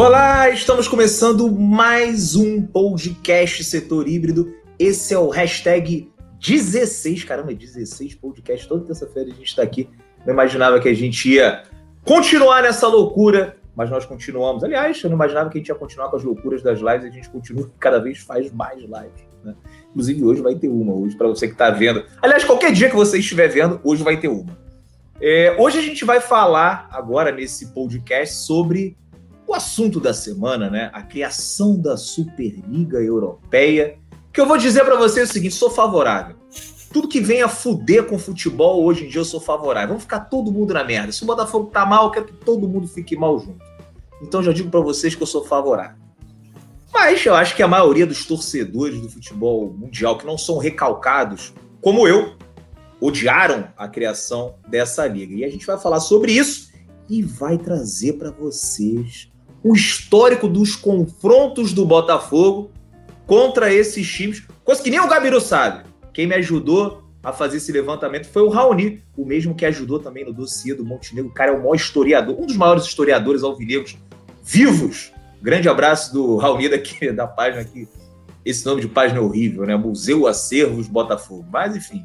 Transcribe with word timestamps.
Olá, 0.00 0.48
estamos 0.48 0.88
começando 0.88 1.52
mais 1.52 2.34
um 2.34 2.62
podcast 2.62 3.62
setor 3.62 4.08
híbrido. 4.08 4.50
Esse 4.78 5.12
é 5.12 5.18
o 5.18 5.28
hashtag 5.28 6.10
16, 6.40 7.24
caramba, 7.24 7.52
16 7.52 8.14
podcast. 8.14 8.66
Toda 8.66 8.86
terça-feira 8.86 9.28
a 9.30 9.34
gente 9.34 9.48
está 9.48 9.62
aqui. 9.62 9.90
Não 10.24 10.32
imaginava 10.32 10.80
que 10.80 10.88
a 10.88 10.94
gente 10.94 11.30
ia 11.30 11.64
continuar 12.02 12.62
nessa 12.62 12.88
loucura, 12.88 13.58
mas 13.76 13.90
nós 13.90 14.06
continuamos. 14.06 14.64
Aliás, 14.64 15.04
eu 15.04 15.10
não 15.10 15.16
imaginava 15.16 15.50
que 15.50 15.58
a 15.58 15.60
gente 15.60 15.68
ia 15.68 15.74
continuar 15.74 16.08
com 16.08 16.16
as 16.16 16.24
loucuras 16.24 16.62
das 16.62 16.78
lives. 16.78 17.04
A 17.04 17.10
gente 17.10 17.28
continua 17.28 17.70
cada 17.78 17.98
vez 17.98 18.20
faz 18.20 18.50
mais 18.50 18.80
lives. 18.80 19.28
Né? 19.44 19.54
Inclusive, 19.90 20.24
hoje 20.24 20.40
vai 20.40 20.54
ter 20.54 20.68
uma, 20.68 20.94
hoje, 20.94 21.14
para 21.14 21.28
você 21.28 21.46
que 21.46 21.52
está 21.52 21.68
vendo. 21.68 22.02
Aliás, 22.22 22.42
qualquer 22.42 22.72
dia 22.72 22.88
que 22.88 22.96
você 22.96 23.18
estiver 23.18 23.48
vendo, 23.48 23.78
hoje 23.84 24.02
vai 24.02 24.16
ter 24.16 24.28
uma. 24.28 24.58
É, 25.20 25.54
hoje 25.58 25.78
a 25.78 25.82
gente 25.82 26.06
vai 26.06 26.22
falar, 26.22 26.88
agora 26.90 27.30
nesse 27.30 27.74
podcast, 27.74 28.36
sobre 28.36 28.96
o 29.50 29.54
assunto 29.54 29.98
da 29.98 30.14
semana, 30.14 30.70
né? 30.70 30.90
A 30.92 31.02
criação 31.02 31.76
da 31.76 31.96
Superliga 31.96 32.98
Europeia. 32.98 33.98
Que 34.32 34.40
eu 34.40 34.46
vou 34.46 34.56
dizer 34.56 34.84
para 34.84 34.94
você 34.94 35.22
o 35.22 35.26
seguinte: 35.26 35.54
sou 35.54 35.68
favorável. 35.68 36.36
Tudo 36.92 37.08
que 37.08 37.20
venha 37.20 37.48
fuder 37.48 38.06
com 38.06 38.16
futebol, 38.16 38.84
hoje 38.84 39.06
em 39.06 39.08
dia 39.08 39.20
eu 39.20 39.24
sou 39.24 39.40
favorável. 39.40 39.88
Vamos 39.88 40.04
ficar 40.04 40.20
todo 40.20 40.52
mundo 40.52 40.72
na 40.72 40.84
merda. 40.84 41.10
Se 41.10 41.24
o 41.24 41.26
Botafogo 41.26 41.66
tá 41.72 41.84
mal, 41.84 42.04
eu 42.04 42.10
quero 42.12 42.26
que 42.26 42.32
todo 42.32 42.68
mundo 42.68 42.86
fique 42.86 43.16
mal 43.16 43.38
junto. 43.40 43.58
Então 44.22 44.40
já 44.40 44.52
digo 44.52 44.70
para 44.70 44.80
vocês 44.80 45.16
que 45.16 45.22
eu 45.22 45.26
sou 45.26 45.44
favorável. 45.44 45.96
Mas 46.92 47.24
eu 47.24 47.34
acho 47.34 47.56
que 47.56 47.62
a 47.62 47.68
maioria 47.68 48.06
dos 48.06 48.24
torcedores 48.24 49.00
do 49.00 49.08
futebol 49.08 49.72
mundial 49.72 50.16
que 50.16 50.26
não 50.26 50.38
são 50.38 50.58
recalcados, 50.58 51.52
como 51.80 52.06
eu, 52.06 52.36
odiaram 53.00 53.68
a 53.76 53.88
criação 53.88 54.54
dessa 54.68 55.06
liga. 55.06 55.34
E 55.34 55.44
a 55.44 55.50
gente 55.50 55.66
vai 55.66 55.78
falar 55.78 56.00
sobre 56.00 56.32
isso 56.32 56.70
e 57.08 57.22
vai 57.22 57.58
trazer 57.58 58.14
para 58.14 58.30
vocês 58.30 59.30
o 59.62 59.74
histórico 59.74 60.48
dos 60.48 60.74
confrontos 60.74 61.72
do 61.72 61.84
Botafogo 61.84 62.70
contra 63.26 63.72
esses 63.72 64.06
times, 64.08 64.42
coisa 64.64 64.82
que 64.82 64.90
nem 64.90 65.00
o 65.00 65.08
Gabiru 65.08 65.40
sabe. 65.40 65.84
Quem 66.12 66.26
me 66.26 66.34
ajudou 66.34 67.04
a 67.22 67.32
fazer 67.32 67.58
esse 67.58 67.70
levantamento 67.70 68.26
foi 68.26 68.42
o 68.42 68.48
Raoni, 68.48 69.02
o 69.16 69.24
mesmo 69.24 69.54
que 69.54 69.66
ajudou 69.66 69.98
também 69.98 70.24
no 70.24 70.32
dossiê 70.32 70.74
do 70.74 70.84
Montenegro. 70.84 71.30
O 71.30 71.34
cara 71.34 71.52
é 71.52 71.54
o 71.54 71.58
maior 71.58 71.74
historiador, 71.74 72.36
um 72.38 72.46
dos 72.46 72.56
maiores 72.56 72.84
historiadores 72.84 73.42
alvinegros 73.42 73.96
vivos. 74.42 75.12
Grande 75.42 75.68
abraço 75.68 76.12
do 76.12 76.36
Raoni 76.36 76.68
daqui, 76.68 77.12
da 77.12 77.26
página 77.26 77.62
aqui. 77.62 77.86
Esse 78.44 78.64
nome 78.64 78.80
de 78.80 78.88
página 78.88 79.20
é 79.20 79.22
horrível, 79.22 79.66
né? 79.66 79.76
Museu 79.76 80.26
Acervos 80.26 80.88
Botafogo. 80.88 81.46
Mas, 81.52 81.76
enfim, 81.76 82.04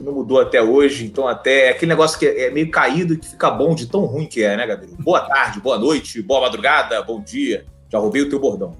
não 0.00 0.12
mudou 0.12 0.40
até 0.40 0.62
hoje, 0.62 1.04
então 1.04 1.26
até 1.26 1.66
é 1.66 1.70
aquele 1.70 1.90
negócio 1.90 2.18
que 2.18 2.26
é 2.26 2.50
meio 2.50 2.70
caído 2.70 3.14
e 3.14 3.16
que 3.16 3.28
fica 3.28 3.50
bom 3.50 3.74
de 3.74 3.86
tão 3.86 4.04
ruim 4.04 4.26
que 4.26 4.42
é, 4.42 4.56
né, 4.56 4.66
Gabriel? 4.66 4.96
Boa 4.98 5.20
tarde, 5.20 5.60
boa 5.60 5.78
noite, 5.78 6.22
boa 6.22 6.42
madrugada, 6.42 7.00
bom 7.02 7.20
dia. 7.22 7.66
Já 7.90 7.98
roubei 7.98 8.22
o 8.22 8.28
teu 8.28 8.38
bordão. 8.38 8.76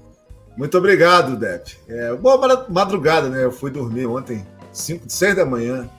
Muito 0.55 0.77
obrigado, 0.77 1.37
Dep. 1.37 1.77
É, 1.87 2.15
boa 2.15 2.65
madrugada, 2.69 3.29
né? 3.29 3.43
Eu 3.43 3.51
fui 3.51 3.69
dormir 3.69 4.07
ontem, 4.07 4.45
5, 4.71 5.05
6 5.07 5.35
da 5.35 5.45
manhã. 5.45 5.89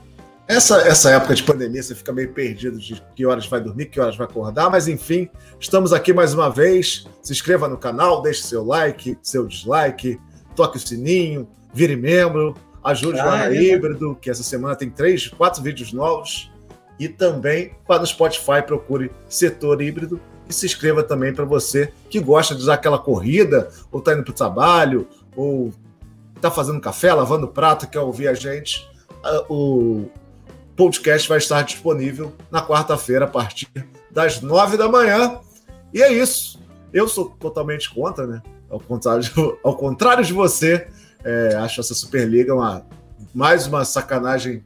Essa, 0.48 0.78
essa 0.88 1.10
época 1.10 1.34
de 1.34 1.42
pandemia, 1.42 1.82
você 1.82 1.94
fica 1.94 2.12
meio 2.12 2.32
perdido 2.32 2.78
de 2.78 3.02
que 3.14 3.26
horas 3.26 3.46
vai 3.46 3.60
dormir, 3.60 3.86
que 3.86 4.00
horas 4.00 4.16
vai 4.16 4.26
acordar, 4.26 4.70
mas 4.70 4.88
enfim, 4.88 5.28
estamos 5.60 5.92
aqui 5.92 6.12
mais 6.12 6.32
uma 6.32 6.48
vez. 6.48 7.06
Se 7.22 7.32
inscreva 7.32 7.68
no 7.68 7.76
canal, 7.76 8.22
deixe 8.22 8.42
seu 8.42 8.64
like, 8.64 9.18
seu 9.22 9.46
dislike, 9.46 10.18
toque 10.56 10.78
o 10.78 10.80
sininho, 10.80 11.46
vire 11.72 11.96
membro, 11.96 12.54
Ajude 12.82 13.18
ah, 13.20 13.26
o 13.26 13.34
é 13.34 13.54
Híbrido, 13.54 14.16
que 14.20 14.30
essa 14.30 14.42
semana 14.42 14.76
tem 14.76 14.88
três, 14.88 15.28
quatro 15.28 15.62
vídeos 15.62 15.92
novos. 15.92 16.50
E 16.98 17.08
também 17.08 17.74
para 17.86 18.00
no 18.00 18.06
Spotify, 18.06 18.62
procure 18.66 19.10
Setor 19.28 19.80
Híbrido 19.80 20.20
e 20.48 20.52
se 20.52 20.66
inscreva 20.66 21.02
também 21.02 21.32
para 21.32 21.44
você 21.44 21.92
que 22.08 22.20
gosta 22.20 22.54
de 22.54 22.62
usar 22.62 22.74
aquela 22.74 22.98
corrida, 22.98 23.68
ou 23.92 24.00
está 24.00 24.14
indo 24.14 24.24
para 24.24 24.30
o 24.30 24.34
trabalho, 24.34 25.08
ou 25.36 25.72
está 26.34 26.50
fazendo 26.50 26.80
café, 26.80 27.12
lavando 27.12 27.46
prato, 27.46 27.86
quer 27.88 28.00
ouvir 28.00 28.28
a 28.28 28.34
gente. 28.34 28.88
O 29.48 30.06
podcast 30.74 31.28
vai 31.28 31.38
estar 31.38 31.62
disponível 31.62 32.32
na 32.50 32.64
quarta-feira, 32.64 33.26
a 33.26 33.28
partir 33.28 33.68
das 34.10 34.40
nove 34.40 34.76
da 34.76 34.88
manhã. 34.88 35.40
E 35.92 36.02
é 36.02 36.12
isso. 36.12 36.58
Eu 36.92 37.06
sou 37.06 37.30
totalmente 37.30 37.92
contra, 37.92 38.26
né? 38.26 38.42
Ao 38.70 38.80
contrário 38.80 39.22
de, 39.22 39.30
ao 39.62 39.76
contrário 39.76 40.24
de 40.24 40.32
você, 40.32 40.88
é, 41.24 41.54
acho 41.56 41.80
essa 41.80 41.94
Superliga 41.94 42.54
uma, 42.54 42.86
mais 43.34 43.66
uma 43.66 43.84
sacanagem 43.84 44.64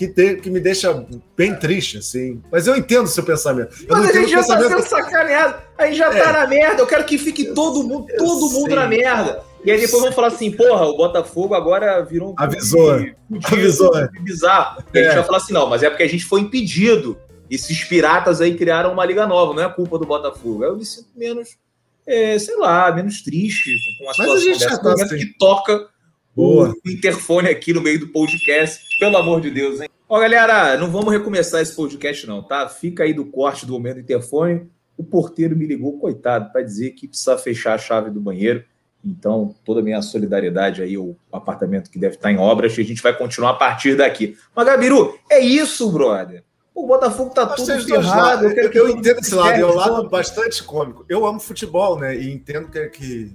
que, 0.00 0.08
te, 0.08 0.36
que 0.36 0.48
me 0.48 0.60
deixa 0.60 1.06
bem 1.36 1.54
triste, 1.54 1.98
assim. 1.98 2.42
Mas 2.50 2.66
eu 2.66 2.74
entendo 2.74 3.04
o 3.04 3.08
seu 3.08 3.22
pensamento. 3.22 3.84
Eu 3.86 3.96
Mas 3.96 4.08
a 4.08 4.12
gente 4.12 4.30
já 4.30 4.42
tá 4.42 4.58
sendo 4.58 4.82
sacaneado. 4.82 5.62
A 5.76 5.86
gente 5.86 5.98
já 5.98 6.10
tá 6.10 6.16
é. 6.16 6.22
tá 6.22 6.32
na 6.32 6.46
merda. 6.46 6.82
Eu 6.82 6.86
quero 6.86 7.04
que 7.04 7.18
fique 7.18 7.52
todo 7.52 7.82
mundo, 7.82 8.06
todo 8.16 8.50
mundo 8.50 8.68
sei. 8.68 8.76
na 8.76 8.86
merda. 8.86 9.42
E 9.62 9.70
aí 9.70 9.78
depois 9.78 10.00
vamos 10.00 10.14
falar 10.14 10.28
assim, 10.28 10.50
porra, 10.50 10.86
o 10.86 10.96
Botafogo 10.96 11.54
agora 11.54 12.02
virou 12.02 12.30
um. 12.30 12.34
Avisou. 12.38 12.98
Avisou. 13.44 13.92
Bizarro. 14.22 14.82
E 14.94 14.98
a 14.98 15.02
gente 15.02 15.12
é. 15.12 15.16
vai 15.16 15.24
falar 15.24 15.36
assim, 15.36 15.52
não, 15.52 15.68
mas 15.68 15.82
é 15.82 15.90
porque 15.90 16.02
a 16.02 16.08
gente 16.08 16.24
foi 16.24 16.40
impedido. 16.40 17.18
Esses 17.50 17.84
piratas 17.84 18.40
aí 18.40 18.56
criaram 18.56 18.92
uma 18.92 19.04
liga 19.04 19.26
nova, 19.26 19.52
não 19.52 19.62
é 19.62 19.68
culpa 19.68 19.98
do 19.98 20.06
Botafogo. 20.06 20.64
Eu 20.64 20.76
me 20.76 20.84
sinto 20.84 21.08
menos 21.14 21.58
é, 22.06 22.38
sei 22.38 22.56
lá, 22.56 22.92
menos 22.92 23.22
triste 23.22 23.70
com 23.98 24.08
a 24.08 24.12
situação 24.14 24.34
Mas 24.34 24.42
a 24.42 24.44
gente 24.44 24.58
dessa, 24.58 24.70
já 24.70 24.78
tá 24.78 24.92
assim. 24.92 25.16
que 25.18 25.38
toca 25.38 25.88
Boa. 26.34 26.74
o 26.84 26.90
interfone 26.90 27.48
aqui 27.48 27.72
no 27.72 27.80
meio 27.80 28.00
do 28.00 28.08
podcast. 28.08 28.84
Pelo 28.98 29.16
amor 29.16 29.40
de 29.40 29.50
Deus, 29.50 29.80
hein? 29.80 29.88
Ó, 30.08 30.18
galera, 30.18 30.76
não 30.76 30.90
vamos 30.90 31.12
recomeçar 31.12 31.60
esse 31.60 31.74
podcast, 31.74 32.26
não, 32.26 32.42
tá? 32.42 32.68
Fica 32.68 33.04
aí 33.04 33.12
do 33.12 33.24
corte 33.24 33.64
do 33.64 33.72
momento 33.72 33.96
do 33.96 34.00
interfone. 34.00 34.68
O 34.96 35.04
porteiro 35.04 35.56
me 35.56 35.66
ligou, 35.66 35.98
coitado, 35.98 36.50
para 36.52 36.62
dizer 36.62 36.90
que 36.90 37.06
precisa 37.06 37.38
fechar 37.38 37.74
a 37.74 37.78
chave 37.78 38.10
do 38.10 38.20
banheiro. 38.20 38.64
Então, 39.04 39.54
toda 39.64 39.80
a 39.80 39.82
minha 39.82 40.02
solidariedade 40.02 40.82
aí, 40.82 40.98
o 40.98 41.16
apartamento 41.32 41.90
que 41.90 41.98
deve 41.98 42.16
estar 42.16 42.30
em 42.30 42.38
obras, 42.38 42.76
e 42.76 42.80
a 42.80 42.84
gente 42.84 43.02
vai 43.02 43.16
continuar 43.16 43.50
a 43.50 43.54
partir 43.54 43.96
daqui. 43.96 44.36
Mas, 44.54 44.66
Gabiru, 44.66 45.18
é 45.30 45.40
isso, 45.40 45.90
brother. 45.90 46.42
O 46.74 46.86
Botafogo 46.86 47.30
tá 47.30 47.46
tudo 47.46 47.70
errado. 47.94 48.44
Eu, 48.44 48.52
eu, 48.52 48.72
eu 48.72 48.88
entendo 48.88 49.18
esse 49.18 49.34
lado, 49.34 49.60
é 49.60 49.66
um 49.66 49.74
lado 49.74 50.08
bastante 50.08 50.62
cômico. 50.62 51.04
Eu 51.08 51.26
amo 51.26 51.40
futebol, 51.40 51.98
né? 51.98 52.16
E 52.16 52.32
entendo 52.32 52.68
que, 52.68 52.88
que 52.88 53.34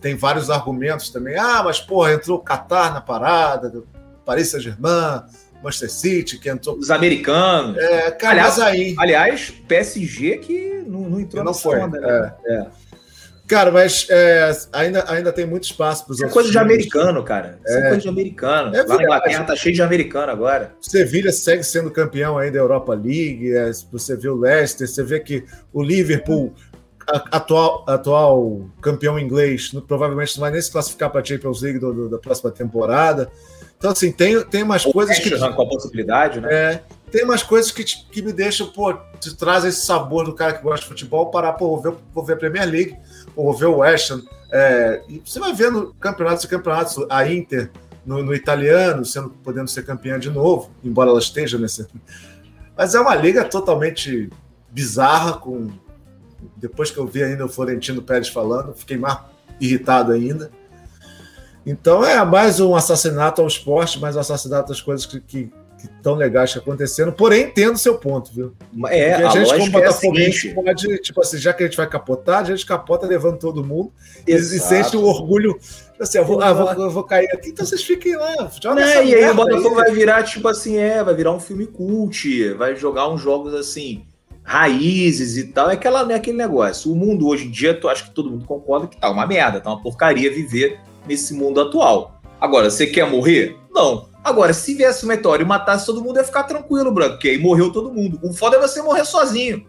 tem 0.00 0.14
vários 0.16 0.48
argumentos 0.50 1.10
também. 1.10 1.36
Ah, 1.36 1.62
mas 1.62 1.80
porra, 1.80 2.12
entrou 2.12 2.38
o 2.38 2.42
Qatar 2.42 2.92
na 2.92 3.00
parada, 3.00 3.82
Paris 4.24 4.48
Saint-Germain, 4.48 5.22
Manchester 5.62 5.90
City, 5.90 6.38
que 6.38 6.48
entrou. 6.48 6.76
Os 6.76 6.90
americanos. 6.90 7.76
É, 7.76 8.10
cara, 8.10 8.32
aliás, 8.32 8.58
aí. 8.58 8.94
Aliás, 8.98 9.50
PSG 9.66 10.38
que 10.38 10.84
não, 10.86 11.00
não 11.00 11.20
entrou 11.20 11.44
não 11.44 11.54
foi. 11.54 11.80
Onda, 11.80 12.00
né? 12.00 12.34
é. 12.46 12.52
é. 12.54 12.66
Cara, 13.46 13.70
mas 13.70 14.08
é, 14.10 14.50
ainda, 14.72 15.04
ainda 15.08 15.32
tem 15.32 15.46
muito 15.46 15.64
espaço 15.64 16.04
para 16.04 16.12
os 16.12 16.18
outros. 16.18 16.32
É 16.32 16.34
coisa 16.34 16.50
de 16.50 16.58
americano, 16.58 17.22
cara. 17.22 17.58
Isso 17.64 17.76
é, 17.76 17.78
é 17.78 17.82
coisa 17.82 18.00
de 18.00 18.08
americano. 18.08 18.76
É 18.76 18.82
Lá 18.82 18.96
na 18.96 19.02
Inglaterra 19.04 19.44
tá 19.44 19.54
cheio 19.54 19.74
de 19.74 19.82
americano 19.82 20.32
agora. 20.32 20.72
Sevilha 20.80 21.30
segue 21.30 21.62
sendo 21.62 21.90
campeão 21.90 22.36
aí 22.36 22.50
da 22.50 22.58
Europa 22.58 22.92
League. 22.92 23.54
É, 23.54 23.70
você 23.92 24.16
vê 24.16 24.28
o 24.28 24.34
Leicester, 24.34 24.88
você 24.88 25.02
vê 25.04 25.20
que 25.20 25.44
o 25.72 25.80
Liverpool, 25.80 26.52
atual, 27.30 27.84
atual 27.86 28.68
campeão 28.82 29.16
inglês, 29.16 29.70
provavelmente 29.86 30.36
não 30.36 30.40
vai 30.40 30.50
nem 30.50 30.60
se 30.60 30.72
classificar 30.72 31.10
para 31.10 31.20
a 31.20 31.24
Champions 31.24 31.62
League 31.62 31.78
do, 31.78 31.92
do, 31.92 32.08
da 32.08 32.18
próxima 32.18 32.50
temporada. 32.50 33.30
Então, 33.78 33.92
assim, 33.92 34.10
tem, 34.10 34.42
tem 34.46 34.64
umas 34.64 34.84
o 34.84 34.92
coisas 34.92 35.20
que. 35.20 35.30
Com 35.30 35.62
a 35.62 35.68
possibilidade, 35.68 36.40
né? 36.40 36.48
É, 36.52 36.82
tem 37.12 37.24
umas 37.24 37.44
coisas 37.44 37.70
que, 37.70 37.84
que 37.84 38.22
me 38.22 38.32
deixam, 38.32 38.66
pô, 38.66 38.92
te 39.20 39.36
traz 39.36 39.64
esse 39.64 39.86
sabor 39.86 40.24
do 40.24 40.34
cara 40.34 40.54
que 40.54 40.62
gosta 40.64 40.80
de 40.80 40.88
futebol, 40.88 41.30
parar, 41.30 41.52
pô, 41.52 41.68
vou 41.68 41.80
ver, 41.80 41.98
vou 42.12 42.24
ver 42.24 42.32
a 42.32 42.36
Premier 42.36 42.68
League 42.68 42.96
ou 43.36 43.54
ver 43.54 43.66
o 43.66 43.78
West 43.78 44.10
Ham. 44.10 44.22
É, 44.50 45.02
você 45.24 45.38
vai 45.38 45.52
vendo 45.52 45.94
campeonatos 46.00 46.44
e 46.44 46.48
campeonatos, 46.48 46.96
a 47.08 47.30
Inter 47.30 47.70
no, 48.04 48.22
no, 48.22 48.34
italiano, 48.34 49.04
sendo, 49.04 49.30
podendo 49.30 49.68
ser 49.68 49.84
campeã 49.84 50.18
de 50.18 50.30
novo, 50.30 50.70
embora 50.82 51.10
ela 51.10 51.18
esteja 51.18 51.58
nesse. 51.58 51.86
Mas 52.76 52.94
é 52.94 53.00
uma 53.00 53.14
liga 53.14 53.44
totalmente 53.44 54.30
bizarra, 54.70 55.34
com. 55.34 55.68
Depois 56.56 56.90
que 56.90 56.98
eu 56.98 57.06
vi 57.06 57.22
ainda 57.22 57.44
o 57.44 57.48
Florentino 57.48 58.02
Pérez 58.02 58.28
falando, 58.28 58.72
fiquei 58.72 58.96
mais 58.96 59.18
irritado 59.60 60.12
ainda. 60.12 60.50
Então 61.64 62.04
é 62.04 62.24
mais 62.24 62.60
um 62.60 62.74
assassinato 62.74 63.42
ao 63.42 63.48
esporte, 63.48 63.98
mais 63.98 64.16
um 64.16 64.20
assassinato 64.20 64.72
às 64.72 64.80
coisas 64.80 65.04
que, 65.04 65.20
que 65.20 65.50
que 65.50 65.52
tão 66.02 66.14
legais 66.14 66.52
que 66.52 66.58
acontecendo, 66.58 67.12
porém 67.12 67.44
entendo 67.44 67.78
seu 67.78 67.98
ponto, 67.98 68.32
viu? 68.32 68.52
É, 68.88 69.10
Porque 69.10 69.22
a, 69.22 69.28
a 69.28 69.30
gente, 69.30 69.58
como 69.58 69.70
Botafoguense, 69.70 70.48
é 70.48 70.54
pode, 70.54 70.98
tipo 70.98 71.20
assim, 71.20 71.38
já 71.38 71.52
que 71.52 71.62
a 71.62 71.66
gente 71.66 71.76
vai 71.76 71.88
capotar, 71.88 72.40
a 72.40 72.44
gente 72.44 72.64
capota 72.64 73.06
levando 73.06 73.38
todo 73.38 73.64
mundo 73.64 73.92
Exato. 74.26 74.56
e, 74.56 74.60
sente 74.60 74.96
o 74.96 75.04
orgulho. 75.04 75.58
Assim, 75.98 76.18
eu 76.18 76.24
vou, 76.24 76.42
ah, 76.42 76.52
vou, 76.52 76.72
eu 76.72 76.90
vou 76.90 77.04
cair 77.04 77.30
aqui, 77.32 77.50
então 77.50 77.64
vocês 77.64 77.82
fiquem 77.82 78.16
lá. 78.16 78.50
Joga 78.62 78.80
né? 78.80 79.06
E 79.06 79.14
aí 79.14 79.30
o 79.30 79.34
Botafogo 79.34 79.80
aí. 79.80 79.86
vai 79.86 79.92
virar, 79.92 80.22
tipo 80.22 80.46
assim, 80.48 80.76
é, 80.76 81.02
vai 81.02 81.14
virar 81.14 81.32
um 81.32 81.40
filme 81.40 81.66
cult, 81.66 82.52
vai 82.54 82.76
jogar 82.76 83.08
uns 83.08 83.20
jogos 83.20 83.54
assim, 83.54 84.04
raízes 84.42 85.36
e 85.36 85.48
tal. 85.52 85.70
É, 85.70 85.74
aquela, 85.74 86.10
é 86.12 86.14
aquele 86.14 86.36
negócio. 86.36 86.92
O 86.92 86.96
mundo 86.96 87.26
hoje 87.26 87.46
em 87.46 87.50
dia, 87.50 87.74
tu 87.74 87.88
acho 87.88 88.04
que 88.04 88.10
todo 88.10 88.30
mundo 88.30 88.44
concorda 88.44 88.86
que 88.86 88.96
tá 88.96 89.10
uma 89.10 89.26
merda, 89.26 89.60
tá 89.60 89.70
uma 89.70 89.82
porcaria 89.82 90.32
viver 90.32 90.78
nesse 91.06 91.34
mundo 91.34 91.60
atual. 91.60 92.20
Agora, 92.40 92.70
você 92.70 92.86
quer 92.86 93.10
morrer? 93.10 93.56
Não. 93.72 94.08
Agora, 94.26 94.52
se 94.52 94.74
viesse 94.74 95.04
um 95.04 95.08
meteoro 95.08 95.40
e 95.40 95.44
matasse 95.44 95.86
todo 95.86 96.02
mundo, 96.02 96.16
ia 96.16 96.24
ficar 96.24 96.42
tranquilo, 96.42 96.90
Branco, 96.90 97.12
porque 97.12 97.28
aí 97.28 97.38
morreu 97.38 97.70
todo 97.70 97.92
mundo. 97.92 98.18
O 98.24 98.32
foda 98.32 98.56
é 98.56 98.60
você 98.60 98.82
morrer 98.82 99.04
sozinho. 99.04 99.64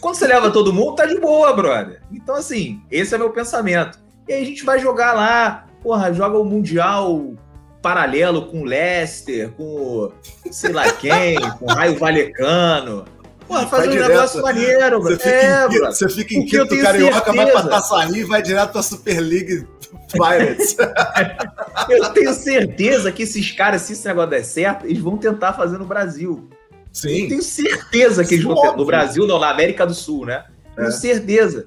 Quando 0.00 0.14
você 0.14 0.28
leva 0.28 0.48
todo 0.48 0.72
mundo, 0.72 0.94
tá 0.94 1.06
de 1.06 1.18
boa, 1.18 1.52
brother. 1.52 2.00
Então, 2.12 2.36
assim, 2.36 2.80
esse 2.88 3.12
é 3.16 3.18
meu 3.18 3.30
pensamento. 3.30 3.98
E 4.28 4.32
aí 4.32 4.42
a 4.44 4.46
gente 4.46 4.64
vai 4.64 4.78
jogar 4.78 5.12
lá, 5.12 5.66
porra, 5.82 6.12
joga 6.12 6.38
o 6.38 6.44
Mundial 6.44 7.34
paralelo 7.82 8.46
com 8.46 8.60
o 8.60 8.64
Leicester, 8.64 9.50
com 9.50 10.12
sei 10.52 10.72
lá 10.72 10.92
quem, 10.92 11.40
com 11.58 11.64
o 11.64 11.74
Raio 11.74 11.98
Valecano. 11.98 13.06
Porra, 13.46 13.66
fazer 13.66 13.88
um 13.88 13.92
direto. 13.92 14.08
negócio 14.08 14.42
maneiro, 14.42 15.00
você 15.00 15.16
fica 15.16 15.30
é, 15.30 15.66
em, 15.66 15.78
Você 15.78 16.08
fica 16.08 16.34
em 16.34 16.46
quinto 16.46 16.78
carioca, 16.82 17.32
vai 17.32 17.50
pra 17.50 17.62
Taçaí 17.62 18.18
e 18.18 18.24
vai 18.24 18.42
direto 18.42 18.72
pra 18.72 18.82
Super 18.82 19.20
League 19.20 19.66
Pirates. 20.12 20.76
eu 21.88 22.10
tenho 22.10 22.34
certeza 22.34 23.12
que 23.12 23.22
esses 23.22 23.52
caras, 23.52 23.82
se 23.82 23.92
esse 23.92 24.06
negócio 24.06 24.30
der 24.30 24.44
certo, 24.44 24.86
eles 24.86 24.98
vão 24.98 25.16
tentar 25.16 25.52
fazer 25.52 25.78
no 25.78 25.84
Brasil. 25.84 26.48
Sim. 26.92 27.22
Eu 27.22 27.28
tenho 27.28 27.42
certeza 27.42 28.24
que 28.24 28.34
eles 28.34 28.44
vão 28.44 28.60
ter. 28.60 28.76
No 28.76 28.84
Brasil, 28.84 29.26
não, 29.26 29.38
na 29.38 29.50
América 29.50 29.86
do 29.86 29.94
Sul, 29.94 30.26
né? 30.26 30.44
Tenho 30.74 30.88
é. 30.88 30.92
certeza. 30.92 31.66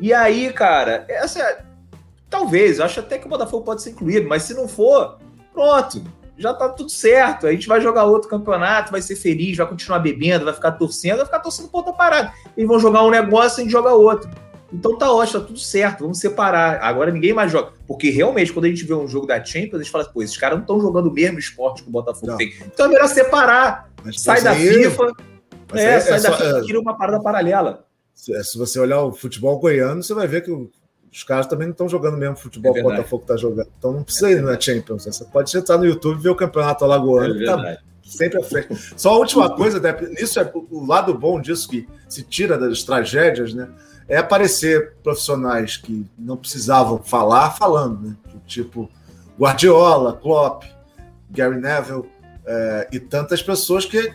E 0.00 0.14
aí, 0.14 0.52
cara, 0.52 1.04
essa 1.08 1.40
é 1.40 1.68
Talvez, 2.30 2.78
eu 2.78 2.84
acho 2.84 3.00
até 3.00 3.18
que 3.18 3.26
o 3.26 3.28
Botafogo 3.28 3.64
pode 3.64 3.82
ser 3.82 3.90
incluído, 3.90 4.28
mas 4.28 4.42
se 4.42 4.52
não 4.52 4.68
for, 4.68 5.18
pronto, 5.52 6.04
já 6.38 6.54
tá 6.54 6.68
tudo 6.68 6.88
certo. 6.88 7.46
A 7.46 7.52
gente 7.52 7.68
vai 7.68 7.80
jogar 7.80 8.04
outro 8.04 8.28
campeonato, 8.28 8.92
vai 8.92 9.02
ser 9.02 9.16
feliz, 9.16 9.56
vai 9.56 9.66
continuar 9.66 9.98
bebendo, 9.98 10.44
vai 10.44 10.54
ficar 10.54 10.72
torcendo, 10.72 11.16
vai 11.16 11.26
ficar 11.26 11.40
torcendo 11.40 11.68
ponta 11.68 11.92
parada. 11.92 12.32
Eles 12.56 12.68
vão 12.68 12.78
jogar 12.78 13.04
um 13.04 13.10
negócio 13.10 13.58
e 13.58 13.60
a 13.60 13.64
gente 13.64 13.72
joga 13.72 13.92
outro. 13.92 14.30
Então 14.72 14.96
tá 14.98 15.10
ótimo, 15.10 15.40
tá 15.40 15.46
tudo 15.46 15.58
certo, 15.58 16.00
vamos 16.00 16.18
separar. 16.18 16.80
Agora 16.82 17.10
ninguém 17.10 17.32
mais 17.32 17.50
joga. 17.50 17.72
Porque 17.86 18.10
realmente, 18.10 18.52
quando 18.52 18.66
a 18.66 18.68
gente 18.68 18.84
vê 18.84 18.94
um 18.94 19.08
jogo 19.08 19.26
da 19.26 19.42
Champions, 19.42 19.80
a 19.80 19.82
gente 19.82 19.90
fala, 19.90 20.04
pô, 20.04 20.22
esses 20.22 20.36
caras 20.36 20.56
não 20.56 20.62
estão 20.62 20.80
jogando 20.80 21.08
o 21.08 21.12
mesmo 21.12 21.38
esporte 21.38 21.82
que 21.82 21.88
o 21.88 21.92
Botafogo 21.92 22.28
não. 22.28 22.36
tem. 22.36 22.52
Então 22.66 22.86
é 22.86 22.88
melhor 22.90 23.08
separar. 23.08 23.90
Mas 24.04 24.20
sai 24.20 24.42
da 24.42 24.52
aí... 24.52 24.84
FIFA. 24.84 25.06
é, 25.74 25.82
é, 25.82 26.00
sai 26.00 26.18
é 26.18 26.20
da 26.20 26.30
só, 26.30 26.36
FIFA, 26.36 26.62
tira 26.62 26.80
uma 26.80 26.96
parada 26.96 27.20
paralela. 27.22 27.84
Se 28.14 28.58
você 28.58 28.78
olhar 28.78 29.02
o 29.02 29.12
futebol 29.12 29.58
goiano, 29.58 30.02
você 30.02 30.12
vai 30.12 30.26
ver 30.26 30.42
que 30.42 30.50
o 30.50 30.70
os 31.12 31.22
caras 31.22 31.46
também 31.46 31.66
não 31.66 31.72
estão 31.72 31.88
jogando 31.88 32.16
mesmo 32.16 32.36
futebol 32.36 32.72
é 32.72 32.74
que 32.74 32.86
o 32.86 32.90
Botafogo 32.90 33.22
está 33.22 33.36
jogando. 33.36 33.68
Então 33.78 33.92
não 33.92 34.02
precisa 34.02 34.30
ir 34.30 34.42
na 34.42 34.58
Champions. 34.58 35.04
Você 35.04 35.24
pode 35.24 35.56
entrar 35.56 35.78
no 35.78 35.86
YouTube 35.86 36.18
e 36.18 36.22
ver 36.22 36.30
o 36.30 36.36
campeonato 36.36 36.84
alagoano. 36.84 37.40
É 37.42 37.46
tá 37.46 37.78
sempre 38.02 38.38
à 38.38 38.42
frente. 38.42 38.68
Só 38.96 39.14
a 39.14 39.18
última 39.18 39.54
coisa, 39.54 39.80
isso 40.18 40.38
é 40.40 40.50
o 40.54 40.86
lado 40.86 41.14
bom 41.14 41.40
disso 41.40 41.68
que 41.68 41.88
se 42.08 42.22
tira 42.22 42.58
das 42.58 42.82
tragédias, 42.82 43.54
né? 43.54 43.68
É 44.06 44.16
aparecer 44.16 44.94
profissionais 45.02 45.76
que 45.76 46.06
não 46.18 46.36
precisavam 46.36 46.98
falar 47.02 47.50
falando, 47.50 48.08
né? 48.08 48.16
Tipo 48.46 48.90
Guardiola, 49.38 50.14
Klopp, 50.14 50.64
Gary 51.30 51.60
Neville 51.60 52.04
é, 52.46 52.88
e 52.92 52.98
tantas 52.98 53.42
pessoas 53.42 53.84
que 53.84 54.14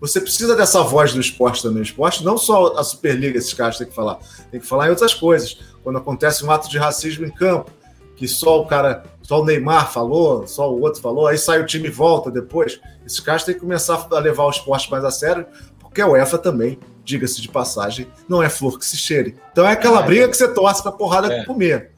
você 0.00 0.20
precisa 0.20 0.54
dessa 0.54 0.82
voz 0.82 1.12
do 1.12 1.20
esporte 1.20 1.62
também. 1.62 1.80
O 1.80 1.82
esporte, 1.82 2.24
não 2.24 2.36
só 2.36 2.76
a 2.76 2.84
Superliga, 2.84 3.38
esses 3.38 3.52
caras 3.52 3.78
têm 3.78 3.86
que 3.86 3.94
falar, 3.94 4.18
tem 4.50 4.60
que 4.60 4.66
falar 4.66 4.86
em 4.86 4.90
outras 4.90 5.14
coisas. 5.14 5.58
Quando 5.88 5.96
acontece 5.96 6.44
um 6.44 6.50
ato 6.50 6.68
de 6.68 6.76
racismo 6.76 7.24
em 7.24 7.30
campo, 7.30 7.70
que 8.14 8.28
só 8.28 8.60
o 8.60 8.66
cara, 8.66 9.04
só 9.22 9.40
o 9.40 9.44
Neymar 9.46 9.90
falou, 9.90 10.46
só 10.46 10.70
o 10.70 10.82
outro 10.82 11.00
falou, 11.00 11.26
aí 11.26 11.38
sai 11.38 11.62
o 11.62 11.64
time 11.64 11.88
e 11.88 11.90
volta 11.90 12.30
depois. 12.30 12.78
Esses 13.06 13.20
caras 13.20 13.42
têm 13.42 13.54
que 13.54 13.60
começar 13.60 14.06
a 14.10 14.18
levar 14.18 14.44
o 14.44 14.50
esporte 14.50 14.90
mais 14.90 15.02
a 15.02 15.10
sério, 15.10 15.46
porque 15.80 16.02
a 16.02 16.06
UEFA 16.06 16.36
também, 16.36 16.78
diga-se 17.02 17.40
de 17.40 17.48
passagem, 17.48 18.06
não 18.28 18.42
é 18.42 18.50
flor 18.50 18.78
que 18.78 18.84
se 18.84 18.98
cheire. 18.98 19.34
Então 19.50 19.66
é 19.66 19.72
aquela 19.72 20.02
é, 20.02 20.06
briga 20.06 20.28
que 20.28 20.36
você 20.36 20.52
torce 20.52 20.82
pra 20.82 20.92
porrada 20.92 21.32
é. 21.32 21.46
comer. 21.46 21.92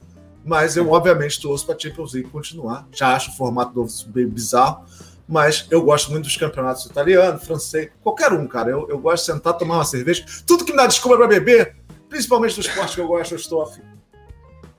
Mas 0.45 0.77
eu, 0.77 0.89
obviamente, 0.93 1.41
torço 1.41 1.67
para 1.67 1.75
a 1.75 1.79
Champions 1.81 2.15
League 2.15 2.29
continuar. 2.31 2.87
Já 2.93 3.17
acho 3.17 3.33
o 3.33 3.37
formato 3.37 3.75
novo 3.75 3.93
bem 4.07 4.29
bizarro 4.29 4.85
mas 5.31 5.69
eu 5.71 5.81
gosto 5.81 6.11
muito 6.11 6.25
dos 6.25 6.37
campeonatos 6.37 6.87
italiano, 6.87 7.39
francês, 7.39 7.89
qualquer 8.03 8.33
um, 8.33 8.49
cara. 8.49 8.71
Eu, 8.71 8.89
eu 8.91 8.99
gosto 8.99 9.25
de 9.25 9.33
sentar, 9.33 9.57
tomar 9.57 9.77
uma 9.77 9.85
cerveja, 9.85 10.25
tudo 10.45 10.65
que 10.65 10.73
me 10.73 10.77
dá 10.77 10.89
desculpa 10.89 11.17
para 11.17 11.29
beber, 11.29 11.77
principalmente 12.11 12.57
do 12.57 12.61
esporte 12.61 12.97
que 12.97 13.01
eu 13.01 13.07
gosto, 13.07 13.33
eu 13.33 13.39
estou 13.39 13.63
afim. 13.63 13.81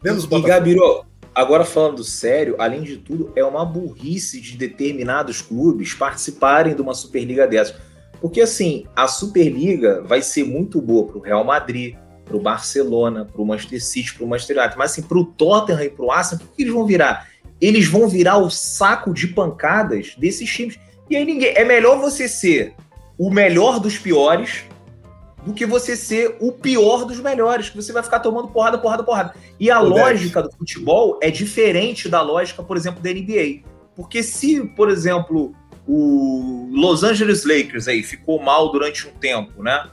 Menos 0.04 0.26
o 0.26 0.38
E, 0.38 0.42
Gabiro, 0.44 1.04
agora 1.34 1.66
falando 1.66 2.04
sério, 2.04 2.56
além 2.60 2.84
de 2.84 2.98
tudo, 2.98 3.34
é 3.36 3.44
uma 3.44 3.66
burrice 3.66 4.40
de 4.40 4.56
determinados 4.56 5.42
clubes 5.42 5.96
participarem 5.96 6.76
de 6.76 6.82
uma 6.82 6.94
Superliga 6.94 7.48
dessa. 7.48 7.82
Porque, 8.20 8.42
assim, 8.42 8.86
a 8.96 9.08
Superliga 9.08 10.04
vai 10.04 10.22
ser 10.22 10.44
muito 10.44 10.80
boa 10.80 11.08
para 11.08 11.18
o 11.18 11.22
Real 11.22 11.44
Madrid, 11.44 11.96
para 12.24 12.38
o 12.38 12.40
Barcelona, 12.40 13.26
para 13.26 13.42
o 13.42 13.46
Manchester 13.46 13.84
City, 13.84 14.14
para 14.14 14.24
o 14.24 14.28
Manchester 14.28 14.60
United, 14.60 14.78
mas, 14.78 14.92
assim, 14.92 15.02
para 15.02 15.18
o 15.18 15.26
Tottenham 15.26 15.82
e 15.82 15.90
para 15.90 16.06
o 16.06 16.12
Arsenal, 16.12 16.46
o 16.46 16.56
que 16.56 16.62
eles 16.62 16.74
vão 16.74 16.86
virar? 16.86 17.32
eles 17.62 17.88
vão 17.88 18.10
virar 18.10 18.38
o 18.38 18.50
saco 18.50 19.14
de 19.14 19.28
pancadas 19.28 20.16
desses 20.18 20.50
times. 20.50 20.80
E 21.10 21.16
aí 21.16 21.24
ninguém. 21.24 21.54
É 21.56 21.64
melhor 21.64 22.00
você 22.00 22.28
ser 22.28 22.74
o 23.18 23.30
melhor 23.30 23.80
dos 23.80 24.00
piores 24.00 24.64
do 25.46 25.54
que 25.54 25.66
você 25.66 25.96
ser 25.96 26.36
o 26.40 26.52
pior 26.52 27.06
dos 27.06 27.20
melhores, 27.20 27.70
que 27.70 27.76
você 27.76 27.92
vai 27.92 28.04
ficar 28.04 28.20
tomando 28.20 28.48
porrada, 28.50 28.78
porrada, 28.78 29.04
porrada. 29.04 29.34
E 29.60 29.72
a 29.72 29.82
o 29.82 29.90
lógica 29.90 30.42
do 30.42 30.52
futebol 30.52 31.20
é 31.22 31.32
diferente 31.32 32.08
da 32.08 32.22
lógica, 32.22 32.62
por 32.62 32.78
exemplo, 32.78 33.02
da 33.02 33.10
NBA. 33.10 33.64
Porque 33.96 34.22
se, 34.24 34.62
por 34.76 34.90
exemplo, 34.90 35.54
o 35.88 36.70
Los 36.72 37.04
Angeles 37.04 37.44
Lakers 37.44 37.88
aí 37.88 38.04
ficou 38.04 38.42
mal 38.42 38.72
durante 38.72 39.08
um 39.08 39.12
tempo, 39.12 39.64
né? 39.64 39.90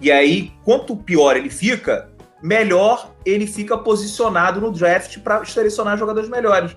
E 0.00 0.10
aí, 0.10 0.52
quanto 0.64 0.96
pior 0.96 1.36
ele 1.36 1.50
fica, 1.50 2.08
melhor 2.42 3.10
ele 3.24 3.46
fica 3.46 3.76
posicionado 3.76 4.60
no 4.60 4.70
draft 4.70 5.18
para 5.18 5.44
selecionar 5.44 5.98
jogadores 5.98 6.28
melhores. 6.28 6.76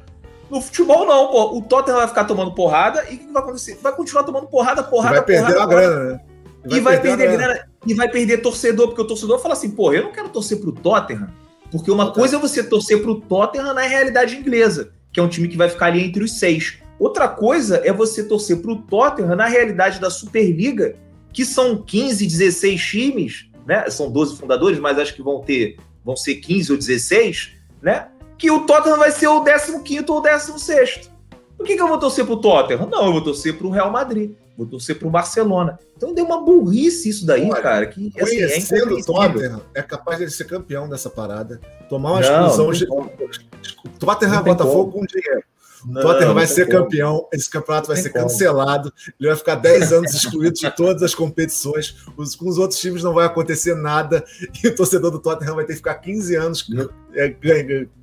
No 0.49 0.61
futebol, 0.61 1.05
não, 1.05 1.27
pô. 1.27 1.57
O 1.57 1.61
Tottenham 1.61 1.97
vai 1.97 2.07
ficar 2.07 2.25
tomando 2.25 2.53
porrada 2.53 3.05
e 3.09 3.15
o 3.15 3.17
que 3.17 3.31
vai 3.31 3.41
acontecer? 3.41 3.79
Vai 3.81 3.93
continuar 3.93 4.23
tomando 4.23 4.47
porrada, 4.47 4.83
porrada, 4.83 5.15
vai 5.15 5.25
perder 5.25 5.53
porrada, 5.53 5.63
a 5.63 5.65
grana, 5.65 6.13
né? 6.13 6.21
Vai 6.65 6.80
e 6.80 6.81
vai 6.81 7.01
perder, 7.01 7.30
perder 7.30 7.38
grana. 7.38 7.68
E 7.86 7.94
vai 7.94 8.10
perder 8.10 8.38
torcedor, 8.42 8.88
porque 8.88 9.01
o 9.01 9.07
torcedor 9.07 9.39
fala 9.39 9.54
assim, 9.54 9.71
pô, 9.71 9.92
eu 9.94 10.04
não 10.04 10.12
quero 10.12 10.30
torcer 10.30 10.60
pro 10.60 10.71
Tottenham, 10.71 11.30
porque 11.71 11.92
uma 11.92 12.06
Tottenham. 12.06 12.21
coisa 12.21 12.36
é 12.38 12.39
você 12.39 12.63
torcer 12.63 13.01
pro 13.01 13.19
Tottenham 13.19 13.74
na 13.74 13.81
realidade 13.81 14.36
inglesa, 14.36 14.92
que 15.12 15.19
é 15.19 15.24
um 15.24 15.27
time 15.27 15.48
que 15.48 15.57
vai 15.57 15.69
ficar 15.69 15.88
ali 15.88 16.04
entre 16.04 16.24
os 16.24 16.39
seis. 16.39 16.80
Outra 16.98 17.27
coisa 17.27 17.81
é 17.83 17.92
você 17.92 18.24
torcer 18.24 18.62
pro 18.62 18.77
Tottenham 18.77 19.36
na 19.36 19.45
realidade 19.45 20.00
da 20.00 20.10
Superliga, 20.10 20.95
que 21.33 21.44
são 21.44 21.81
15, 21.81 22.25
16 22.25 22.81
times, 22.81 23.50
né? 23.66 23.89
São 23.89 24.09
12 24.12 24.38
fundadores, 24.38 24.80
mas 24.80 24.98
acho 24.98 25.13
que 25.16 25.24
vão 25.24 25.42
ter, 25.42 25.77
vão 26.06 26.16
ser 26.16 26.36
15 26.36 26.71
ou 26.71 26.77
16, 26.77 27.51
né? 27.81 28.07
que 28.44 28.51
o 28.51 28.66
Tottenham 28.66 28.98
vai 28.98 29.09
ser 29.09 29.27
o 29.27 29.42
15 29.42 30.06
ou 30.09 30.18
o 30.18 30.21
16. 30.21 31.09
Por 31.56 31.66
que, 31.66 31.75
que 31.75 31.81
eu 31.81 31.88
vou 31.88 31.98
torcer 31.98 32.25
pro 32.25 32.36
Tottenham? 32.36 32.88
Não, 32.88 33.06
eu 33.06 33.13
vou 33.13 33.21
torcer 33.21 33.57
pro 33.57 33.69
Real 33.69 33.89
Madrid. 33.89 34.33
Vou 34.57 34.67
torcer 34.67 35.00
pro 35.00 35.09
Barcelona. 35.09 35.79
Então 35.97 36.13
deu 36.13 36.25
uma 36.25 36.44
burrice 36.44 37.09
isso 37.09 37.25
daí, 37.25 37.50
Olha, 37.50 37.61
cara. 37.61 37.85
Que, 37.88 38.11
assim, 38.21 38.41
é 38.75 38.83
o 38.83 39.03
Tottenham, 39.03 39.61
é 39.73 39.81
capaz 39.81 40.19
de 40.19 40.29
ser 40.29 40.45
campeão 40.45 40.87
dessa 40.87 41.09
parada. 41.09 41.59
Tomar 41.89 42.11
uma 42.11 42.21
exclusão. 42.21 42.71
Tottenham 43.99 44.39
e 44.39 44.44
Botafogo 44.44 44.92
com 44.92 45.06
dinheiro. 45.06 45.44
Não, 45.85 46.01
Tottenham 46.01 46.33
vai 46.33 46.47
ser 46.47 46.66
como. 46.66 46.83
campeão, 46.83 47.28
esse 47.33 47.49
campeonato 47.49 47.87
vai 47.87 47.97
ser 47.97 48.09
como. 48.09 48.23
cancelado, 48.23 48.94
ele 49.19 49.28
vai 49.28 49.37
ficar 49.37 49.56
10 49.56 49.92
anos 49.92 50.13
excluído 50.13 50.54
de 50.54 50.71
todas 50.71 51.04
as 51.04 51.13
competições, 51.13 51.97
os, 52.16 52.35
com 52.35 52.47
os 52.47 52.57
outros 52.57 52.80
times 52.80 53.04
não 53.04 53.13
vai 53.13 53.25
acontecer 53.25 53.75
nada, 53.75 54.23
e 54.63 54.68
o 54.68 54.75
torcedor 54.75 55.11
do 55.11 55.19
Tottenham 55.19 55.56
vai 55.56 55.66
ter 55.66 55.73
que 55.73 55.78
ficar 55.78 55.95
15 55.95 56.35
anos 56.35 56.69
é, 57.13 57.35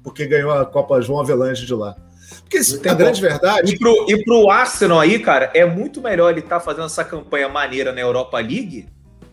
porque 0.02 0.26
ganhou 0.26 0.50
a 0.50 0.66
Copa 0.66 1.00
João 1.00 1.20
Avelange 1.20 1.64
de 1.64 1.75
lá. 1.75 1.96
Porque 2.42 2.88
a 2.88 2.94
grande 2.94 3.20
verdade. 3.20 3.72
E 3.75 3.78
pro, 3.78 4.06
e 4.08 4.25
pro 4.25 4.50
Arsenal 4.50 5.00
aí, 5.00 5.18
cara, 5.18 5.50
é 5.54 5.64
muito 5.64 6.00
melhor 6.00 6.30
ele 6.30 6.40
estar 6.40 6.58
tá 6.58 6.64
fazendo 6.64 6.87
essa 6.87 7.04
campanha 7.04 7.49
maneira 7.49 7.92
na 7.92 8.00
Europa 8.00 8.38
League 8.38 8.88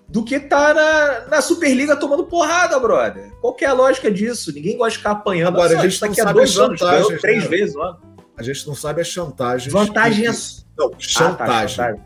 do 0.07 0.23
que 0.23 0.39
tá 0.39 0.73
na, 0.73 1.27
na 1.27 1.41
Superliga 1.41 1.95
tomando 1.95 2.25
porrada, 2.25 2.79
brother. 2.79 3.31
Qual 3.41 3.53
que 3.53 3.65
é 3.65 3.67
a 3.67 3.73
lógica 3.73 4.09
disso? 4.09 4.53
Ninguém 4.53 4.77
gosta 4.77 4.91
de 4.91 4.97
ficar 4.97 5.11
apanhando. 5.11 5.55
Agora, 5.55 5.73
Nossa, 5.73 5.85
a 5.85 5.89
gente 5.89 5.99
daqui 5.99 6.21
a 6.21 6.31
dois 6.31 6.57
anos, 6.57 6.79
ganhou 6.79 7.17
três 7.17 7.43
né? 7.43 7.49
vezes, 7.49 7.75
mano. 7.75 7.99
A 8.37 8.43
gente 8.43 8.67
não 8.67 8.75
sabe 8.75 9.01
a 9.01 9.03
chantagem. 9.03 9.69
Vantagem 9.69 10.23
que... 10.23 10.29
é. 10.29 10.33
Não, 10.77 10.91
chantagem. 10.97 11.83
Ah, 11.83 11.93
tá, 11.93 11.99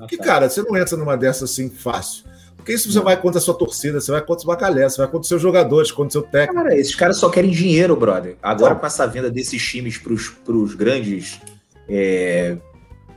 Ah, 0.00 0.06
que, 0.06 0.16
tá. 0.16 0.24
cara, 0.24 0.48
você 0.48 0.62
não 0.62 0.76
entra 0.76 0.96
numa 0.96 1.16
dessas 1.16 1.50
assim 1.50 1.68
fácil. 1.70 2.24
Porque 2.68 2.76
isso 2.76 2.92
você 2.92 3.00
vai 3.00 3.18
contra 3.18 3.38
a 3.38 3.40
sua 3.40 3.54
torcida, 3.54 3.98
você 3.98 4.12
vai 4.12 4.20
contra 4.20 4.40
os 4.40 4.44
bacalhés, 4.44 4.92
você 4.92 4.98
vai 4.98 5.06
contra 5.06 5.22
os 5.22 5.28
seus 5.28 5.40
jogadores, 5.40 5.90
contra 5.90 6.08
o 6.08 6.12
seu 6.12 6.22
técnico. 6.22 6.62
Cara, 6.62 6.76
esses 6.76 6.94
caras 6.94 7.16
só 7.16 7.30
querem 7.30 7.50
dinheiro, 7.50 7.96
brother. 7.96 8.36
Agora, 8.42 8.74
não. 8.74 8.80
com 8.80 8.84
essa 8.84 9.06
venda 9.06 9.30
desses 9.30 9.62
times 9.66 9.96
para 9.96 10.12
os 10.12 10.74
grandes 10.74 11.40
é, 11.88 12.58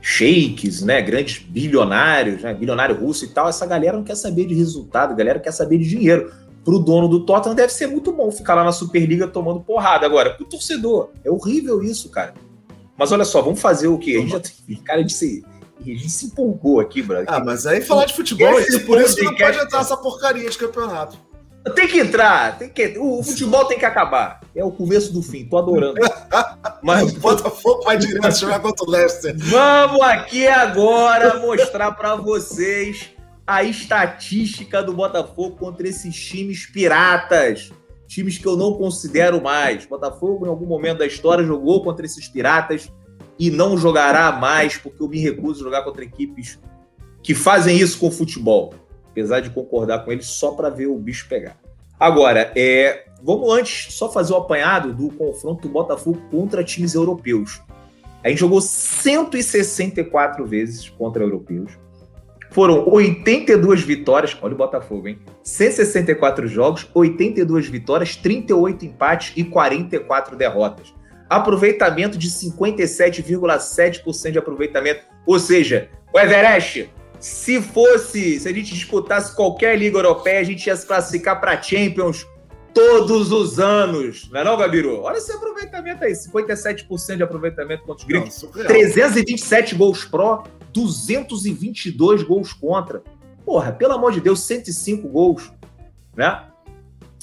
shakes, 0.00 0.80
né? 0.80 1.02
Grandes 1.02 1.40
bilionários, 1.40 2.40
né? 2.40 2.54
Bilionário 2.54 2.98
russo 2.98 3.26
e 3.26 3.28
tal, 3.28 3.46
essa 3.46 3.66
galera 3.66 3.94
não 3.94 4.04
quer 4.04 4.14
saber 4.14 4.46
de 4.46 4.54
resultado, 4.54 5.12
a 5.12 5.14
galera 5.14 5.38
quer 5.38 5.52
saber 5.52 5.76
de 5.76 5.86
dinheiro. 5.86 6.32
Para 6.64 6.74
o 6.74 6.78
dono 6.78 7.06
do 7.06 7.20
Tottenham 7.20 7.54
deve 7.54 7.74
ser 7.74 7.88
muito 7.88 8.10
bom 8.10 8.32
ficar 8.32 8.54
lá 8.54 8.64
na 8.64 8.72
Superliga 8.72 9.28
tomando 9.28 9.60
porrada. 9.60 10.06
Agora, 10.06 10.30
para 10.30 10.44
o 10.44 10.48
torcedor, 10.48 11.10
é 11.22 11.30
horrível 11.30 11.82
isso, 11.82 12.08
cara. 12.08 12.32
Mas 12.96 13.12
olha 13.12 13.26
só, 13.26 13.42
vamos 13.42 13.60
fazer 13.60 13.88
o 13.88 13.98
quê? 13.98 14.12
A 14.16 14.20
gente 14.20 14.30
já 14.30 14.40
tem 14.40 14.76
cara 14.76 15.04
de 15.04 15.12
A 15.90 15.96
gente 15.96 16.10
se 16.10 16.26
empolgou 16.26 16.80
aqui, 16.80 17.02
brother. 17.02 17.26
Ah, 17.28 17.42
mas 17.42 17.66
aí 17.66 17.80
falar 17.80 18.04
de 18.04 18.14
futebol, 18.14 18.60
isso, 18.60 18.80
por 18.86 19.00
isso 19.00 19.16
que 19.16 19.24
não 19.24 19.34
pode 19.34 19.58
entrar 19.58 19.80
essa 19.80 19.96
porcaria 19.96 20.48
de 20.48 20.56
campeonato. 20.56 21.18
Tem 21.74 21.86
que 21.86 22.00
entrar, 22.00 22.58
tem 22.58 22.68
que, 22.68 22.98
o 22.98 23.22
futebol 23.22 23.64
tem 23.66 23.78
que 23.78 23.84
acabar. 23.84 24.40
É 24.54 24.64
o 24.64 24.70
começo 24.72 25.12
do 25.12 25.22
fim, 25.22 25.44
tô 25.44 25.58
adorando. 25.58 25.94
Mas 26.82 27.12
o 27.12 27.20
Botafogo 27.20 27.84
vai 27.84 27.96
direto 27.96 28.40
jogar 28.40 28.58
contra 28.58 28.84
o 28.84 28.90
Leicester. 28.90 29.34
Vamos 29.36 30.00
aqui 30.02 30.46
agora 30.46 31.38
mostrar 31.38 31.92
para 31.92 32.16
vocês 32.16 33.10
a 33.46 33.62
estatística 33.62 34.82
do 34.82 34.92
Botafogo 34.92 35.56
contra 35.56 35.86
esses 35.86 36.14
times 36.14 36.66
piratas. 36.66 37.70
Times 38.08 38.38
que 38.38 38.46
eu 38.46 38.56
não 38.56 38.74
considero 38.74 39.40
mais. 39.40 39.86
Botafogo, 39.86 40.44
em 40.44 40.48
algum 40.48 40.66
momento 40.66 40.98
da 40.98 41.06
história, 41.06 41.44
jogou 41.44 41.82
contra 41.84 42.04
esses 42.04 42.28
piratas 42.28 42.90
e 43.42 43.50
não 43.50 43.76
jogará 43.76 44.30
mais, 44.30 44.76
porque 44.76 45.02
eu 45.02 45.08
me 45.08 45.18
recuso 45.18 45.62
a 45.62 45.64
jogar 45.64 45.82
contra 45.82 46.04
equipes 46.04 46.60
que 47.20 47.34
fazem 47.34 47.76
isso 47.76 47.98
com 47.98 48.06
o 48.06 48.10
futebol. 48.12 48.72
Apesar 49.10 49.40
de 49.40 49.50
concordar 49.50 50.04
com 50.04 50.12
eles 50.12 50.26
só 50.26 50.52
para 50.52 50.70
ver 50.70 50.86
o 50.86 50.96
bicho 50.96 51.28
pegar. 51.28 51.56
Agora, 51.98 52.52
é, 52.54 53.06
vamos 53.20 53.52
antes 53.52 53.94
só 53.94 54.08
fazer 54.08 54.32
o 54.32 54.36
apanhado 54.36 54.94
do 54.94 55.10
confronto 55.10 55.62
do 55.66 55.72
Botafogo 55.72 56.22
contra 56.30 56.62
times 56.62 56.94
europeus. 56.94 57.60
A 58.22 58.28
gente 58.28 58.38
jogou 58.38 58.60
164 58.60 60.46
vezes 60.46 60.88
contra 60.90 61.24
europeus. 61.24 61.72
Foram 62.52 62.88
82 62.88 63.82
vitórias, 63.82 64.38
olha 64.40 64.54
o 64.54 64.56
Botafogo, 64.56 65.08
hein? 65.08 65.18
164 65.42 66.46
jogos, 66.46 66.88
82 66.94 67.66
vitórias, 67.66 68.14
38 68.14 68.86
empates 68.86 69.32
e 69.34 69.42
44 69.42 70.36
derrotas. 70.36 70.94
Aproveitamento 71.36 72.18
de 72.18 72.28
57,7% 72.28 74.30
de 74.30 74.38
aproveitamento. 74.38 75.04
Ou 75.26 75.38
seja, 75.38 75.88
o 76.12 76.18
Everest, 76.18 76.90
se 77.18 77.62
fosse, 77.62 78.40
se 78.40 78.48
a 78.48 78.52
gente 78.52 78.74
disputasse 78.74 79.34
qualquer 79.34 79.78
liga 79.78 79.96
europeia, 79.98 80.40
a 80.40 80.44
gente 80.44 80.66
ia 80.66 80.76
se 80.76 80.86
classificar 80.86 81.40
para 81.40 81.62
Champions 81.62 82.26
todos 82.74 83.32
os 83.32 83.60
anos. 83.60 84.28
Não 84.30 84.40
é 84.40 84.44
não, 84.44 84.56
Gabiru? 84.56 85.02
Olha 85.02 85.18
esse 85.18 85.32
aproveitamento 85.32 86.04
aí, 86.04 86.12
57% 86.12 87.16
de 87.16 87.22
aproveitamento 87.22 87.84
contra 87.84 88.02
os 88.02 88.04
gregos. 88.04 88.46
327 88.66 89.74
gols 89.74 90.04
pró, 90.04 90.44
222 90.72 92.22
gols 92.22 92.52
contra. 92.52 93.02
Porra, 93.44 93.72
pelo 93.72 93.92
amor 93.92 94.12
de 94.12 94.20
Deus, 94.20 94.40
105 94.40 95.08
gols, 95.08 95.52
né? 96.16 96.44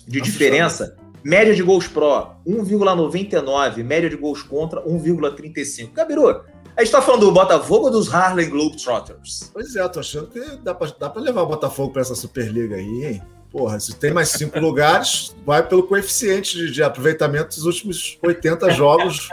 De 0.07 0.19
Nossa, 0.19 0.31
diferença. 0.31 0.97
Média 1.23 1.53
de 1.53 1.63
gols 1.63 1.87
pró, 1.87 2.37
1,99. 2.47 3.83
Média 3.83 4.09
de 4.09 4.15
gols 4.15 4.41
contra, 4.41 4.81
1,35. 4.81 5.93
Gabiru, 5.93 6.29
a 6.75 6.83
gente 6.83 6.91
tá 6.91 7.01
falando 7.01 7.25
do 7.25 7.31
Botafogo 7.31 7.85
ou 7.85 7.91
dos 7.91 8.13
Harlem 8.13 8.49
Globetrotters? 8.49 9.51
Pois 9.53 9.75
é, 9.75 9.81
eu 9.81 9.89
tô 9.89 9.99
achando 9.99 10.27
que 10.27 10.39
dá 10.63 10.73
pra, 10.73 10.87
dá 10.97 11.09
pra 11.09 11.21
levar 11.21 11.41
o 11.41 11.45
Botafogo 11.45 11.91
pra 11.91 12.01
essa 12.01 12.15
Superliga 12.15 12.77
aí, 12.77 13.05
hein? 13.05 13.21
Porra, 13.51 13.79
se 13.79 13.95
tem 13.95 14.13
mais 14.13 14.29
cinco 14.29 14.59
lugares, 14.61 15.35
vai 15.45 15.61
pelo 15.67 15.83
coeficiente 15.83 16.55
de, 16.55 16.71
de 16.71 16.83
aproveitamento 16.83 17.55
dos 17.55 17.65
últimos 17.65 18.17
80 18.23 18.71
jogos, 18.71 19.27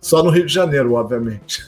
só 0.00 0.22
no 0.22 0.30
Rio 0.30 0.46
de 0.46 0.54
Janeiro, 0.54 0.94
obviamente. 0.94 1.62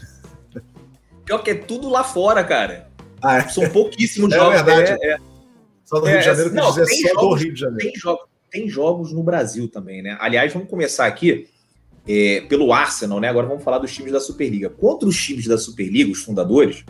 Pior 1.25 1.39
que 1.39 1.51
é 1.51 1.55
tudo 1.55 1.89
lá 1.89 2.03
fora, 2.03 2.43
cara. 2.43 2.89
Ah, 3.23 3.39
é. 3.39 3.49
São 3.49 3.69
pouquíssimos 3.69 4.33
é 4.33 4.37
jogos. 4.37 4.63
Verdade. 4.63 4.99
É, 5.03 5.13
é. 5.13 5.19
Só 5.85 6.01
no 6.01 6.07
Rio 6.07 6.15
de 6.15 6.19
é, 6.19 6.23
Janeiro, 6.23 6.55
não, 6.55 6.69
dizer 6.71 6.87
só 6.87 7.09
jogos, 7.09 7.29
do 7.29 7.35
Rio 7.35 7.55
de 7.55 7.61
Janeiro. 7.61 7.93
Tem 7.93 8.01
jogos, 8.01 8.25
tem 8.51 8.69
jogos 8.69 9.13
no 9.13 9.23
Brasil 9.23 9.69
também, 9.69 10.03
né? 10.03 10.17
Aliás, 10.21 10.53
vamos 10.53 10.69
começar 10.69 11.07
aqui 11.07 11.49
é, 12.07 12.43
pelo 12.49 12.73
Arsenal, 12.73 13.21
né? 13.21 13.29
Agora 13.29 13.47
vamos 13.47 13.63
falar 13.63 13.79
dos 13.79 13.95
times 13.95 14.13
da 14.13 14.21
Superliga. 14.21 14.69
Contra 14.69 15.09
os 15.09 15.17
times 15.17 15.47
da 15.47 15.57
Superliga, 15.57 16.11
os 16.11 16.23
fundadores, 16.23 16.85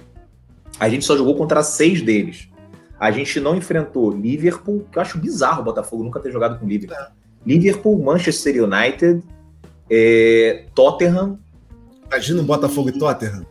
a 0.78 0.88
gente 0.88 1.04
só 1.04 1.16
jogou 1.16 1.34
contra 1.36 1.62
seis 1.62 2.02
deles. 2.02 2.48
A 2.98 3.10
gente 3.10 3.40
não 3.40 3.56
enfrentou 3.56 4.10
Liverpool, 4.10 4.86
que 4.90 4.98
eu 4.98 5.02
acho 5.02 5.18
bizarro 5.18 5.62
o 5.62 5.64
Botafogo 5.64 6.04
nunca 6.04 6.20
ter 6.20 6.32
jogado 6.32 6.58
com 6.58 6.66
Liverpool. 6.66 6.96
É. 6.96 7.08
Liverpool, 7.46 8.02
Manchester 8.02 8.64
United, 8.64 9.22
é, 9.90 10.64
Tottenham. 10.74 11.38
Imagina 12.06 12.42
um 12.42 12.44
Botafogo 12.44 12.90
e 12.90 12.98
Tottenham. 12.98 13.46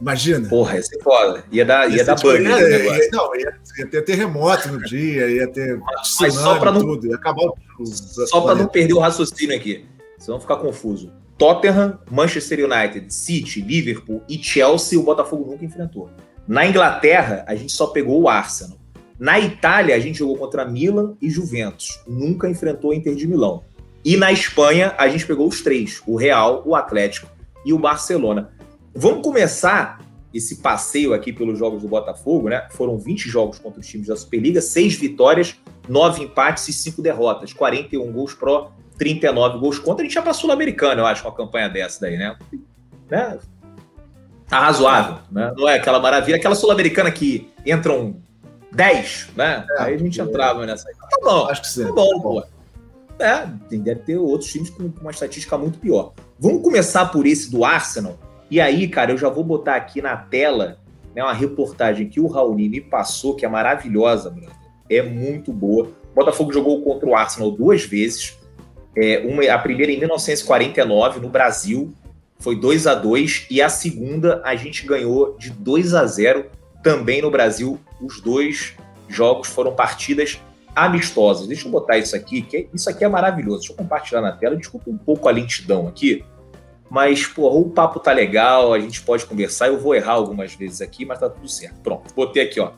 Imagina. 0.00 0.48
Porra, 0.48 0.76
ia 0.76 0.82
ser 0.82 1.02
foda. 1.02 1.44
Ia 1.50 1.64
dar, 1.64 1.90
ia, 1.90 1.96
ia 1.96 2.04
dar 2.04 2.16
bug. 2.16 2.42
Ia, 2.42 2.58
ia, 2.60 3.08
não, 3.12 3.34
ia, 3.34 3.58
ia, 3.78 3.86
ter 3.86 4.02
terremoto 4.02 4.68
no 4.68 4.82
dia, 4.84 5.28
ia 5.28 5.48
ter 5.48 5.80
Mas 6.20 6.34
só 6.34 6.58
para 6.58 6.72
não, 6.72 6.80
tudo, 6.80 7.06
ia 7.06 7.16
acabar 7.16 7.46
o, 7.78 7.86
Só 7.86 8.42
para 8.42 8.54
não 8.54 8.66
perder 8.66 8.94
o 8.94 8.98
raciocínio 8.98 9.56
aqui, 9.56 9.86
senão 10.18 10.38
ficar 10.38 10.56
confuso. 10.56 11.12
Tottenham, 11.38 11.98
Manchester 12.10 12.64
United, 12.64 13.12
City, 13.12 13.60
Liverpool 13.60 14.22
e 14.28 14.42
Chelsea 14.42 14.98
o 14.98 15.02
Botafogo 15.02 15.50
nunca 15.50 15.64
enfrentou. 15.64 16.10
Na 16.46 16.66
Inglaterra, 16.66 17.44
a 17.46 17.54
gente 17.54 17.72
só 17.72 17.88
pegou 17.88 18.22
o 18.22 18.28
Arsenal. 18.28 18.78
Na 19.18 19.40
Itália, 19.40 19.96
a 19.96 19.98
gente 19.98 20.18
jogou 20.18 20.36
contra 20.36 20.64
Milan 20.64 21.16
e 21.20 21.30
Juventus. 21.30 22.00
Nunca 22.06 22.48
enfrentou 22.48 22.90
o 22.90 22.94
Inter 22.94 23.14
de 23.14 23.26
Milão. 23.26 23.64
E 24.04 24.16
na 24.16 24.30
Espanha, 24.30 24.94
a 24.98 25.08
gente 25.08 25.26
pegou 25.26 25.48
os 25.48 25.62
três: 25.62 26.02
o 26.06 26.16
Real, 26.16 26.62
o 26.66 26.74
Atlético 26.74 27.28
e 27.64 27.72
o 27.72 27.78
Barcelona. 27.78 28.50
Vamos 28.98 29.22
começar 29.22 30.00
esse 30.32 30.56
passeio 30.56 31.12
aqui 31.12 31.30
pelos 31.30 31.58
jogos 31.58 31.82
do 31.82 31.88
Botafogo, 31.88 32.48
né? 32.48 32.66
Foram 32.70 32.96
20 32.96 33.28
jogos 33.28 33.58
contra 33.58 33.78
os 33.78 33.86
times 33.86 34.06
da 34.06 34.16
Superliga, 34.16 34.62
6 34.62 34.94
vitórias, 34.94 35.54
9 35.86 36.24
empates 36.24 36.66
e 36.68 36.72
5 36.72 37.02
derrotas, 37.02 37.52
41 37.52 38.10
gols 38.10 38.32
pró, 38.32 38.72
39 38.96 39.58
gols 39.58 39.78
contra. 39.78 40.02
A 40.02 40.04
gente 40.04 40.14
já 40.14 40.22
para 40.22 40.32
Sul-Americana, 40.32 41.02
eu 41.02 41.06
acho, 41.06 41.22
com 41.22 41.28
a 41.28 41.34
campanha 41.34 41.68
dessa 41.68 42.00
daí, 42.00 42.16
né? 42.16 42.36
né? 43.10 43.38
Tá 44.48 44.60
razoável, 44.60 45.18
né? 45.30 45.52
Não 45.54 45.68
é 45.68 45.76
aquela 45.76 46.00
maravilha, 46.00 46.36
aquela 46.36 46.54
Sul-Americana 46.54 47.10
que 47.10 47.50
entram 47.66 48.16
10, 48.72 49.30
né? 49.36 49.66
É, 49.72 49.82
Aí 49.82 49.94
a 49.94 49.98
gente 49.98 50.18
entrava 50.18 50.64
nessa. 50.64 50.84
Tá 50.84 51.18
bom, 51.22 51.46
acho 51.50 51.60
que 51.60 51.68
sim. 51.68 51.84
Tá 51.84 51.92
bom, 51.92 52.08
tá 52.08 52.18
bom. 52.18 52.40
pô. 52.40 52.46
É, 53.18 53.46
deve 53.76 54.00
ter 54.00 54.16
outros 54.16 54.50
times 54.50 54.70
com 54.70 54.90
uma 55.00 55.10
estatística 55.10 55.56
muito 55.58 55.78
pior. 55.78 56.12
Vamos 56.38 56.62
começar 56.62 57.06
por 57.06 57.26
esse 57.26 57.50
do 57.50 57.64
Arsenal, 57.64 58.18
e 58.50 58.60
aí, 58.60 58.86
cara, 58.88 59.12
eu 59.12 59.18
já 59.18 59.28
vou 59.28 59.44
botar 59.44 59.76
aqui 59.76 60.00
na 60.00 60.16
tela 60.16 60.78
né, 61.14 61.22
uma 61.22 61.32
reportagem 61.32 62.08
que 62.08 62.20
o 62.20 62.26
Raoni 62.26 62.68
me 62.68 62.80
passou, 62.80 63.34
que 63.34 63.44
é 63.44 63.48
maravilhosa, 63.48 64.30
Bruno. 64.30 64.52
É 64.88 65.02
muito 65.02 65.52
boa. 65.52 65.86
O 66.12 66.14
Botafogo 66.14 66.52
jogou 66.52 66.82
contra 66.82 67.08
o 67.08 67.16
Arsenal 67.16 67.50
duas 67.50 67.84
vezes. 67.84 68.38
É, 68.96 69.24
uma, 69.26 69.42
a 69.52 69.58
primeira 69.58 69.90
em 69.90 69.98
1949, 69.98 71.20
no 71.20 71.28
Brasil, 71.28 71.92
foi 72.38 72.54
2 72.54 72.86
a 72.86 72.94
2 72.94 73.46
e 73.50 73.60
a 73.60 73.68
segunda 73.68 74.40
a 74.44 74.54
gente 74.54 74.86
ganhou 74.86 75.36
de 75.38 75.50
2 75.50 75.94
a 75.94 76.06
0 76.06 76.46
também 76.82 77.20
no 77.20 77.30
Brasil. 77.30 77.80
Os 78.00 78.20
dois 78.20 78.74
jogos 79.08 79.48
foram 79.48 79.74
partidas 79.74 80.40
amistosas. 80.74 81.46
Deixa 81.46 81.66
eu 81.66 81.72
botar 81.72 81.98
isso 81.98 82.14
aqui, 82.14 82.42
que 82.42 82.68
isso 82.72 82.88
aqui 82.88 83.04
é 83.04 83.08
maravilhoso. 83.08 83.60
Deixa 83.60 83.72
eu 83.72 83.76
compartilhar 83.76 84.20
na 84.20 84.32
tela. 84.32 84.54
Desculpa 84.54 84.90
um 84.90 84.98
pouco 84.98 85.28
a 85.28 85.32
lentidão 85.32 85.88
aqui. 85.88 86.24
Mas, 86.88 87.26
pô, 87.26 87.48
o 87.48 87.70
papo 87.70 87.98
tá 87.98 88.12
legal, 88.12 88.72
a 88.72 88.78
gente 88.78 89.02
pode 89.02 89.26
conversar. 89.26 89.68
Eu 89.68 89.78
vou 89.78 89.94
errar 89.94 90.12
algumas 90.12 90.54
vezes 90.54 90.80
aqui, 90.80 91.04
mas 91.04 91.18
tá 91.18 91.28
tudo 91.28 91.48
certo. 91.48 91.80
Pronto, 91.80 92.14
botei 92.14 92.42
aqui, 92.42 92.60
ó. 92.60 92.72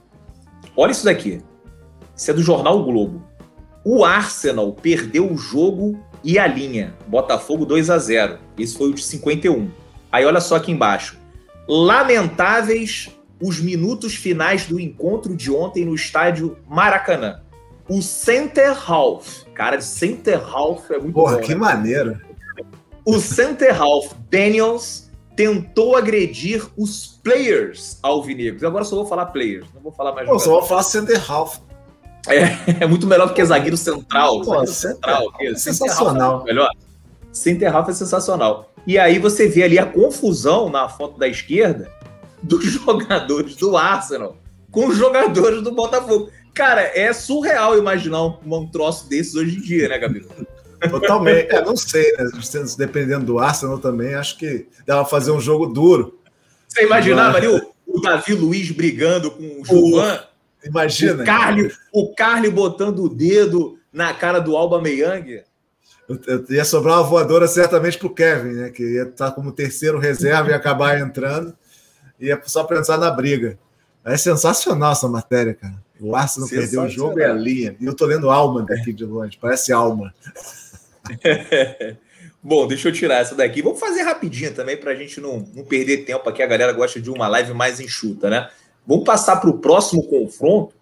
Olha 0.77 0.93
isso 0.93 1.05
daqui. 1.05 1.43
Isso 2.17 2.31
é 2.31 2.35
do 2.35 2.43
jornal 2.43 2.79
o 2.81 2.85
Globo. 2.85 3.23
O 3.85 4.05
Arsenal 4.05 4.73
perdeu 4.73 5.31
o 5.31 5.37
jogo 5.37 5.99
e 6.25 6.39
a 6.39 6.47
linha. 6.47 6.95
Botafogo 7.07 7.65
2 7.65 7.91
a 7.91 7.99
0 7.99 8.39
Esse 8.59 8.77
foi 8.77 8.91
o 8.91 8.95
de 8.95 9.03
51. 9.03 9.71
Aí 10.11 10.25
olha 10.25 10.41
só 10.41 10.57
aqui 10.57 10.73
embaixo. 10.73 11.19
Lamentáveis 11.69 13.11
os 13.41 13.61
minutos 13.61 14.15
finais 14.15 14.67
do 14.67 14.81
encontro 14.81 15.37
de 15.37 15.51
ontem 15.51 15.85
no 15.85 15.95
estádio 15.95 16.59
Maracanã. 16.67 17.43
O 17.89 18.03
Center 18.03 18.77
Half. 18.91 19.45
Cara, 19.55 19.77
de 19.77 19.85
Center 19.85 20.43
Half 20.45 20.91
é 20.91 20.99
muito 20.99 21.15
Porra, 21.15 21.37
bom, 21.37 21.43
que 21.43 21.55
né? 21.55 21.61
maneiro. 21.61 22.21
O 23.09 23.19
center 23.21 23.75
half 23.75 24.13
Daniels 24.29 25.11
tentou 25.35 25.97
agredir 25.97 26.69
os 26.77 27.19
players 27.25 27.99
alvinegros. 28.03 28.63
Agora 28.63 28.85
só 28.85 28.97
vou 28.97 29.07
falar 29.07 29.25
players, 29.27 29.67
não 29.75 29.81
vou 29.81 29.91
falar 29.91 30.15
mais. 30.15 30.29
Pô, 30.29 30.39
só 30.39 30.51
vou 30.51 30.63
falar 30.63 30.83
center 30.83 31.19
half. 31.27 31.57
É, 32.29 32.83
é 32.85 32.87
muito 32.87 33.07
melhor 33.07 33.29
do 33.29 33.33
que 33.33 33.43
zagueiro 33.43 33.79
central. 33.79 34.43
Pô, 34.43 34.45
zagueiro 34.45 34.73
central, 34.75 35.33
é 35.41 35.55
sensacional. 35.55 36.43
É 36.43 36.45
melhor. 36.45 36.71
Center 37.33 37.75
half 37.75 37.89
é 37.89 37.95
sensacional. 37.95 38.75
E 38.87 38.99
aí 38.99 39.19
você 39.19 39.49
vê 39.49 39.63
ali 39.63 39.79
a 39.79 39.87
confusão 39.87 40.69
na 40.69 40.87
foto 40.87 41.19
da 41.19 41.27
esquerda 41.27 41.91
dos 42.43 42.63
jogadores 42.69 43.57
do 43.57 43.75
Arsenal 43.75 44.37
com 44.71 44.87
os 44.87 44.99
jogadores 44.99 45.63
do 45.63 45.73
Botafogo. 45.73 46.29
Cara, 46.53 46.83
é 46.83 47.11
surreal 47.15 47.79
imaginar 47.79 48.23
um, 48.23 48.37
um 48.45 48.67
troço 48.67 49.09
desses 49.09 49.35
hoje 49.35 49.57
em 49.57 49.63
dia, 49.63 49.89
né, 49.89 49.97
Gabriel? 49.97 50.29
Totalmente. 50.91 51.55
É, 51.55 51.65
não 51.65 51.77
sei, 51.77 52.13
né? 52.13 52.31
Dependendo 52.77 53.27
do 53.27 53.39
Arsenal 53.39 53.79
também, 53.79 54.15
acho 54.15 54.39
que 54.39 54.69
dava 54.87 55.03
pra 55.03 55.11
fazer 55.11 55.31
um 55.31 55.41
jogo 55.41 55.67
duro. 55.67 56.19
Você 56.69 56.85
imaginava 56.85 57.39
ali 57.39 57.49
o, 57.49 57.73
o, 57.87 58.01
Davi 58.01 58.35
Luiz 58.35 58.71
brigando 58.71 59.31
com 59.31 59.61
o 59.61 59.65
Juan? 59.65 60.21
Imagina. 60.65 61.23
O 61.23 61.27
Carly, 61.27 61.73
o 61.93 62.15
Carly 62.15 62.51
botando 62.51 63.05
o 63.05 63.09
dedo 63.09 63.79
na 63.93 64.13
cara 64.13 64.39
do 64.39 64.57
Alba 64.57 64.81
Meyang. 64.81 65.43
Ia 66.49 66.65
sobrar 66.65 66.99
uma 66.99 67.03
voadora 67.03 67.47
certamente 67.47 67.99
pro 67.99 68.15
Kevin, 68.15 68.53
né? 68.55 68.71
Que 68.71 68.83
ia 68.83 69.03
estar 69.03 69.33
como 69.33 69.53
terceiro 69.53 69.99
reserva 69.99 70.51
e 70.51 70.55
acabar 70.55 70.99
entrando. 70.99 71.55
Ia 72.21 72.41
só 72.47 72.65
pensar 72.65 72.99
na 72.99 73.11
briga. 73.11 73.59
É 74.05 74.17
sensacional 74.17 74.93
essa 74.93 75.09
matéria, 75.09 75.55
cara. 75.55 75.75
O 76.01 76.15
Arsenal 76.15 76.49
perdeu 76.49 76.83
o 76.83 76.89
jogo 76.89 77.19
e 77.19 77.25
a 77.25 77.33
linha. 77.33 77.77
E 77.79 77.85
eu 77.85 77.95
tô 77.95 78.07
lendo 78.07 78.31
Alma 78.31 78.63
daqui 78.63 78.93
de 78.93 79.05
longe, 79.05 79.37
parece 79.41 79.73
Alma. 79.73 80.15
Bom, 82.43 82.67
deixa 82.67 82.89
eu 82.89 82.93
tirar 82.93 83.21
essa 83.21 83.35
daqui. 83.35 83.63
Vamos 83.63 83.81
fazer 83.81 84.03
rapidinho 84.03 84.55
também 84.55 84.77
para 84.77 84.93
a 84.93 84.95
gente 84.95 85.21
não, 85.21 85.47
não 85.55 85.65
perder 85.65 86.05
tempo 86.05 86.29
aqui. 86.29 86.43
A 86.43 86.47
galera 86.47 86.73
gosta 86.73 87.01
de 87.01 87.11
uma 87.11 87.27
live 87.29 87.53
mais 87.53 87.81
enxuta, 87.81 88.31
né? 88.31 88.49
Vamos 88.87 89.05
passar 89.05 89.37
para 89.37 89.51
o 89.51 89.59
próximo 89.59 90.03
confronto, 90.05 90.75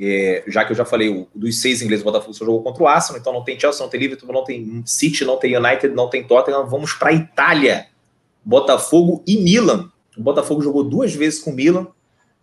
é, 0.00 0.42
já 0.48 0.64
que 0.64 0.72
eu 0.72 0.76
já 0.76 0.84
falei, 0.84 1.28
dos 1.34 1.60
seis 1.60 1.82
ingleses, 1.82 2.02
o 2.02 2.10
Botafogo 2.10 2.32
só 2.32 2.44
jogou 2.44 2.62
contra 2.62 2.82
o 2.82 2.88
Arsenal, 2.88 3.20
então 3.20 3.32
não 3.32 3.44
tem 3.44 3.60
Chelsea, 3.60 3.82
não 3.82 3.90
tem 3.90 4.00
Liverpool, 4.00 4.32
não 4.32 4.42
tem 4.42 4.82
City, 4.86 5.24
não 5.24 5.36
tem 5.36 5.56
United, 5.56 5.94
não 5.94 6.08
tem 6.08 6.26
Tottenham. 6.26 6.66
Vamos 6.66 6.94
para 6.94 7.10
a 7.10 7.12
Itália. 7.12 7.86
Botafogo 8.42 9.22
e 9.26 9.36
Milan. 9.36 9.90
O 10.16 10.22
Botafogo 10.22 10.62
jogou 10.62 10.82
duas 10.82 11.14
vezes 11.14 11.38
com 11.38 11.50
o 11.50 11.54
Milan, 11.54 11.86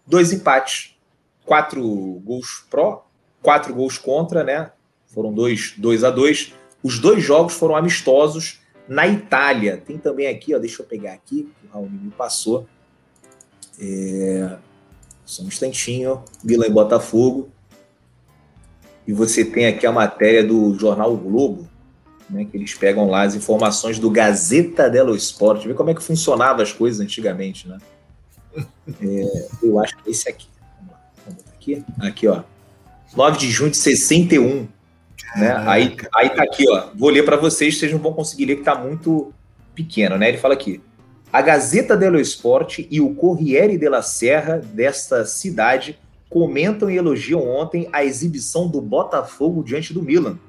dois 0.05 0.31
empates, 0.31 0.95
quatro 1.43 1.81
gols 2.23 2.65
pró, 2.69 3.07
quatro 3.41 3.73
gols 3.73 3.97
contra, 3.97 4.43
né? 4.43 4.71
Foram 5.07 5.33
dois, 5.33 5.73
dois 5.77 6.03
a 6.03 6.11
dois. 6.11 6.53
Os 6.83 6.99
dois 6.99 7.23
jogos 7.23 7.53
foram 7.53 7.75
amistosos 7.75 8.59
na 8.87 9.07
Itália. 9.07 9.77
Tem 9.77 9.97
também 9.97 10.27
aqui, 10.27 10.55
ó, 10.55 10.59
deixa 10.59 10.81
eu 10.81 10.85
pegar 10.85 11.13
aqui, 11.13 11.51
o 11.65 11.73
Raul 11.73 11.89
me 11.89 12.11
passou. 12.11 12.67
É, 13.79 14.57
só 15.25 15.43
um 15.43 15.47
instantinho, 15.47 16.23
Milan 16.43 16.67
e 16.67 16.71
Botafogo. 16.71 17.49
E 19.05 19.13
você 19.13 19.45
tem 19.45 19.67
aqui 19.67 19.85
a 19.85 19.91
matéria 19.91 20.43
do 20.43 20.77
jornal 20.77 21.13
o 21.13 21.17
Globo, 21.17 21.67
né, 22.29 22.45
que 22.45 22.57
eles 22.57 22.73
pegam 22.73 23.09
lá 23.09 23.21
as 23.21 23.35
informações 23.35 23.99
do 23.99 24.09
Gazeta 24.09 24.89
dello 24.89 25.15
Sport, 25.15 25.65
ver 25.65 25.75
como 25.75 25.89
é 25.89 25.93
que 25.93 26.03
funcionavam 26.03 26.61
as 26.61 26.73
coisas 26.73 26.99
antigamente, 26.99 27.67
né? 27.67 27.77
É, 29.01 29.47
eu 29.61 29.79
acho 29.79 29.95
que 29.97 30.09
é 30.09 30.11
esse 30.11 30.27
aqui. 30.27 30.47
Vamos 30.77 30.91
lá, 30.91 31.01
vamos 31.25 31.43
botar 31.43 31.51
aqui. 31.53 31.85
Aqui, 31.99 32.27
ó. 32.27 32.43
9 33.15 33.37
de 33.37 33.49
junho 33.49 33.71
de 33.71 33.77
61. 33.77 34.67
Né? 35.35 35.55
Aí, 35.65 35.97
aí 36.15 36.29
tá 36.29 36.43
aqui, 36.43 36.69
ó. 36.69 36.89
Vou 36.95 37.09
ler 37.09 37.23
para 37.23 37.37
vocês, 37.37 37.77
vocês 37.77 37.91
não 37.91 37.99
vão 37.99 38.13
conseguir 38.13 38.45
ler, 38.45 38.57
que 38.57 38.63
tá 38.63 38.75
muito 38.75 39.33
pequeno, 39.75 40.17
né? 40.17 40.29
Ele 40.29 40.37
fala 40.37 40.53
aqui. 40.53 40.81
A 41.31 41.41
Gazeta 41.41 41.95
dello 41.95 42.19
Sport 42.19 42.79
e 42.89 43.01
o 43.01 43.13
Corriere 43.13 43.77
della 43.77 44.01
Serra 44.01 44.57
desta 44.57 45.25
cidade 45.25 45.99
comentam 46.29 46.89
e 46.89 46.97
elogiam 46.97 47.47
ontem 47.47 47.87
a 47.91 48.03
exibição 48.03 48.67
do 48.67 48.81
Botafogo 48.81 49.63
diante 49.63 49.93
do 49.93 50.01
Milan. 50.01 50.39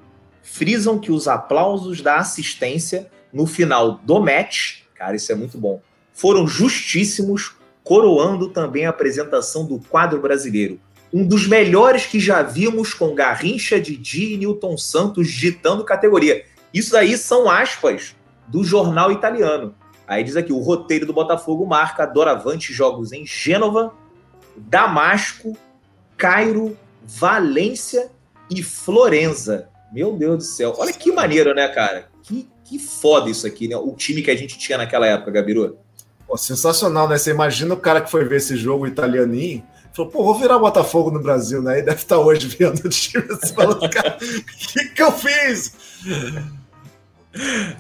Frisam 0.42 0.98
que 0.98 1.12
os 1.12 1.28
aplausos 1.28 2.00
da 2.00 2.16
assistência 2.16 3.10
no 3.32 3.46
final 3.46 4.00
do 4.04 4.20
match, 4.20 4.82
cara, 4.94 5.16
isso 5.16 5.30
é 5.30 5.34
muito 5.34 5.58
bom, 5.58 5.80
foram 6.12 6.46
justíssimos, 6.46 7.56
coroando 7.84 8.48
também 8.48 8.86
a 8.86 8.90
apresentação 8.90 9.66
do 9.66 9.78
quadro 9.78 10.20
brasileiro. 10.20 10.80
Um 11.12 11.26
dos 11.26 11.46
melhores 11.46 12.06
que 12.06 12.20
já 12.20 12.42
vimos 12.42 12.92
com 12.92 13.14
Garrincha, 13.14 13.80
Didi 13.80 14.34
e 14.34 14.36
Newton 14.36 14.76
Santos 14.76 15.30
ditando 15.30 15.84
categoria. 15.84 16.44
Isso 16.72 16.92
daí 16.92 17.16
são 17.16 17.50
aspas 17.50 18.14
do 18.46 18.62
jornal 18.62 19.10
italiano. 19.10 19.74
Aí 20.06 20.22
diz 20.24 20.36
aqui: 20.36 20.52
o 20.52 20.58
roteiro 20.58 21.06
do 21.06 21.12
Botafogo 21.12 21.66
marca 21.66 22.06
doravante 22.06 22.72
jogos 22.72 23.12
em 23.12 23.26
Gênova, 23.26 23.92
Damasco, 24.56 25.56
Cairo, 26.16 26.76
Valência 27.06 28.10
e 28.50 28.62
Florença. 28.62 29.68
Meu 29.92 30.12
Deus 30.12 30.38
do 30.38 30.44
céu. 30.44 30.74
Olha 30.76 30.92
que 30.92 31.12
maneiro, 31.12 31.54
né, 31.54 31.68
cara? 31.68 32.08
Que, 32.22 32.48
que 32.64 32.78
foda 32.78 33.30
isso 33.30 33.46
aqui, 33.46 33.68
né? 33.68 33.76
O 33.76 33.92
time 33.92 34.20
que 34.22 34.30
a 34.30 34.36
gente 34.36 34.58
tinha 34.58 34.76
naquela 34.76 35.06
época, 35.06 35.30
Gabiru. 35.30 35.78
Pô, 36.26 36.36
sensacional, 36.36 37.08
né? 37.08 37.16
Você 37.16 37.30
imagina 37.30 37.72
o 37.72 37.78
cara 37.78 38.02
que 38.02 38.10
foi 38.10 38.24
ver 38.24 38.36
esse 38.36 38.56
jogo 38.56 38.86
italianinho. 38.86 39.64
Falou, 39.92 40.10
pô, 40.10 40.24
vou 40.24 40.38
virar 40.38 40.58
Botafogo 40.58 41.10
no 41.10 41.20
Brasil, 41.20 41.62
né? 41.62 41.80
E 41.80 41.82
deve 41.82 41.96
estar 41.96 42.18
hoje 42.18 42.46
vendo 42.48 42.84
o 42.84 42.88
time 42.88 43.24
falando, 43.54 43.88
cara, 43.90 44.16
o 44.16 44.72
que, 44.72 44.84
que 44.90 45.02
eu 45.02 45.12
fiz? 45.12 45.74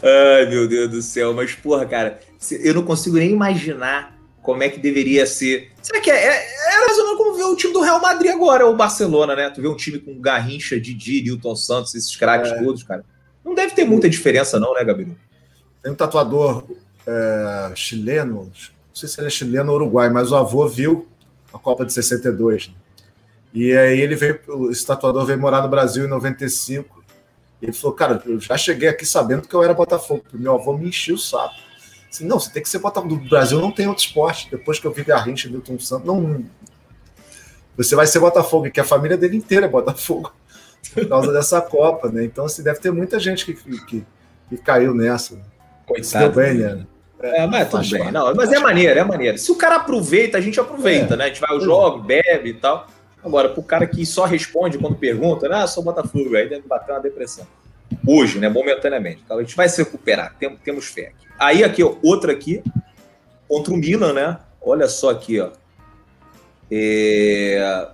Ai, 0.02 0.46
meu 0.46 0.68
Deus 0.68 0.90
do 0.90 1.02
céu. 1.02 1.32
Mas, 1.34 1.54
porra, 1.54 1.86
cara, 1.86 2.20
eu 2.50 2.74
não 2.74 2.82
consigo 2.82 3.16
nem 3.16 3.30
imaginar 3.30 4.18
como 4.42 4.62
é 4.62 4.68
que 4.68 4.80
deveria 4.80 5.26
ser. 5.26 5.70
Será 5.82 6.00
que 6.00 6.10
é, 6.10 6.16
é, 6.16 6.74
é 6.74 6.80
mais 6.80 6.98
ou 6.98 7.04
menos 7.04 7.18
como 7.18 7.34
ver 7.34 7.44
o 7.44 7.56
time 7.56 7.72
do 7.72 7.82
Real 7.82 8.00
Madrid 8.00 8.32
agora, 8.32 8.66
o 8.66 8.74
Barcelona, 8.74 9.36
né? 9.36 9.50
Tu 9.50 9.60
vê 9.60 9.68
um 9.68 9.76
time 9.76 9.98
com 9.98 10.18
Garrincha, 10.20 10.80
Didi, 10.80 11.22
Newton 11.22 11.54
Santos, 11.54 11.94
esses 11.94 12.16
craques 12.16 12.50
é. 12.50 12.62
todos, 12.62 12.82
cara. 12.82 13.04
Não 13.44 13.54
deve 13.54 13.74
ter 13.74 13.84
muita 13.84 14.08
diferença, 14.08 14.58
não, 14.58 14.74
né, 14.74 14.84
Gabriel? 14.84 15.14
Tem 15.82 15.92
um 15.92 15.94
tatuador 15.94 16.64
é, 17.06 17.72
chileno, 17.74 18.44
não 18.44 18.94
sei 18.94 19.08
se 19.08 19.20
ele 19.20 19.26
é 19.26 19.30
chileno 19.30 19.70
ou 19.70 19.76
uruguai, 19.76 20.08
mas 20.10 20.32
o 20.32 20.36
avô 20.36 20.66
viu 20.66 21.06
a 21.52 21.58
Copa 21.58 21.84
de 21.84 21.92
62. 21.92 22.68
Né? 22.68 22.74
E 23.54 23.76
aí 23.76 24.00
ele 24.00 24.14
veio, 24.16 24.38
esse 24.70 24.86
tatuador 24.86 25.24
veio 25.24 25.38
morar 25.38 25.62
no 25.62 25.68
Brasil 25.68 26.04
em 26.04 26.08
95 26.08 26.98
ele 27.60 27.72
falou, 27.72 27.94
cara, 27.94 28.22
eu 28.24 28.40
já 28.40 28.56
cheguei 28.56 28.88
aqui 28.88 29.04
sabendo 29.04 29.42
que 29.42 29.54
eu 29.54 29.62
era 29.62 29.74
Botafogo, 29.74 30.20
porque 30.22 30.36
meu 30.36 30.54
avô 30.54 30.76
me 30.76 30.88
encheu 30.88 31.16
o 31.16 31.18
saco. 31.18 31.54
Assim, 32.08 32.24
não, 32.24 32.38
você 32.38 32.50
tem 32.50 32.62
que 32.62 32.68
ser 32.68 32.78
Botafogo. 32.78 33.16
Do 33.16 33.28
Brasil 33.28 33.60
não 33.60 33.72
tem 33.72 33.86
outro 33.86 34.04
esporte. 34.04 34.48
Depois 34.50 34.78
que 34.78 34.86
eu 34.86 34.92
vi 34.92 35.04
Garrincha 35.04 35.48
e 35.48 35.50
Milton 35.50 35.78
Santos, 35.78 36.06
não. 36.06 36.44
Você 37.76 37.94
vai 37.94 38.06
ser 38.06 38.20
Botafogo, 38.20 38.70
que 38.70 38.80
a 38.80 38.84
família 38.84 39.16
dele 39.16 39.36
inteira 39.36 39.66
é 39.66 39.68
Botafogo. 39.68 40.32
Por 40.94 41.06
causa 41.08 41.32
dessa 41.32 41.60
Copa, 41.60 42.08
né? 42.08 42.24
Então, 42.24 42.46
assim, 42.46 42.62
deve 42.62 42.78
ter 42.78 42.92
muita 42.92 43.18
gente 43.18 43.44
que, 43.44 43.54
que, 43.84 44.06
que 44.48 44.56
caiu 44.58 44.94
nessa. 44.94 45.38
Coitado. 45.84 46.34
bem, 46.34 46.54
né? 46.54 46.86
É, 47.20 47.46
mas 47.46 47.68
tudo 47.68 47.88
bem. 47.90 48.12
Não, 48.12 48.34
mas 48.34 48.52
é 48.52 48.58
maneiro, 48.58 48.98
é 48.98 49.04
maneiro. 49.04 49.38
Se 49.38 49.50
o 49.50 49.56
cara 49.56 49.76
aproveita, 49.76 50.38
a 50.38 50.40
gente 50.40 50.58
aproveita, 50.60 51.14
é. 51.14 51.16
né? 51.16 51.24
A 51.24 51.28
gente 51.28 51.40
vai 51.40 51.50
ao 51.50 51.60
jogo, 51.60 51.98
bebe 52.02 52.50
e 52.50 52.54
tal. 52.54 52.86
Agora, 53.24 53.48
para 53.48 53.60
o 53.60 53.64
cara 53.64 53.86
que 53.86 54.06
só 54.06 54.24
responde 54.24 54.78
quando 54.78 54.96
pergunta, 54.96 55.48
ah, 55.52 55.66
sou 55.66 55.82
Botafogo, 55.82 56.36
aí 56.36 56.48
deve 56.48 56.66
bater 56.66 56.92
uma 56.92 57.00
depressão. 57.00 57.46
Hoje, 58.06 58.38
né, 58.38 58.48
momentaneamente. 58.48 59.22
Então, 59.24 59.38
a 59.38 59.42
gente 59.42 59.56
vai 59.56 59.68
se 59.68 59.82
recuperar, 59.82 60.36
tem, 60.38 60.54
temos 60.56 60.86
fé 60.86 61.08
aqui. 61.08 61.26
Aí, 61.38 61.64
aqui, 61.64 61.82
ó, 61.82 61.96
outra 62.02 62.32
aqui, 62.32 62.62
contra 63.48 63.72
o 63.72 63.76
Milan, 63.76 64.12
né? 64.12 64.38
Olha 64.60 64.86
só 64.88 65.10
aqui, 65.10 65.40
ó. 65.40 65.50
É... 66.70 67.88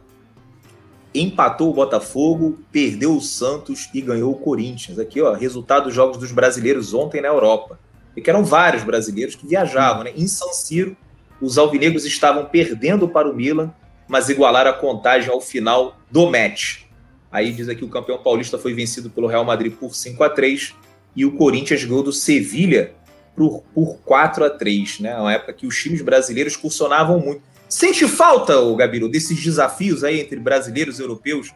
Empatou 1.14 1.70
o 1.70 1.74
Botafogo, 1.74 2.58
perdeu 2.72 3.16
o 3.16 3.20
Santos 3.20 3.88
e 3.94 4.00
ganhou 4.00 4.32
o 4.32 4.38
Corinthians. 4.38 4.98
Aqui, 4.98 5.22
ó, 5.22 5.32
resultado 5.32 5.84
dos 5.84 5.94
jogos 5.94 6.18
dos 6.18 6.32
brasileiros 6.32 6.92
ontem 6.92 7.20
na 7.20 7.28
Europa. 7.28 7.78
E 8.16 8.20
que 8.20 8.30
eram 8.30 8.44
vários 8.44 8.84
brasileiros 8.84 9.34
que 9.34 9.46
viajavam, 9.46 10.04
né? 10.04 10.12
Em 10.16 10.26
San 10.26 10.52
Siro, 10.52 10.96
os 11.40 11.58
alvinegros 11.58 12.04
estavam 12.04 12.46
perdendo 12.46 13.08
para 13.08 13.28
o 13.28 13.34
Milan 13.34 13.72
mas 14.08 14.28
igualaram 14.28 14.70
a 14.70 14.74
contagem 14.74 15.30
ao 15.30 15.40
final 15.40 15.98
do 16.10 16.30
match. 16.30 16.82
Aí 17.30 17.52
diz 17.52 17.68
aqui 17.68 17.84
o 17.84 17.88
campeão 17.88 18.18
paulista 18.18 18.58
foi 18.58 18.74
vencido 18.74 19.10
pelo 19.10 19.26
Real 19.26 19.44
Madrid 19.44 19.72
por 19.72 19.94
5 19.94 20.22
a 20.22 20.30
3 20.30 20.74
e 21.16 21.24
o 21.24 21.32
Corinthians 21.32 21.84
ganhou 21.84 22.02
do 22.02 22.12
Sevilha 22.12 22.92
por, 23.34 23.62
por 23.74 23.98
4 24.04 24.44
a 24.44 24.50
3 24.50 25.00
né? 25.00 25.16
Uma 25.16 25.32
época 25.32 25.52
que 25.52 25.66
os 25.66 25.76
times 25.76 26.02
brasileiros 26.02 26.56
cursionavam 26.56 27.18
muito. 27.18 27.42
Sente 27.68 28.06
falta, 28.06 28.60
o 28.60 28.76
Gabiru, 28.76 29.08
desses 29.08 29.42
desafios 29.42 30.04
aí 30.04 30.20
entre 30.20 30.38
brasileiros 30.38 30.98
e 30.98 31.02
europeus 31.02 31.52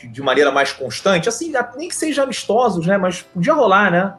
de, 0.00 0.08
de 0.08 0.22
maneira 0.22 0.50
mais 0.50 0.72
constante? 0.72 1.28
Assim, 1.28 1.52
nem 1.76 1.88
que 1.88 1.94
sejam 1.94 2.24
amistosos, 2.24 2.86
né? 2.86 2.98
Mas 2.98 3.22
podia 3.22 3.52
rolar, 3.52 3.92
né? 3.92 4.14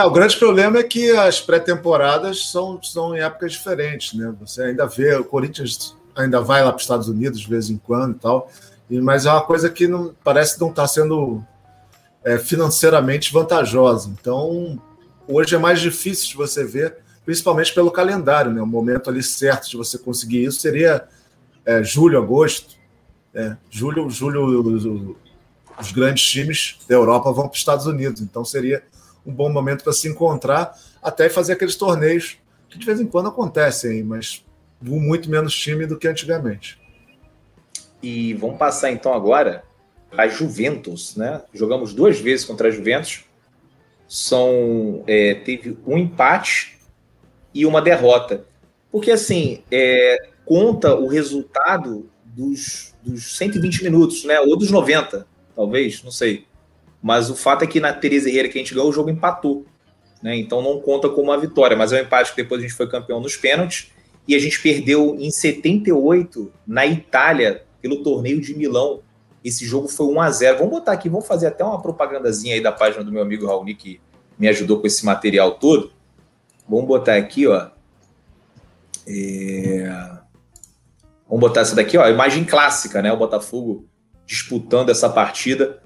É, 0.00 0.04
o 0.04 0.10
grande 0.10 0.34
problema 0.38 0.78
é 0.78 0.82
que 0.82 1.10
as 1.10 1.42
pré-temporadas 1.42 2.50
são, 2.50 2.82
são 2.82 3.14
em 3.14 3.20
épocas 3.20 3.52
diferentes, 3.52 4.14
né? 4.14 4.34
Você 4.40 4.62
ainda 4.62 4.86
vê 4.86 5.14
o 5.14 5.24
Corinthians 5.24 5.94
ainda 6.16 6.40
vai 6.40 6.64
lá 6.64 6.70
para 6.70 6.78
os 6.78 6.84
Estados 6.84 7.06
Unidos 7.06 7.40
de 7.40 7.46
vez 7.46 7.68
em 7.68 7.76
quando 7.76 8.16
e 8.16 8.18
tal, 8.18 8.50
e, 8.88 8.98
mas 8.98 9.26
é 9.26 9.30
uma 9.30 9.42
coisa 9.42 9.68
que 9.68 9.86
não, 9.86 10.14
parece 10.24 10.58
não 10.58 10.70
estar 10.70 10.82
tá 10.82 10.88
sendo 10.88 11.44
é, 12.24 12.38
financeiramente 12.38 13.30
vantajosa. 13.30 14.08
Então, 14.18 14.80
hoje 15.28 15.54
é 15.54 15.58
mais 15.58 15.80
difícil 15.80 16.28
de 16.28 16.36
você 16.36 16.64
ver, 16.64 16.96
principalmente 17.22 17.74
pelo 17.74 17.90
calendário, 17.90 18.50
né? 18.52 18.62
O 18.62 18.66
momento 18.66 19.10
ali 19.10 19.22
certo 19.22 19.68
de 19.68 19.76
você 19.76 19.98
conseguir 19.98 20.44
isso 20.44 20.60
seria 20.60 21.06
é, 21.62 21.82
julho, 21.84 22.16
agosto. 22.16 22.74
É, 23.34 23.54
julho, 23.68 24.08
julho, 24.08 24.66
os, 24.66 24.86
os 25.78 25.92
grandes 25.92 26.24
times 26.24 26.78
da 26.88 26.94
Europa 26.94 27.30
vão 27.32 27.48
para 27.48 27.52
os 27.52 27.58
Estados 27.58 27.84
Unidos, 27.84 28.22
então 28.22 28.46
seria 28.46 28.82
um 29.24 29.32
bom 29.32 29.50
momento 29.50 29.84
para 29.84 29.92
se 29.92 30.08
encontrar, 30.08 30.74
até 31.02 31.28
fazer 31.28 31.54
aqueles 31.54 31.76
torneios 31.76 32.38
que 32.68 32.78
de 32.78 32.86
vez 32.86 33.00
em 33.00 33.06
quando 33.06 33.28
acontecem, 33.28 34.02
mas 34.02 34.44
muito 34.80 35.28
menos 35.28 35.54
time 35.54 35.86
do 35.86 35.98
que 35.98 36.08
antigamente. 36.08 36.80
E 38.02 38.32
vamos 38.34 38.56
passar 38.56 38.90
então 38.90 39.12
agora 39.12 39.62
a 40.16 40.26
Juventus, 40.26 41.16
né? 41.16 41.42
Jogamos 41.52 41.92
duas 41.92 42.18
vezes 42.18 42.46
contra 42.46 42.68
a 42.68 42.70
Juventus. 42.70 43.24
São 44.08 45.04
é, 45.06 45.34
teve 45.34 45.78
um 45.86 45.98
empate 45.98 46.78
e 47.54 47.66
uma 47.66 47.82
derrota, 47.82 48.44
porque 48.90 49.10
assim 49.10 49.62
é, 49.70 50.30
conta 50.44 50.94
o 50.94 51.06
resultado 51.06 52.08
dos, 52.24 52.94
dos 53.02 53.36
120 53.36 53.84
minutos, 53.84 54.24
né? 54.24 54.40
Ou 54.40 54.56
dos 54.56 54.70
90, 54.70 55.26
talvez, 55.54 56.02
não 56.02 56.10
sei. 56.10 56.46
Mas 57.02 57.30
o 57.30 57.36
fato 57.36 57.64
é 57.64 57.66
que 57.66 57.80
na 57.80 57.92
Teresa 57.92 58.28
Herrera 58.28 58.48
que 58.48 58.58
a 58.58 58.60
gente 58.60 58.74
ganhou, 58.74 58.90
o 58.90 58.92
jogo 58.92 59.10
empatou. 59.10 59.64
Né? 60.22 60.36
Então 60.36 60.60
não 60.62 60.80
conta 60.80 61.08
como 61.08 61.30
uma 61.30 61.38
vitória, 61.38 61.76
mas 61.76 61.92
é 61.92 62.00
um 62.00 62.04
empate 62.04 62.30
que 62.34 62.42
depois 62.42 62.60
a 62.60 62.62
gente 62.62 62.74
foi 62.74 62.88
campeão 62.88 63.20
nos 63.20 63.36
pênaltis 63.36 63.90
e 64.28 64.34
a 64.34 64.38
gente 64.38 64.60
perdeu 64.60 65.16
em 65.18 65.30
78 65.30 66.52
na 66.66 66.86
Itália 66.86 67.64
pelo 67.80 68.02
torneio 68.02 68.40
de 68.40 68.54
Milão. 68.54 69.00
Esse 69.42 69.64
jogo 69.64 69.88
foi 69.88 70.06
1 70.06 70.20
a 70.20 70.30
0. 70.30 70.58
Vamos 70.58 70.72
botar 70.72 70.92
aqui, 70.92 71.08
vamos 71.08 71.26
fazer 71.26 71.46
até 71.46 71.64
uma 71.64 71.80
propagandazinha 71.80 72.54
aí 72.54 72.62
da 72.62 72.70
página 72.70 73.02
do 73.02 73.10
meu 73.10 73.22
amigo 73.22 73.46
Raoni 73.46 73.74
que 73.74 74.00
me 74.38 74.46
ajudou 74.48 74.80
com 74.80 74.86
esse 74.86 75.04
material 75.04 75.52
todo. 75.52 75.92
Vamos 76.68 76.86
botar 76.86 77.16
aqui, 77.16 77.46
ó. 77.46 77.68
É... 79.06 79.90
Vamos 81.26 81.40
botar 81.40 81.60
essa 81.62 81.74
daqui, 81.74 81.96
ó, 81.96 82.06
imagem 82.08 82.44
clássica, 82.44 83.00
né? 83.00 83.12
O 83.12 83.16
Botafogo 83.16 83.86
disputando 84.26 84.90
essa 84.90 85.08
partida 85.08 85.80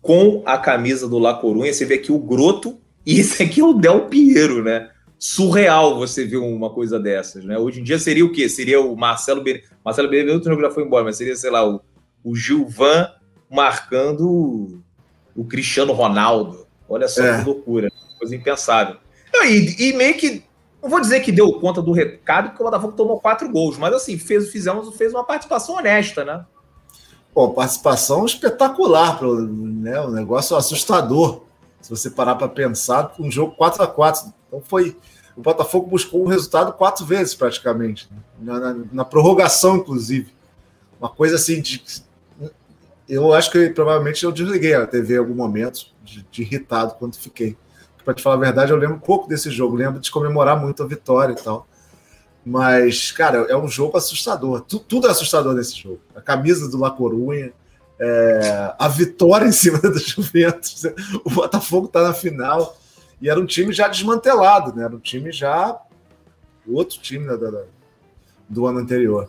com 0.00 0.42
a 0.46 0.58
camisa 0.58 1.08
do 1.08 1.18
La 1.18 1.34
Corunha. 1.34 1.72
Você 1.72 1.84
vê 1.84 1.94
aqui 1.94 2.12
o 2.12 2.18
Groto 2.18 2.78
e 3.04 3.20
esse 3.20 3.42
aqui 3.42 3.60
é 3.60 3.64
o 3.64 3.74
Del 3.74 4.06
Piero, 4.06 4.62
né? 4.62 4.90
Surreal 5.18 5.98
você 5.98 6.24
ver 6.24 6.38
uma 6.38 6.70
coisa 6.70 6.98
dessas, 6.98 7.44
né? 7.44 7.58
Hoje 7.58 7.80
em 7.80 7.84
dia 7.84 7.98
seria 7.98 8.24
o 8.24 8.32
quê? 8.32 8.48
Seria 8.48 8.80
o 8.80 8.96
Marcelo 8.96 9.42
Benedetto. 9.42 9.74
Marcelo 9.84 10.08
Benedetto 10.08 10.60
já 10.60 10.70
foi 10.70 10.84
embora, 10.84 11.04
mas 11.04 11.16
seria, 11.16 11.36
sei 11.36 11.50
lá, 11.50 11.68
o, 11.68 11.80
o 12.24 12.34
Gilvan 12.34 13.08
marcando 13.50 14.82
o 15.36 15.44
Cristiano 15.44 15.92
Ronaldo. 15.92 16.66
Olha 16.88 17.06
só 17.06 17.22
é. 17.22 17.38
que 17.38 17.44
loucura, 17.44 17.90
coisa 18.18 18.34
impensável. 18.34 18.96
E, 19.44 19.90
e 19.90 19.92
meio 19.92 20.16
que 20.16 20.42
não 20.82 20.88
vou 20.88 21.00
dizer 21.00 21.20
que 21.20 21.30
deu 21.30 21.52
conta 21.54 21.82
do 21.82 21.92
recado, 21.92 22.50
porque 22.50 22.62
o 22.62 22.64
Botafogo 22.64 22.94
tomou 22.94 23.20
quatro 23.20 23.48
gols, 23.50 23.76
mas 23.76 23.92
assim, 23.92 24.18
fez, 24.18 24.50
fizemos, 24.50 24.96
fez 24.96 25.12
uma 25.12 25.24
participação 25.24 25.76
honesta, 25.76 26.24
né? 26.24 26.44
Pô, 27.40 27.48
participação 27.48 28.26
espetacular, 28.26 29.18
né? 29.22 29.98
Um 30.02 30.10
negócio 30.10 30.54
assustador. 30.54 31.40
Se 31.80 31.88
você 31.88 32.10
parar 32.10 32.34
para 32.34 32.50
pensar, 32.50 33.14
um 33.18 33.30
jogo 33.30 33.54
4 33.56 33.82
a 33.82 33.86
4 33.86 34.30
Então 34.46 34.60
foi. 34.60 34.94
O 35.34 35.40
Botafogo 35.40 35.88
buscou 35.88 36.22
um 36.22 36.28
resultado 36.28 36.70
quatro 36.74 37.06
vezes, 37.06 37.34
praticamente. 37.34 38.10
Na, 38.38 38.60
na, 38.60 38.76
na, 38.92 39.04
prorrogação, 39.06 39.78
inclusive. 39.78 40.34
Uma 41.00 41.08
coisa 41.08 41.36
assim 41.36 41.62
de. 41.62 41.82
Eu 43.08 43.32
acho 43.32 43.50
que 43.50 43.70
provavelmente 43.70 44.22
eu 44.22 44.32
desliguei 44.32 44.74
a 44.74 44.86
TV 44.86 45.14
em 45.14 45.18
algum 45.18 45.34
momento, 45.34 45.86
de, 46.04 46.22
de 46.30 46.42
irritado 46.42 46.96
quando 46.98 47.16
fiquei 47.16 47.56
para 48.04 48.12
te 48.12 48.22
falar 48.22 48.36
a 48.36 48.38
verdade, 48.38 48.70
eu 48.70 48.76
lembro 48.76 48.98
pouco 48.98 49.26
desse 49.26 49.50
jogo, 49.50 49.76
lembro 49.76 49.98
de 49.98 50.10
comemorar 50.10 50.60
muito 50.60 50.82
a 50.82 50.86
vitória 50.86 51.32
e 51.32 51.42
tal. 51.42 51.66
Mas, 52.44 53.12
cara, 53.12 53.46
é 53.48 53.56
um 53.56 53.68
jogo 53.68 53.96
assustador. 53.96 54.62
Tudo 54.62 55.06
é 55.06 55.10
assustador 55.10 55.54
nesse 55.54 55.76
jogo. 55.78 56.00
A 56.14 56.20
camisa 56.20 56.68
do 56.68 56.78
La 56.78 56.90
Corunha, 56.90 57.52
é, 57.98 58.74
a 58.78 58.88
vitória 58.88 59.46
em 59.46 59.52
cima 59.52 59.78
do 59.80 59.98
Juventus, 59.98 60.84
o 61.24 61.30
Botafogo 61.30 61.86
está 61.86 62.02
na 62.02 62.14
final. 62.14 62.78
E 63.20 63.28
era 63.28 63.38
um 63.38 63.46
time 63.46 63.72
já 63.72 63.88
desmantelado, 63.88 64.74
né? 64.74 64.84
Era 64.84 64.94
um 64.94 65.00
time 65.00 65.30
já. 65.30 65.78
Outro 66.66 66.98
time 66.98 67.26
do 68.48 68.66
ano 68.66 68.78
anterior. 68.78 69.28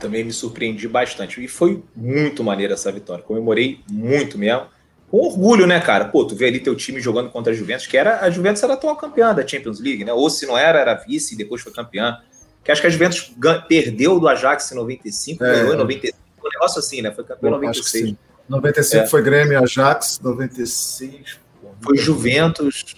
Também 0.00 0.24
me 0.24 0.32
surpreendi 0.32 0.88
bastante. 0.88 1.42
E 1.42 1.46
foi 1.46 1.82
muito 1.94 2.42
maneira 2.42 2.74
essa 2.74 2.90
vitória. 2.90 3.22
Comemorei 3.22 3.80
muito 3.88 4.36
mesmo 4.36 4.75
com 5.10 5.18
orgulho, 5.18 5.66
né, 5.66 5.80
cara? 5.80 6.06
Pô, 6.06 6.24
tu 6.24 6.34
vê 6.34 6.46
ali 6.46 6.60
teu 6.60 6.74
time 6.74 7.00
jogando 7.00 7.30
contra 7.30 7.52
a 7.52 7.56
Juventus, 7.56 7.86
que 7.86 7.96
era 7.96 8.20
a 8.20 8.30
Juventus 8.30 8.62
era 8.62 8.72
a 8.72 8.76
atual 8.76 8.96
campeã 8.96 9.34
da 9.34 9.46
Champions 9.46 9.80
League, 9.80 10.04
né? 10.04 10.12
Ou 10.12 10.28
se 10.28 10.46
não 10.46 10.58
era, 10.58 10.80
era 10.80 10.94
vice 10.94 11.34
e 11.34 11.36
depois 11.36 11.62
foi 11.62 11.72
campeã. 11.72 12.18
Que 12.64 12.72
acho 12.72 12.80
que 12.80 12.86
a 12.86 12.90
Juventus 12.90 13.32
perdeu 13.68 14.18
do 14.18 14.26
Ajax 14.26 14.72
em 14.72 14.74
95, 14.74 15.44
é. 15.44 15.52
ganhou 15.52 15.74
em 15.74 15.76
95, 15.76 16.18
um 16.44 16.50
negócio 16.52 16.78
assim, 16.80 17.00
né? 17.00 17.12
Foi 17.12 17.24
campeão 17.24 17.48
em 17.48 17.52
96. 17.52 18.14
95 18.48 19.04
é. 19.04 19.06
foi 19.06 19.22
Grêmio 19.22 19.62
Ajax, 19.62 20.20
96 20.20 21.38
foi 21.80 21.96
Juventus 21.96 22.96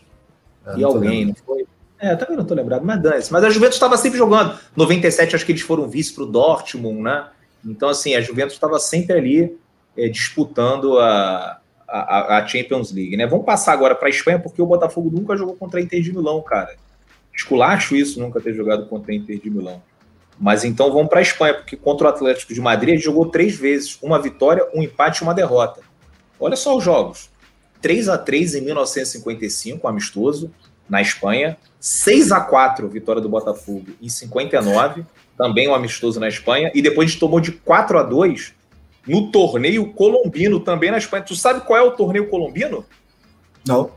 é, 0.66 0.78
e 0.78 0.84
alguém, 0.84 1.26
não 1.26 1.34
foi? 1.34 1.66
É, 2.00 2.14
também 2.14 2.36
não 2.36 2.44
tô 2.44 2.54
lembrado, 2.54 2.84
mas 2.84 3.02
dane 3.02 3.24
Mas 3.30 3.44
a 3.44 3.50
Juventus 3.50 3.74
estava 3.74 3.96
sempre 3.96 4.18
jogando. 4.18 4.56
97, 4.76 5.34
acho 5.34 5.44
que 5.44 5.52
eles 5.52 5.62
foram 5.62 5.88
vice 5.88 6.14
para 6.14 6.24
o 6.24 6.26
Dortmund, 6.26 7.00
né? 7.00 7.28
Então, 7.64 7.88
assim, 7.88 8.14
a 8.14 8.20
Juventus 8.20 8.54
estava 8.54 8.78
sempre 8.78 9.16
ali 9.16 9.58
é, 9.96 10.08
disputando 10.08 10.98
a, 10.98 11.60
a, 11.88 12.38
a, 12.38 12.46
Champions 12.46 12.92
League, 12.92 13.16
né? 13.16 13.26
Vamos 13.26 13.46
passar 13.46 13.72
agora 13.72 13.94
para 13.94 14.08
a 14.08 14.10
Espanha, 14.10 14.38
porque 14.38 14.60
o 14.60 14.66
Botafogo 14.66 15.10
nunca 15.10 15.36
jogou 15.36 15.56
contra 15.56 15.80
a 15.80 15.82
Inter 15.82 16.02
de 16.02 16.12
Milão, 16.12 16.42
cara. 16.42 16.76
Esculacho 17.34 17.96
isso, 17.96 18.20
nunca 18.20 18.40
ter 18.40 18.52
jogado 18.52 18.86
contra 18.86 19.12
a 19.12 19.14
Inter 19.14 19.40
de 19.40 19.48
Milão. 19.48 19.82
Mas 20.38 20.64
então 20.64 20.92
vamos 20.92 21.08
para 21.08 21.18
a 21.18 21.22
Espanha, 21.22 21.54
porque 21.54 21.76
contra 21.76 22.06
o 22.06 22.10
Atlético 22.10 22.52
de 22.52 22.60
Madrid 22.60 22.90
ele 22.90 23.02
jogou 23.02 23.26
três 23.26 23.56
vezes: 23.56 23.98
uma 24.02 24.20
vitória, 24.20 24.66
um 24.74 24.82
empate 24.82 25.20
e 25.20 25.24
uma 25.24 25.34
derrota. 25.34 25.80
Olha 26.38 26.56
só 26.56 26.76
os 26.76 26.84
jogos: 26.84 27.30
3 27.80 28.08
a 28.08 28.18
3 28.18 28.56
em 28.56 28.60
1955, 28.60 29.88
amistoso, 29.88 30.50
na 30.88 31.00
Espanha. 31.00 31.56
6 31.80 32.32
a 32.32 32.40
4 32.40 32.88
vitória 32.88 33.22
do 33.22 33.28
Botafogo 33.28 33.86
em 34.02 34.08
59, 34.08 35.04
também 35.36 35.68
um 35.68 35.74
amistoso 35.74 36.18
na 36.18 36.28
Espanha. 36.28 36.70
E 36.74 36.82
depois 36.82 37.14
tomou 37.14 37.40
de 37.40 37.52
4 37.52 37.98
a 37.98 38.02
2 38.02 38.57
no 39.06 39.30
torneio 39.30 39.92
colombino, 39.92 40.60
também 40.60 40.90
na 40.90 40.98
Espanha. 40.98 41.24
Tu 41.24 41.34
sabe 41.34 41.60
qual 41.62 41.78
é 41.78 41.82
o 41.82 41.92
torneio 41.92 42.28
colombino? 42.28 42.84
Não. 43.66 43.90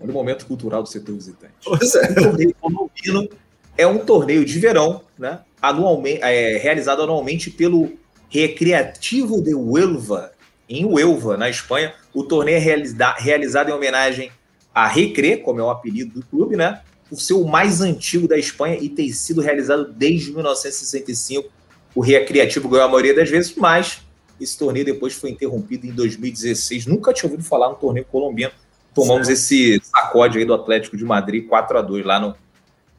Olha 0.00 0.10
o 0.10 0.12
momento 0.12 0.46
cultural 0.46 0.82
do 0.82 0.88
setor 0.88 1.14
visitante. 1.14 1.54
Pois 1.64 1.94
é. 1.94 2.10
O 2.10 2.14
torneio 2.14 2.54
colombino 2.60 3.28
é 3.76 3.86
um 3.86 3.98
torneio 3.98 4.44
de 4.44 4.58
verão, 4.58 5.02
né? 5.18 5.40
Anualmente, 5.60 6.20
é, 6.22 6.56
realizado 6.58 7.02
anualmente 7.02 7.50
pelo 7.50 7.92
Recreativo 8.28 9.42
de 9.42 9.54
Huelva, 9.54 10.32
em 10.68 10.84
Huelva, 10.84 11.36
na 11.36 11.48
Espanha. 11.48 11.94
O 12.12 12.22
torneio 12.22 12.56
é 12.56 12.60
realiza 12.60 13.14
realizado 13.18 13.70
em 13.70 13.72
homenagem 13.72 14.30
a 14.74 14.86
Recre, 14.86 15.38
como 15.38 15.60
é 15.60 15.62
o 15.62 15.70
apelido 15.70 16.20
do 16.20 16.26
clube, 16.26 16.56
né? 16.56 16.82
Por 17.08 17.20
ser 17.20 17.34
o 17.34 17.44
mais 17.44 17.80
antigo 17.80 18.28
da 18.28 18.36
Espanha 18.36 18.78
e 18.80 18.88
ter 18.88 19.10
sido 19.12 19.40
realizado 19.40 19.92
desde 19.92 20.32
1965 20.32 21.50
o 21.98 22.00
Recreativo 22.00 22.68
ganhou 22.68 22.84
a 22.86 22.88
maioria 22.88 23.12
das 23.12 23.28
vezes, 23.28 23.52
mas 23.56 24.02
esse 24.40 24.56
torneio 24.56 24.84
depois 24.84 25.14
foi 25.14 25.30
interrompido 25.30 25.84
em 25.84 25.90
2016. 25.90 26.86
Nunca 26.86 27.12
tinha 27.12 27.28
ouvido 27.28 27.44
falar 27.44 27.70
no 27.70 27.74
torneio 27.74 28.06
colombiano. 28.06 28.54
Tomamos 28.94 29.26
Sim. 29.26 29.32
esse 29.32 29.82
sacode 29.82 30.38
aí 30.38 30.44
do 30.44 30.54
Atlético 30.54 30.96
de 30.96 31.04
Madrid 31.04 31.48
4 31.48 31.76
a 31.76 31.82
2 31.82 32.06
lá 32.06 32.20
no. 32.20 32.36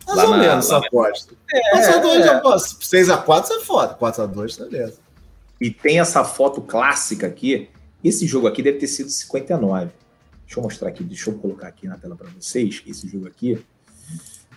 Mais 0.05 0.17
lá 0.17 0.25
ou 0.25 0.37
menos 0.37 0.65
sacode. 0.65 1.27
É, 1.49 1.77
6x4 1.77 3.51
é 3.51 3.59
foda. 3.61 3.97
4x2, 3.97 4.69
beleza. 4.69 4.99
E 5.61 5.71
tem 5.71 6.01
essa 6.01 6.25
foto 6.25 6.61
clássica 6.61 7.25
aqui. 7.25 7.69
Esse 8.03 8.27
jogo 8.27 8.47
aqui 8.47 8.61
deve 8.61 8.79
ter 8.79 8.87
sido 8.87 9.09
59. 9.09 9.91
Deixa 10.45 10.59
eu 10.59 10.63
mostrar 10.63 10.89
aqui, 10.89 11.05
deixa 11.05 11.29
eu 11.29 11.35
colocar 11.35 11.69
aqui 11.69 11.87
na 11.87 11.97
tela 11.97 12.17
para 12.17 12.27
vocês. 12.37 12.83
Esse 12.85 13.07
jogo 13.07 13.29
aqui. 13.29 13.63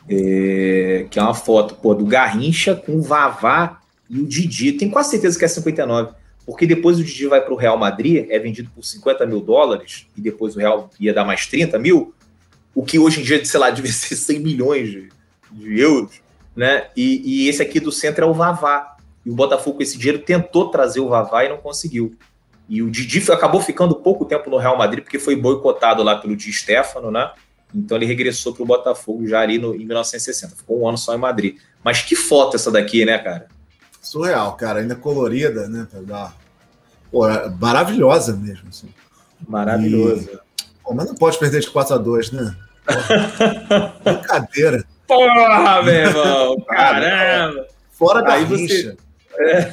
É, 0.08 1.06
que 1.08 1.16
é 1.16 1.22
uma 1.22 1.32
foto 1.32 1.76
pô, 1.76 1.94
do 1.94 2.04
Garrincha 2.04 2.74
com 2.74 2.96
o 2.96 3.02
Vavá 3.02 3.81
e 4.12 4.20
o 4.20 4.26
Didi, 4.26 4.72
tenho 4.72 4.90
quase 4.90 5.08
certeza 5.08 5.38
que 5.38 5.44
é 5.46 5.48
59, 5.48 6.12
porque 6.44 6.66
depois 6.66 6.98
o 6.98 7.02
Didi 7.02 7.26
vai 7.26 7.40
para 7.40 7.54
o 7.54 7.56
Real 7.56 7.78
Madrid, 7.78 8.26
é 8.28 8.38
vendido 8.38 8.70
por 8.74 8.84
50 8.84 9.24
mil 9.24 9.40
dólares, 9.40 10.06
e 10.14 10.20
depois 10.20 10.54
o 10.54 10.58
Real 10.58 10.90
ia 11.00 11.14
dar 11.14 11.24
mais 11.24 11.46
30 11.46 11.78
mil, 11.78 12.12
o 12.74 12.84
que 12.84 12.98
hoje 12.98 13.22
em 13.22 13.24
dia, 13.24 13.42
sei 13.42 13.58
lá, 13.58 13.70
deve 13.72 13.90
ser 13.90 14.14
100 14.14 14.38
milhões 14.40 14.90
de, 14.90 15.08
de 15.50 15.80
euros, 15.80 16.20
né? 16.54 16.88
E, 16.94 17.22
e, 17.24 17.48
esse 17.48 17.62
aqui 17.62 17.80
do 17.80 17.90
centro 17.90 18.26
é 18.26 18.28
o 18.28 18.34
Vavá. 18.34 18.96
E 19.24 19.30
o 19.30 19.34
Botafogo, 19.34 19.78
com 19.78 19.82
esse 19.82 19.96
dinheiro, 19.96 20.18
tentou 20.18 20.68
trazer 20.68 21.00
o 21.00 21.08
Vavá 21.08 21.44
e 21.46 21.48
não 21.48 21.56
conseguiu. 21.56 22.14
E 22.68 22.82
o 22.82 22.90
Didi 22.90 23.32
acabou 23.32 23.62
ficando 23.62 23.94
pouco 23.94 24.26
tempo 24.26 24.50
no 24.50 24.58
Real 24.58 24.76
Madrid, 24.76 25.02
porque 25.02 25.18
foi 25.18 25.34
boicotado 25.36 26.02
lá 26.02 26.16
pelo 26.16 26.36
Di 26.36 26.52
Stefano, 26.52 27.10
né? 27.10 27.30
Então 27.74 27.96
ele 27.96 28.04
regressou 28.04 28.52
para 28.52 28.62
o 28.62 28.66
Botafogo 28.66 29.26
já 29.26 29.40
ali 29.40 29.58
no, 29.58 29.74
em 29.74 29.86
1960. 29.86 30.56
Ficou 30.56 30.82
um 30.82 30.88
ano 30.88 30.98
só 30.98 31.14
em 31.14 31.18
Madrid. 31.18 31.56
Mas 31.82 32.02
que 32.02 32.14
foto 32.14 32.56
essa 32.56 32.70
daqui, 32.70 33.06
né, 33.06 33.16
cara? 33.16 33.48
Surreal, 34.02 34.54
cara. 34.56 34.80
Ainda 34.80 34.96
colorida, 34.96 35.68
né? 35.68 35.86
Pra 35.90 36.00
dar... 36.00 36.36
Pô, 37.10 37.28
é 37.28 37.48
maravilhosa 37.48 38.34
mesmo. 38.34 38.68
Assim. 38.68 38.92
Maravilhosa. 39.48 40.32
E... 40.32 40.62
Pô, 40.82 40.92
mas 40.92 41.06
não 41.06 41.14
pode 41.14 41.38
perder 41.38 41.60
de 41.60 41.70
4 41.70 41.94
a 41.94 41.98
2 41.98 42.32
né? 42.32 42.56
Brincadeira. 44.04 44.84
Porra, 45.06 45.82
meu 45.82 45.94
irmão! 45.94 46.60
Caramba! 46.68 47.66
Fora 47.92 48.22
da 48.22 48.38
Você... 48.40 48.96
É. 49.38 49.72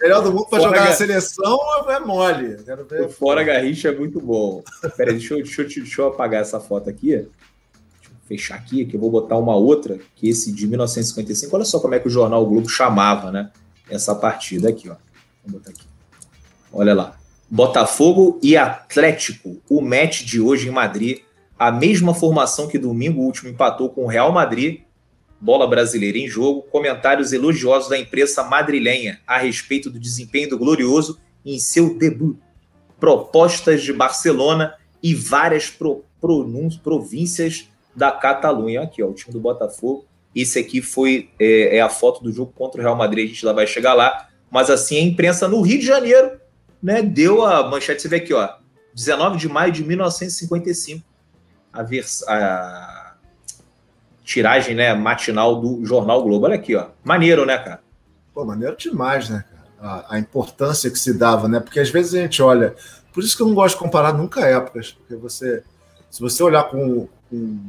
Melhor 0.00 0.22
do 0.22 0.32
mundo 0.32 0.46
para 0.48 0.62
jogar 0.62 0.84
na 0.86 0.92
seleção 0.92 1.58
é 1.90 2.00
mole. 2.00 2.56
Quero 2.64 2.84
ver. 2.86 3.08
Fora 3.10 3.42
Garrincha 3.42 3.88
é 3.88 3.94
muito 3.94 4.18
bom. 4.18 4.62
Peraí, 4.96 5.14
deixa 5.14 5.34
eu, 5.34 5.42
deixa, 5.42 5.60
eu, 5.60 5.66
deixa 5.68 6.00
eu 6.00 6.06
apagar 6.06 6.40
essa 6.40 6.58
foto 6.58 6.88
aqui 6.88 7.26
fechar 8.30 8.54
aqui, 8.54 8.84
que 8.84 8.94
eu 8.94 9.00
vou 9.00 9.10
botar 9.10 9.36
uma 9.36 9.56
outra, 9.56 9.98
que 10.14 10.28
esse 10.28 10.52
de 10.52 10.68
1955, 10.68 11.56
olha 11.56 11.64
só 11.64 11.80
como 11.80 11.96
é 11.96 11.98
que 11.98 12.06
o 12.06 12.10
jornal 12.10 12.44
o 12.44 12.46
Globo 12.46 12.68
chamava, 12.68 13.32
né? 13.32 13.50
Essa 13.90 14.14
partida 14.14 14.68
aqui, 14.68 14.88
ó. 14.88 14.94
Vou 15.44 15.58
botar 15.58 15.70
aqui. 15.70 15.84
Olha 16.72 16.94
lá. 16.94 17.18
Botafogo 17.50 18.38
e 18.40 18.56
Atlético, 18.56 19.60
o 19.68 19.80
match 19.80 20.22
de 20.22 20.40
hoje 20.40 20.68
em 20.68 20.70
Madrid, 20.70 21.18
a 21.58 21.72
mesma 21.72 22.14
formação 22.14 22.68
que 22.68 22.78
domingo 22.78 23.20
último 23.20 23.50
empatou 23.50 23.90
com 23.90 24.04
o 24.04 24.06
Real 24.06 24.30
Madrid, 24.30 24.82
bola 25.40 25.66
brasileira 25.66 26.16
em 26.16 26.28
jogo, 26.28 26.62
comentários 26.70 27.32
elogiosos 27.32 27.88
da 27.88 27.98
imprensa 27.98 28.44
madrilenha 28.44 29.18
a 29.26 29.38
respeito 29.38 29.90
do 29.90 29.98
desempenho 29.98 30.50
do 30.50 30.58
Glorioso 30.58 31.18
em 31.44 31.58
seu 31.58 31.98
debut, 31.98 32.36
propostas 33.00 33.82
de 33.82 33.92
Barcelona 33.92 34.74
e 35.02 35.16
várias 35.16 35.68
pro, 35.68 36.04
províncias 36.84 37.69
da 37.94 38.10
Catalunha. 38.12 38.82
Aqui, 38.82 39.02
ó, 39.02 39.08
o 39.08 39.14
time 39.14 39.32
do 39.32 39.40
Botafogo. 39.40 40.06
Esse 40.34 40.58
aqui 40.58 40.80
foi 40.80 41.30
é, 41.38 41.78
é, 41.78 41.80
a 41.80 41.88
foto 41.88 42.22
do 42.22 42.32
jogo 42.32 42.52
contra 42.52 42.80
o 42.80 42.84
Real 42.84 42.96
Madrid, 42.96 43.26
a 43.26 43.28
gente 43.28 43.44
lá 43.44 43.52
vai 43.52 43.66
chegar 43.66 43.94
lá. 43.94 44.28
Mas 44.50 44.70
assim, 44.70 44.96
a 44.96 45.02
imprensa 45.02 45.48
no 45.48 45.60
Rio 45.60 45.78
de 45.78 45.86
Janeiro 45.86 46.40
né, 46.82 47.02
deu 47.02 47.44
a 47.44 47.68
manchete, 47.68 48.02
você 48.02 48.08
vê 48.08 48.16
aqui, 48.16 48.32
ó, 48.32 48.48
19 48.94 49.38
de 49.38 49.48
maio 49.48 49.72
de 49.72 49.84
1955. 49.84 51.04
A, 51.72 51.82
vers 51.82 52.22
a... 52.28 53.14
Tiragem 54.24 54.74
né, 54.74 54.94
matinal 54.94 55.60
do 55.60 55.84
Jornal 55.84 56.22
Globo. 56.22 56.46
Olha 56.46 56.54
aqui, 56.54 56.76
ó. 56.76 56.88
Maneiro, 57.02 57.44
né, 57.44 57.58
cara? 57.58 57.80
Pô, 58.32 58.44
maneiro 58.44 58.76
demais, 58.76 59.28
né, 59.28 59.44
cara? 59.50 59.60
A, 59.80 60.14
a, 60.14 60.18
importância 60.18 60.90
que 60.90 60.98
se 60.98 61.12
dava, 61.16 61.48
né? 61.48 61.58
Porque 61.58 61.80
às 61.80 61.90
vezes 61.90 62.14
a 62.14 62.18
gente 62.18 62.40
olha. 62.42 62.74
Por 63.12 63.24
isso 63.24 63.36
que 63.36 63.42
eu 63.42 63.46
não 63.46 63.54
gosto 63.54 63.74
de 63.74 63.80
comparar 63.80 64.12
nunca 64.12 64.40
épocas, 64.42 64.92
porque 64.92 65.16
você. 65.16 65.64
Se 66.10 66.20
você 66.20 66.42
olhar 66.42 66.64
com, 66.64 67.08
com 67.30 67.60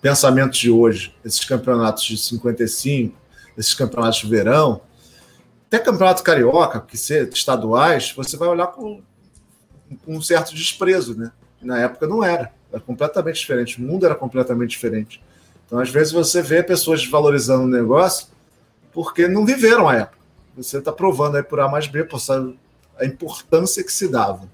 pensamentos 0.00 0.58
de 0.58 0.70
hoje, 0.70 1.14
esses 1.24 1.44
campeonatos 1.44 2.04
de 2.04 2.18
55, 2.18 3.16
esses 3.56 3.72
campeonatos 3.72 4.18
de 4.18 4.28
verão, 4.28 4.82
até 5.66 5.78
campeonato 5.78 6.22
carioca, 6.22 6.80
que 6.80 6.98
ser 6.98 7.28
estaduais, 7.32 8.12
você 8.12 8.36
vai 8.36 8.48
olhar 8.48 8.66
com, 8.66 9.00
com 10.04 10.16
um 10.16 10.20
certo 10.20 10.54
desprezo, 10.54 11.18
né? 11.18 11.32
Na 11.62 11.78
época 11.78 12.06
não 12.06 12.22
era, 12.22 12.52
era 12.70 12.80
completamente 12.80 13.40
diferente, 13.40 13.78
o 13.78 13.86
mundo 13.86 14.04
era 14.04 14.14
completamente 14.14 14.70
diferente. 14.70 15.22
Então, 15.64 15.78
às 15.78 15.88
vezes, 15.88 16.12
você 16.12 16.42
vê 16.42 16.62
pessoas 16.62 17.00
desvalorizando 17.00 17.64
o 17.64 17.68
negócio 17.68 18.28
porque 18.92 19.26
não 19.26 19.46
viveram 19.46 19.88
a 19.88 19.96
época. 19.96 20.18
Você 20.56 20.76
está 20.76 20.92
provando 20.92 21.36
aí 21.36 21.42
por 21.42 21.58
A 21.60 21.68
mais 21.68 21.86
B, 21.86 22.04
por 22.04 22.20
a 22.98 23.04
importância 23.06 23.82
que 23.82 23.92
se 23.92 24.08
dava. 24.08 24.46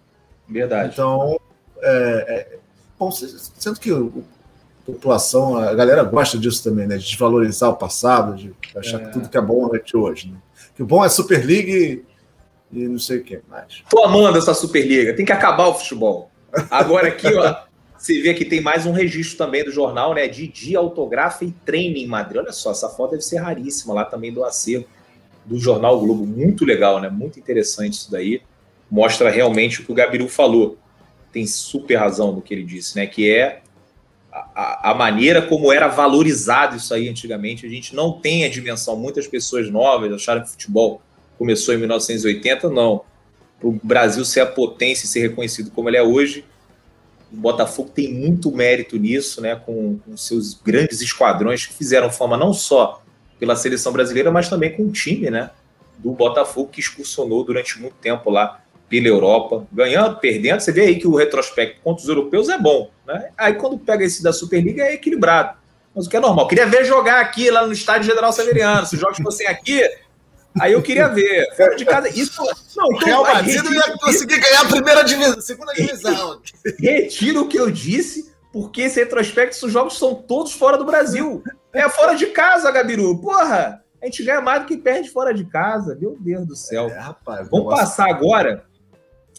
Verdade. 0.48 0.92
Então, 0.92 1.40
é, 1.80 2.24
é, 2.28 2.58
bom, 2.98 3.10
sendo 3.10 3.78
que 3.78 3.90
a 3.90 4.06
população, 4.84 5.56
a 5.56 5.74
galera 5.74 6.02
gosta 6.02 6.38
disso 6.38 6.62
também, 6.64 6.86
né? 6.86 6.96
De 6.96 7.04
desvalorizar 7.04 7.70
o 7.70 7.76
passado, 7.76 8.34
de 8.34 8.54
achar 8.76 9.00
é. 9.00 9.04
que 9.04 9.12
tudo 9.12 9.28
que 9.28 9.38
é 9.38 9.40
bom 9.40 9.74
é 9.74 9.78
de 9.78 9.96
hoje. 9.96 10.30
Né? 10.30 10.38
Que 10.74 10.82
o 10.82 10.86
bom 10.86 11.04
é 11.04 11.08
Super 11.08 11.44
League 11.44 12.04
e, 12.72 12.78
e 12.78 12.88
não 12.88 12.98
sei 12.98 13.18
o 13.18 13.24
que 13.24 13.40
mais. 13.48 13.82
Tô 13.88 14.04
amando 14.04 14.38
essa 14.38 14.54
Superliga, 14.54 15.14
tem 15.14 15.24
que 15.24 15.32
acabar 15.32 15.68
o 15.68 15.74
futebol. 15.74 16.30
Agora 16.70 17.08
aqui, 17.08 17.32
ó. 17.34 17.68
Você 17.98 18.22
vê 18.22 18.32
que 18.32 18.44
tem 18.44 18.60
mais 18.60 18.86
um 18.86 18.92
registro 18.92 19.36
também 19.36 19.64
do 19.64 19.72
jornal, 19.72 20.14
né? 20.14 20.28
Didi 20.28 20.76
autografa 20.76 21.44
e 21.44 21.50
treina 21.50 21.98
em 21.98 22.06
Madrid. 22.06 22.40
Olha 22.40 22.52
só, 22.52 22.70
essa 22.70 22.88
foto 22.88 23.10
deve 23.10 23.24
ser 23.24 23.38
raríssima 23.38 23.92
lá 23.92 24.04
também 24.04 24.32
do 24.32 24.44
acervo 24.44 24.86
do 25.44 25.58
Jornal 25.58 25.98
Globo. 25.98 26.24
Muito 26.24 26.64
legal, 26.64 27.00
né? 27.00 27.10
Muito 27.10 27.40
interessante 27.40 27.94
isso 27.94 28.10
daí. 28.10 28.40
Mostra 28.88 29.30
realmente 29.30 29.80
o 29.80 29.84
que 29.84 29.90
o 29.90 29.94
Gabiru 29.94 30.28
falou. 30.28 30.78
Tem 31.32 31.46
super 31.46 31.96
razão 31.96 32.32
no 32.32 32.42
que 32.42 32.54
ele 32.54 32.64
disse, 32.64 32.96
né? 32.96 33.06
Que 33.06 33.30
é 33.30 33.60
a, 34.32 34.90
a, 34.90 34.94
maneira 34.94 35.42
como 35.42 35.72
era 35.72 35.88
valorizado 35.88 36.76
isso 36.76 36.92
aí 36.92 37.08
antigamente. 37.08 37.66
A 37.66 37.68
gente 37.68 37.94
não 37.94 38.12
tem 38.12 38.44
a 38.44 38.48
dimensão. 38.48 38.96
Muitas 38.96 39.26
pessoas 39.26 39.70
novas 39.70 40.12
acharam 40.12 40.42
que 40.42 40.50
futebol 40.50 41.02
começou 41.38 41.74
em 41.74 41.78
1980. 41.78 42.68
Não. 42.68 43.02
Para 43.58 43.68
o 43.68 43.80
Brasil 43.82 44.24
ser 44.24 44.40
a 44.40 44.46
potência 44.46 45.04
e 45.04 45.08
ser 45.08 45.20
reconhecido 45.20 45.70
como 45.70 45.88
ele 45.88 45.96
é 45.96 46.02
hoje, 46.02 46.44
o 47.32 47.36
Botafogo 47.36 47.90
tem 47.90 48.12
muito 48.12 48.50
mérito 48.52 48.96
nisso, 48.96 49.40
né? 49.40 49.56
Com, 49.56 49.98
com 49.98 50.16
seus 50.16 50.54
grandes 50.54 51.00
esquadrões 51.00 51.66
que 51.66 51.74
fizeram 51.74 52.10
fama 52.10 52.36
não 52.36 52.52
só 52.52 53.02
pela 53.38 53.54
seleção 53.54 53.92
brasileira, 53.92 54.30
mas 54.30 54.48
também 54.48 54.74
com 54.74 54.84
o 54.84 54.92
time, 54.92 55.30
né? 55.30 55.50
Do 55.98 56.12
Botafogo 56.12 56.70
que 56.70 56.80
excursionou 56.80 57.44
durante 57.44 57.80
muito 57.80 57.96
tempo 57.96 58.30
lá 58.30 58.60
pela 58.88 59.06
Europa, 59.06 59.66
ganhando, 59.72 60.18
perdendo. 60.18 60.60
Você 60.60 60.72
vê 60.72 60.82
aí 60.82 60.98
que 60.98 61.06
o 61.06 61.14
retrospecto 61.14 61.80
contra 61.82 62.02
os 62.02 62.08
europeus 62.08 62.48
é 62.48 62.58
bom, 62.58 62.90
né? 63.06 63.30
Aí 63.36 63.54
quando 63.54 63.78
pega 63.78 64.04
esse 64.04 64.22
da 64.22 64.32
Superliga 64.32 64.82
é 64.82 64.94
equilibrado. 64.94 65.58
Mas 65.94 66.06
o 66.06 66.10
que 66.10 66.16
é 66.16 66.20
normal. 66.20 66.46
Queria 66.46 66.66
ver 66.66 66.84
jogar 66.84 67.20
aqui 67.20 67.50
lá 67.50 67.66
no 67.66 67.72
estádio 67.72 68.08
General 68.08 68.32
Severiano. 68.32 68.86
Se 68.86 68.94
os 68.94 69.00
jogos 69.00 69.18
fossem 69.18 69.46
aqui, 69.46 69.82
Aí 70.60 70.72
eu 70.72 70.82
queria 70.82 71.08
ver. 71.08 71.54
Fora 71.56 71.76
de 71.76 71.84
casa. 71.84 72.08
Isso. 72.08 72.42
Não, 72.76 72.86
então, 72.92 72.98
Real 72.98 73.22
Madrid 73.22 73.62
não 73.62 73.72
ia 73.72 73.98
conseguir 73.98 74.40
ganhar 74.40 74.62
a 74.62 74.68
primeira 74.68 75.02
divisão, 75.02 75.40
segunda 75.40 75.72
divisão. 75.72 76.40
Retiro 76.80 77.42
o 77.42 77.48
que 77.48 77.58
eu 77.58 77.70
disse, 77.70 78.32
porque 78.52 78.82
esse 78.82 78.98
retrospecto, 78.98 79.66
os 79.66 79.72
jogos 79.72 79.98
são 79.98 80.14
todos 80.14 80.52
fora 80.52 80.76
do 80.76 80.84
Brasil. 80.84 81.42
É 81.72 81.88
fora 81.88 82.14
de 82.14 82.26
casa, 82.26 82.70
Gabiru. 82.70 83.20
Porra! 83.20 83.84
A 84.00 84.06
gente 84.06 84.22
ganha 84.24 84.40
mais 84.40 84.62
do 84.62 84.66
que 84.66 84.76
perde 84.76 85.10
fora 85.10 85.34
de 85.34 85.44
casa. 85.44 85.96
Meu 86.00 86.16
Deus 86.18 86.46
do 86.46 86.56
céu. 86.56 86.88
É, 86.88 86.98
rapaz, 86.98 87.48
Vamos 87.50 87.74
passar 87.74 88.08
agora 88.08 88.64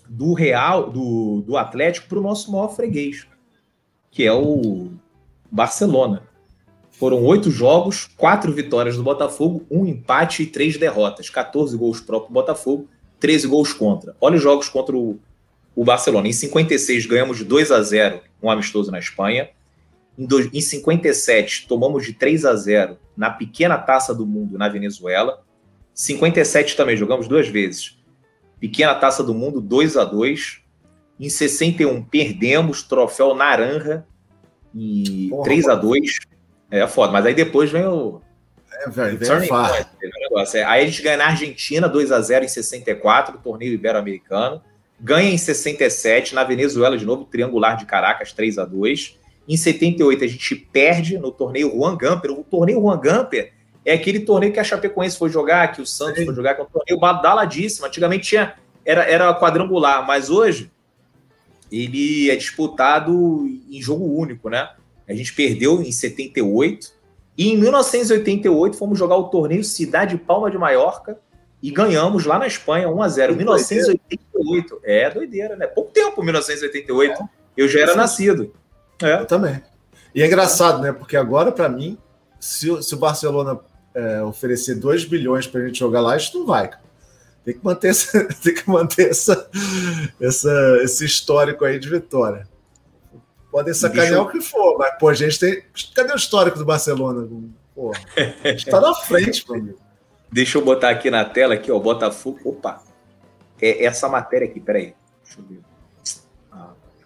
do 0.09 0.33
Real, 0.33 0.89
do, 0.89 1.43
do 1.45 1.55
Atlético, 1.55 2.09
para 2.09 2.19
o 2.19 2.21
nosso 2.21 2.51
maior 2.51 2.69
freguês, 2.69 3.27
que 4.09 4.25
é 4.25 4.33
o 4.33 4.89
Barcelona. 5.51 6.23
Foram 6.89 7.23
oito 7.23 7.49
jogos, 7.51 8.09
quatro 8.17 8.51
vitórias 8.51 8.97
do 8.97 9.03
Botafogo, 9.03 9.65
um 9.69 9.85
empate 9.85 10.43
e 10.43 10.47
três 10.47 10.77
derrotas. 10.77 11.29
14 11.29 11.77
gols 11.77 12.01
próprio 12.01 12.33
Botafogo, 12.33 12.89
13 13.19 13.47
gols 13.47 13.71
contra. 13.71 14.15
Olha 14.19 14.35
os 14.35 14.41
jogos 14.41 14.67
contra 14.67 14.97
o, 14.97 15.19
o 15.75 15.85
Barcelona. 15.85 16.27
Em 16.27 16.33
56 16.33 17.05
ganhamos 17.05 17.37
de 17.37 17.45
2 17.45 17.71
a 17.71 17.81
0 17.81 18.19
um 18.41 18.49
amistoso 18.49 18.91
na 18.91 18.99
Espanha. 18.99 19.49
Em, 20.17 20.25
do, 20.25 20.41
em 20.41 20.59
57 20.59 21.67
tomamos 21.67 22.05
de 22.05 22.13
3 22.13 22.45
a 22.45 22.55
0 22.55 22.97
na 23.15 23.29
pequena 23.29 23.77
taça 23.77 24.13
do 24.13 24.25
mundo 24.25 24.57
na 24.57 24.67
Venezuela. 24.67 25.41
57 25.93 26.75
também 26.75 26.97
jogamos 26.97 27.27
duas 27.27 27.47
vezes. 27.47 27.98
Pequena 28.59 28.95
taça 28.95 29.23
do 29.23 29.33
mundo 29.33 29.61
2 29.61 29.97
a 29.97 30.03
2 30.03 30.61
Em 31.19 31.29
61 31.29 32.03
perdemos 32.03 32.83
troféu 32.83 33.33
Naranja 33.33 34.05
e 34.73 35.27
Porra, 35.29 35.43
3 35.43 35.67
a 35.67 35.75
2 35.75 36.19
é 36.71 36.87
foda, 36.87 37.11
mas 37.11 37.25
aí 37.25 37.33
depois 37.33 37.71
vem 37.71 37.85
o. 37.85 38.21
É, 38.71 38.89
velho, 38.89 39.17
vem 39.17 39.27
é, 40.53 40.63
Aí 40.63 40.83
a 40.83 40.85
gente 40.85 41.01
ganha 41.01 41.17
na 41.17 41.27
Argentina 41.27 41.89
2 41.89 42.11
a 42.11 42.21
0 42.21 42.45
em 42.45 42.47
64, 42.47 43.39
torneio 43.39 43.73
ibero-americano. 43.73 44.61
Ganha 44.99 45.29
em 45.31 45.37
67, 45.37 46.35
na 46.35 46.43
Venezuela, 46.43 46.97
de 46.97 47.05
novo, 47.05 47.25
triangular 47.25 47.77
de 47.77 47.85
Caracas, 47.85 48.33
3 48.33 48.59
a 48.59 48.65
2 48.65 49.17
Em 49.47 49.57
78, 49.57 50.23
a 50.23 50.27
gente 50.27 50.55
perde 50.55 51.17
no 51.17 51.31
torneio 51.31 51.71
Juan 51.71 51.97
Gamper. 51.97 52.31
O 52.31 52.43
torneio 52.43 52.81
Juan 52.81 52.99
Gamper 52.99 53.53
é 53.85 53.93
aquele 53.93 54.21
torneio 54.21 54.53
que 54.53 54.59
a 54.59 54.63
Chapecoense 54.63 55.17
foi 55.17 55.29
jogar, 55.29 55.71
que 55.71 55.81
o 55.81 55.85
Santos 55.85 56.19
Sim. 56.19 56.25
foi 56.25 56.35
jogar, 56.35 56.55
que 56.55 56.61
é 56.61 56.63
um 56.63 56.67
torneio 56.67 56.99
badaladíssimo. 56.99 57.85
Antigamente 57.85 58.27
tinha, 58.27 58.55
era, 58.85 59.03
era 59.03 59.33
quadrangular, 59.39 60.05
mas 60.05 60.29
hoje 60.29 60.71
ele 61.71 62.29
é 62.29 62.35
disputado 62.35 63.45
em 63.69 63.81
jogo 63.81 64.05
único, 64.05 64.49
né? 64.49 64.69
A 65.07 65.13
gente 65.13 65.33
perdeu 65.33 65.81
em 65.81 65.91
78. 65.91 66.91
E 67.37 67.49
em 67.49 67.57
1988 67.57 68.77
fomos 68.77 68.99
jogar 68.99 69.15
o 69.15 69.29
torneio 69.29 69.63
Cidade 69.63 70.17
Palma 70.17 70.51
de 70.51 70.57
Maiorca 70.57 71.17
e 71.61 71.71
ganhamos 71.71 72.25
lá 72.25 72.37
na 72.37 72.47
Espanha 72.47 72.89
1 72.89 73.01
a 73.01 73.07
0 73.07 73.35
1988. 73.35 74.81
É 74.83 75.09
doideira, 75.09 75.55
né? 75.55 75.67
Pouco 75.67 75.91
tempo, 75.91 76.21
1988. 76.21 77.21
É. 77.21 77.29
Eu 77.55 77.67
já 77.67 77.81
era 77.81 77.95
nascido. 77.95 78.53
É. 79.01 79.21
Eu 79.21 79.25
também. 79.25 79.61
E 80.13 80.21
é 80.21 80.25
engraçado, 80.25 80.81
né? 80.81 80.91
Porque 80.91 81.15
agora, 81.15 81.51
para 81.51 81.69
mim, 81.69 81.97
se, 82.39 82.81
se, 82.81 82.95
o 82.95 82.97
Barcelona 82.97 83.59
é, 83.99 84.23
oferecer 84.23 84.75
2 84.75 85.05
bilhões 85.05 85.45
para 85.45 85.61
a 85.61 85.67
gente 85.67 85.79
jogar 85.79 86.01
lá, 86.01 86.15
isso 86.15 86.37
não 86.37 86.45
vai. 86.45 86.69
Tem 87.43 87.53
que 87.53 87.63
manter, 87.63 87.89
essa, 87.89 88.25
tem 88.41 88.53
que 88.53 88.69
manter 88.69 89.09
essa, 89.09 89.49
essa, 90.19 90.79
esse 90.81 91.05
histórico 91.05 91.65
aí 91.65 91.79
de 91.79 91.89
vitória. 91.89 92.47
Podem 93.51 93.73
sacanear 93.73 94.13
eu... 94.13 94.23
o 94.23 94.29
que 94.29 94.41
for, 94.41 94.77
mas, 94.77 94.97
pô, 94.99 95.09
a 95.09 95.13
gente 95.13 95.39
tem. 95.39 95.63
Cadê 95.95 96.13
o 96.13 96.15
histórico 96.15 96.57
do 96.57 96.65
Barcelona? 96.65 97.27
Pô, 97.73 97.91
a 98.43 98.51
gente 98.51 98.65
tá 98.65 98.79
na 98.79 98.93
frente, 98.93 99.43
meu 99.49 99.59
amigo. 99.59 99.79
Deixa 100.31 100.57
eu 100.57 100.63
botar 100.63 100.89
aqui 100.89 101.09
na 101.09 101.25
tela, 101.25 101.55
aqui, 101.55 101.71
ó, 101.71 101.79
Botafogo. 101.79 102.39
Opa! 102.45 102.83
É 103.59 103.85
essa 103.85 104.07
matéria 104.07 104.47
aqui, 104.47 104.59
peraí. 104.59 104.93
Deixa 105.23 105.39
eu 105.39 105.45
ver. 105.45 105.68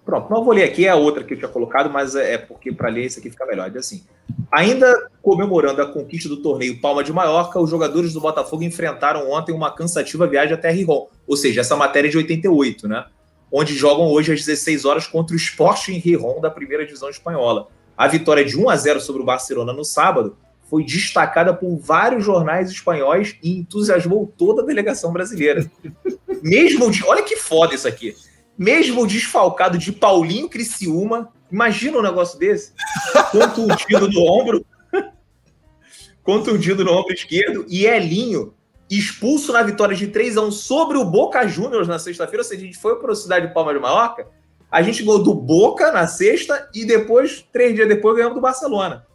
Pronto, 0.05 0.29
não 0.29 0.43
vou 0.43 0.53
ler 0.53 0.63
aqui, 0.63 0.85
é 0.85 0.89
a 0.89 0.95
outra 0.95 1.23
que 1.23 1.33
eu 1.33 1.37
tinha 1.37 1.49
colocado, 1.49 1.89
mas 1.89 2.13
é, 2.15 2.33
é 2.33 2.37
porque 2.37 2.73
para 2.73 2.89
ler 2.89 3.05
isso 3.05 3.19
aqui 3.19 3.29
fica 3.29 3.45
melhor. 3.45 3.69
Diz 3.69 3.85
assim: 3.85 4.03
ainda 4.51 5.09
comemorando 5.21 5.81
a 5.81 5.85
conquista 5.85 6.27
do 6.27 6.41
torneio 6.41 6.81
Palma 6.81 7.03
de 7.03 7.13
Maiorca, 7.13 7.59
os 7.59 7.69
jogadores 7.69 8.13
do 8.13 8.19
Botafogo 8.19 8.63
enfrentaram 8.63 9.31
ontem 9.31 9.53
uma 9.53 9.71
cansativa 9.71 10.27
viagem 10.27 10.53
até 10.53 10.69
Rijon. 10.69 11.07
Ou 11.25 11.37
seja, 11.37 11.61
essa 11.61 11.75
matéria 11.75 12.09
é 12.09 12.11
de 12.11 12.17
88, 12.17 12.87
né? 12.87 13.05
onde 13.55 13.75
jogam 13.75 14.07
hoje 14.07 14.33
às 14.33 14.43
16 14.43 14.83
horas 14.83 15.05
contra 15.05 15.35
o 15.35 15.37
Sport 15.37 15.89
em 15.89 15.99
Rijon 15.99 16.41
da 16.41 16.49
primeira 16.49 16.83
divisão 16.83 17.07
espanhola. 17.07 17.67
A 17.95 18.07
vitória 18.07 18.43
de 18.43 18.57
1 18.57 18.67
a 18.67 18.75
0 18.75 18.99
sobre 18.99 19.21
o 19.21 19.25
Barcelona 19.25 19.71
no 19.71 19.85
sábado 19.85 20.35
foi 20.67 20.83
destacada 20.83 21.53
por 21.53 21.77
vários 21.77 22.25
jornais 22.25 22.71
espanhóis 22.71 23.35
e 23.43 23.59
entusiasmou 23.59 24.33
toda 24.35 24.63
a 24.63 24.65
delegação 24.65 25.13
brasileira. 25.13 25.69
Mesmo 26.41 26.89
de, 26.89 27.05
olha 27.05 27.21
que 27.21 27.35
foda 27.35 27.75
isso 27.75 27.87
aqui. 27.87 28.15
Mesmo 28.57 29.07
desfalcado 29.07 29.77
de 29.77 29.91
Paulinho 29.91 30.49
Criciúma, 30.49 31.31
imagina 31.51 31.97
um 31.97 32.01
negócio 32.01 32.37
desse, 32.37 32.73
contundido 33.31 34.09
no 34.09 34.21
ombro, 34.21 34.65
contundido 36.23 36.83
no 36.83 36.91
ombro 36.91 37.13
esquerdo 37.13 37.65
e 37.67 37.85
Elinho 37.85 38.53
expulso 38.89 39.51
na 39.51 39.63
vitória 39.63 39.95
de 39.95 40.07
3 40.07 40.37
a 40.37 40.41
1 40.43 40.51
sobre 40.51 40.97
o 40.97 41.05
Boca 41.05 41.47
Juniors 41.47 41.87
na 41.87 41.97
sexta-feira, 41.97 42.41
ou 42.41 42.43
seja, 42.43 42.61
a 42.61 42.65
gente 42.65 42.77
foi 42.77 42.99
para 42.99 43.11
a 43.11 43.15
cidade 43.15 43.47
de 43.47 43.53
Palma 43.53 43.73
de 43.73 43.79
Mallorca, 43.79 44.27
a 44.69 44.81
gente 44.81 45.03
ganhou 45.03 45.21
do 45.21 45.33
Boca 45.33 45.91
na 45.91 46.07
sexta 46.07 46.69
e 46.73 46.85
depois, 46.85 47.45
três 47.51 47.75
dias 47.75 47.87
depois, 47.87 48.15
ganhamos 48.15 48.35
do 48.35 48.41
Barcelona. 48.41 49.05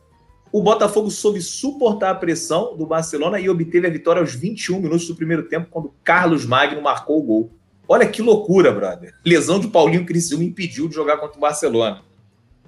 O 0.51 0.63
Botafogo 0.63 1.11
soube 1.11 1.41
suportar 1.43 2.11
a 2.11 2.15
pressão 2.15 2.77
do 2.77 2.87
Barcelona 2.87 3.39
e 3.39 3.51
obteve 3.51 3.87
a 3.87 3.91
vitória 3.91 4.21
aos 4.21 4.35
21 4.35 4.81
minutos 4.81 5.07
do 5.07 5.15
primeiro 5.15 5.49
tempo, 5.49 5.69
quando 5.71 5.93
Carlos 6.03 6.47
Magno 6.47 6.81
marcou 6.81 7.19
o 7.19 7.23
gol. 7.23 7.58
Olha 7.89 8.07
que 8.07 8.21
loucura, 8.21 8.71
brother. 8.71 9.15
Lesão 9.25 9.59
de 9.59 9.69
Paulinho 9.69 10.05
Criciúma 10.05 10.45
impediu 10.45 10.89
de 10.89 10.95
jogar 10.95 11.17
contra 11.17 11.39
o 11.39 11.41
Barcelona. 11.41 12.03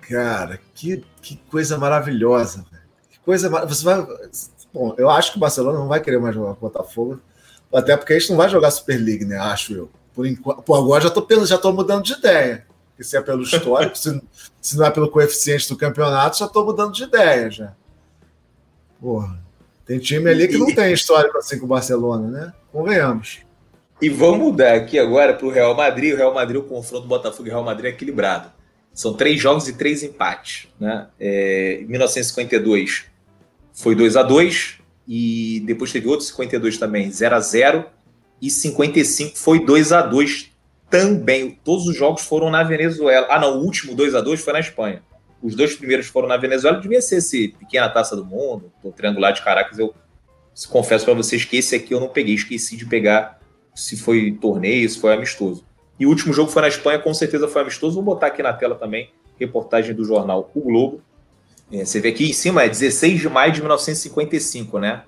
Cara, 0.01 0.59
que, 0.75 1.05
que 1.21 1.37
coisa 1.51 1.77
maravilhosa. 1.77 2.65
Coisa. 3.23 3.49
Você 3.67 3.85
vai. 3.85 4.07
Bom, 4.73 4.95
eu 4.97 5.11
acho 5.11 5.33
que 5.33 5.37
o 5.37 5.41
Barcelona 5.41 5.79
não 5.79 5.89
vai 5.89 6.01
querer 6.01 6.19
mais 6.19 6.35
jogar 6.35 6.55
com 6.55 6.67
o 6.67 6.71
Botafogo. 6.71 7.21
Até 7.73 7.97
porque 7.97 8.15
a 8.15 8.19
gente 8.19 8.31
não 8.31 8.39
vai 8.39 8.49
jogar 8.49 8.71
Super 8.71 8.97
League, 8.99 9.25
né? 9.27 9.37
Acho 9.37 9.75
eu. 9.75 9.91
Por, 10.15 10.27
enquanto, 10.27 10.63
por 10.63 10.77
agora 10.77 11.03
já 11.03 11.11
tô, 11.11 11.27
já 11.45 11.59
tô 11.59 11.73
mudando 11.73 12.03
de 12.03 12.15
ideia. 12.15 12.67
se 12.99 13.17
é 13.17 13.21
pelo 13.21 13.43
histórico, 13.43 13.97
se, 13.99 14.21
se 14.61 14.77
não 14.77 14.87
é 14.87 14.91
pelo 14.91 15.11
coeficiente 15.11 15.69
do 15.69 15.77
campeonato, 15.77 16.39
já 16.39 16.49
tô 16.49 16.65
mudando 16.65 16.93
de 16.93 17.05
ideia 17.05 17.51
já. 17.51 17.75
Porra. 18.99 19.39
Tem 19.85 19.99
time 19.99 20.31
ali 20.31 20.49
que 20.49 20.57
não 20.57 20.75
tem 20.75 20.93
histórico 20.93 21.37
assim 21.37 21.59
com 21.59 21.67
o 21.67 21.69
Barcelona, 21.69 22.29
né? 22.29 22.53
Convenhamos. 22.73 23.41
E 24.03 24.09
vamos 24.09 24.39
mudar 24.39 24.75
aqui 24.75 24.99
agora 24.99 25.35
para 25.35 25.47
o 25.47 25.51
Real 25.51 25.75
Madrid. 25.75 26.15
O 26.15 26.17
Real 26.17 26.33
Madrid, 26.33 26.59
o 26.59 26.65
confronto 26.65 27.07
Botafogo 27.07 27.47
e 27.47 27.51
Real 27.51 27.63
Madrid 27.63 27.87
é 27.87 27.89
equilibrado. 27.91 28.51
São 28.95 29.13
três 29.13 29.39
jogos 29.39 29.69
e 29.69 29.75
três 29.75 30.03
empates. 30.03 30.69
Né? 30.81 31.07
É, 31.21 31.85
1952 31.87 33.05
foi 33.75 33.95
2 33.95 34.17
a 34.17 34.23
2 34.23 34.79
e 35.07 35.63
depois 35.67 35.93
teve 35.93 36.09
outro 36.09 36.25
52 36.25 36.79
também, 36.79 37.11
0 37.11 37.35
a 37.35 37.41
0 37.41 37.85
e 38.41 38.51
55 38.51 39.37
foi 39.37 39.65
2 39.65 39.93
a 39.93 40.01
2 40.01 40.51
também. 40.89 41.59
Todos 41.63 41.87
os 41.87 41.95
jogos 41.95 42.23
foram 42.23 42.49
na 42.51 42.63
Venezuela. 42.63 43.27
Ah, 43.29 43.39
não, 43.39 43.59
o 43.59 43.65
último 43.65 43.95
2 43.95 44.15
a 44.15 44.23
2 44.23 44.41
foi 44.41 44.53
na 44.55 44.61
Espanha. 44.61 45.03
Os 45.43 45.55
dois 45.55 45.75
primeiros 45.75 46.07
foram 46.07 46.29
na 46.29 46.37
Venezuela, 46.37 46.81
devia 46.81 47.01
ser 47.01 47.17
esse 47.17 47.49
pequena 47.49 47.89
taça 47.89 48.15
do 48.15 48.25
mundo, 48.25 48.71
o 48.83 48.93
triangular 48.93 49.33
de 49.33 49.43
Caracas. 49.43 49.79
Eu 49.79 49.95
confesso 50.69 51.07
para 51.07 51.15
vocês 51.15 51.45
que 51.45 51.57
esse 51.57 51.75
aqui 51.75 51.95
eu 51.95 52.01
não 52.01 52.09
peguei, 52.09 52.35
esqueci 52.35 52.77
de 52.77 52.85
pegar 52.85 53.40
se 53.75 53.97
foi 53.97 54.33
torneio, 54.33 54.89
se 54.89 54.99
foi 54.99 55.15
amistoso. 55.15 55.65
E 55.99 56.07
o 56.07 56.09
último 56.09 56.33
jogo 56.33 56.51
foi 56.51 56.63
na 56.63 56.69
Espanha, 56.69 56.99
com 56.99 57.13
certeza 57.13 57.47
foi 57.47 57.63
amistoso. 57.63 57.97
Vou 57.97 58.05
botar 58.05 58.29
aqui 58.29 58.43
na 58.43 58.53
tela 58.53 58.75
também, 58.75 59.11
reportagem 59.39 59.95
do 59.95 60.05
jornal 60.05 60.51
O 60.55 60.61
Globo. 60.61 61.03
É, 61.73 61.85
você 61.85 62.01
vê 62.01 62.09
aqui 62.09 62.29
em 62.29 62.33
cima, 62.33 62.65
é 62.65 62.69
16 62.69 63.21
de 63.21 63.29
maio 63.29 63.53
de 63.53 63.61
1955, 63.61 64.79
né? 64.79 65.05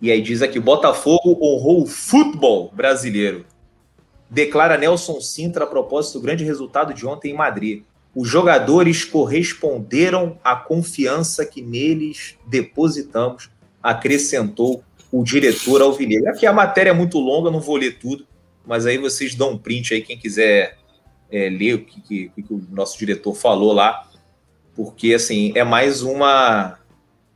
E 0.00 0.10
aí 0.10 0.22
diz 0.22 0.42
aqui: 0.42 0.60
Botafogo 0.60 1.38
honrou 1.42 1.82
o 1.82 1.86
futebol 1.86 2.70
brasileiro. 2.72 3.44
Declara 4.28 4.78
Nelson 4.78 5.20
Sintra 5.20 5.64
a 5.64 5.66
propósito 5.66 6.18
do 6.18 6.22
grande 6.22 6.44
resultado 6.44 6.94
de 6.94 7.06
ontem 7.06 7.32
em 7.32 7.36
Madrid. 7.36 7.82
Os 8.14 8.28
jogadores 8.28 9.04
corresponderam 9.04 10.38
à 10.42 10.54
confiança 10.56 11.44
que 11.44 11.62
neles 11.62 12.36
depositamos, 12.46 13.50
acrescentou 13.82 14.82
o 15.12 15.22
diretor 15.22 15.82
alvinegro. 15.82 16.28
Aqui 16.30 16.46
a 16.46 16.52
matéria 16.52 16.90
é 16.90 16.94
muito 16.94 17.18
longa, 17.18 17.50
não 17.50 17.60
vou 17.60 17.76
ler 17.76 17.98
tudo, 17.98 18.26
mas 18.64 18.86
aí 18.86 18.98
vocês 18.98 19.34
dão 19.34 19.52
um 19.52 19.58
print 19.58 19.94
aí, 19.94 20.02
quem 20.02 20.18
quiser 20.18 20.76
é, 21.30 21.48
ler 21.48 21.74
o 21.74 21.84
que, 21.84 22.00
que, 22.00 22.42
que, 22.42 22.52
o 22.52 22.62
nosso 22.70 22.98
diretor 22.98 23.34
falou 23.34 23.72
lá, 23.72 24.08
porque 24.74 25.14
assim 25.14 25.52
é 25.54 25.64
mais 25.64 26.02
uma 26.02 26.78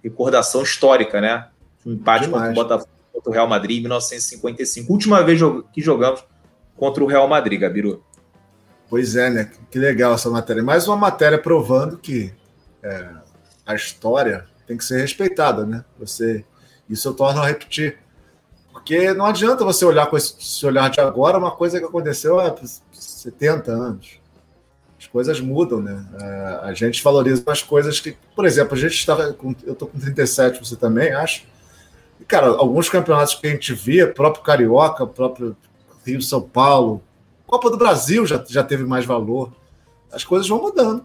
recordação 0.03 0.63
histórica, 0.63 1.21
né? 1.21 1.49
Um 1.85 1.93
empate 1.93 2.29
contra 2.29 2.51
o 2.51 2.55
Botafogo 2.55 2.95
contra 3.13 3.31
o 3.31 3.33
Real 3.33 3.49
Madrid 3.49 3.79
em 3.79 3.83
1955. 3.83 4.93
Última 4.93 5.23
vez 5.23 5.41
que 5.73 5.81
jogamos 5.81 6.25
contra 6.77 7.03
o 7.03 7.07
Real 7.07 7.29
Madrid, 7.29 7.61
Gabiru. 7.61 8.03
Pois 8.89 9.17
é, 9.17 9.31
né? 9.31 9.51
Que 9.71 9.79
legal 9.79 10.15
essa 10.15 10.29
matéria. 10.29 10.63
Mais 10.63 10.87
uma 10.87 10.97
matéria 10.97 11.39
provando 11.39 11.97
que 11.97 12.33
é, 12.83 13.09
a 13.65 13.75
história 13.75 14.47
tem 14.67 14.77
que 14.77 14.85
ser 14.85 15.01
respeitada, 15.01 15.65
né? 15.65 15.85
Você, 15.99 16.45
isso 16.88 17.09
eu 17.09 17.14
torno 17.14 17.40
a 17.40 17.47
repetir. 17.47 17.99
Porque 18.73 19.14
não 19.14 19.27
adianta 19.27 19.64
você 19.64 19.85
olhar 19.85 20.07
com 20.07 20.16
esse 20.16 20.66
olhar 20.66 20.90
de 20.90 21.01
agora 21.01 21.38
uma 21.38 21.51
coisa 21.51 21.79
que 21.79 21.85
aconteceu 21.87 22.40
há 22.40 22.55
70 22.92 23.70
anos. 23.70 24.20
As 24.99 25.07
coisas 25.07 25.40
mudam, 25.40 25.81
né? 25.81 26.05
É, 26.20 26.61
a 26.62 26.75
gente 26.75 27.03
valoriza 27.03 27.42
umas 27.47 27.62
coisas 27.62 28.01
que, 28.01 28.16
por 28.35 28.44
exemplo, 28.44 28.75
a 28.75 28.79
gente 28.79 28.94
estava. 28.94 29.33
Com, 29.33 29.55
eu 29.64 29.75
estou 29.75 29.88
com 29.88 29.99
37, 29.99 30.59
você 30.59 30.77
também, 30.77 31.12
acho. 31.12 31.44
E, 32.20 32.25
cara, 32.25 32.49
alguns 32.49 32.88
campeonatos 32.88 33.35
que 33.35 33.47
a 33.47 33.51
gente 33.51 33.73
via, 33.75 34.12
próprio 34.12 34.42
Carioca, 34.42 35.07
próprio 35.07 35.57
Rio 36.05 36.20
São 36.23 36.40
Paulo, 36.40 37.03
Copa 37.47 37.70
do 37.70 37.77
Brasil 37.77 38.27
já, 38.27 38.42
já 38.49 38.64
teve 38.64 38.85
mais 38.85 39.05
valor. 39.05 39.53
As 40.11 40.25
coisas 40.25 40.49
vão 40.49 40.61
mudando. 40.61 41.05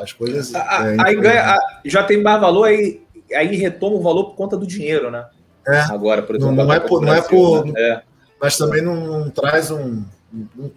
As 0.00 0.12
coisas. 0.12 0.54
A, 0.54 0.88
é, 0.88 0.96
aí 1.00 1.16
ganha, 1.16 1.54
a, 1.54 1.80
já 1.84 2.04
tem 2.04 2.22
mais 2.22 2.40
valor, 2.40 2.64
aí, 2.64 3.02
aí 3.34 3.56
retoma 3.56 3.96
o 3.96 4.02
valor 4.02 4.24
por 4.26 4.36
conta 4.36 4.56
do 4.56 4.66
dinheiro, 4.66 5.10
né? 5.10 5.26
É. 5.66 5.80
Agora, 5.82 6.22
por 6.22 6.36
exemplo. 6.36 6.54
Não, 6.54 6.64
não 6.64 6.72
é 6.72 6.80
por. 6.80 7.02
Não 7.02 7.14
é 7.14 7.22
por 7.22 7.66
né? 7.66 7.72
é. 7.76 8.02
Mas 8.40 8.56
também 8.56 8.82
não, 8.82 8.96
não 8.96 9.30
traz 9.30 9.70
um. 9.70 10.02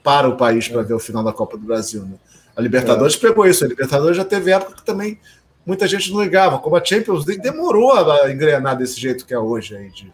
Para 0.03 0.27
o 0.27 0.35
país 0.35 0.67
para 0.67 0.81
ver 0.81 0.93
o 0.93 0.99
final 0.99 1.23
da 1.23 1.31
Copa 1.31 1.57
do 1.57 1.65
Brasil. 1.65 2.01
Né? 2.03 2.15
A 2.55 2.61
Libertadores 2.61 3.15
é. 3.15 3.19
pegou 3.19 3.45
isso. 3.45 3.63
A 3.63 3.67
Libertadores 3.67 4.17
já 4.17 4.25
teve 4.25 4.51
época 4.51 4.75
que 4.75 4.85
também 4.85 5.17
muita 5.65 5.87
gente 5.87 6.11
não 6.11 6.21
ligava. 6.21 6.59
Como 6.59 6.75
a 6.75 6.83
Champions 6.83 7.25
League 7.25 7.41
demorou 7.41 7.93
a 7.93 8.31
engrenar 8.31 8.77
desse 8.77 8.99
jeito 8.99 9.25
que 9.25 9.33
é 9.33 9.39
hoje 9.39 9.75
aí, 9.75 9.89
de 9.89 10.11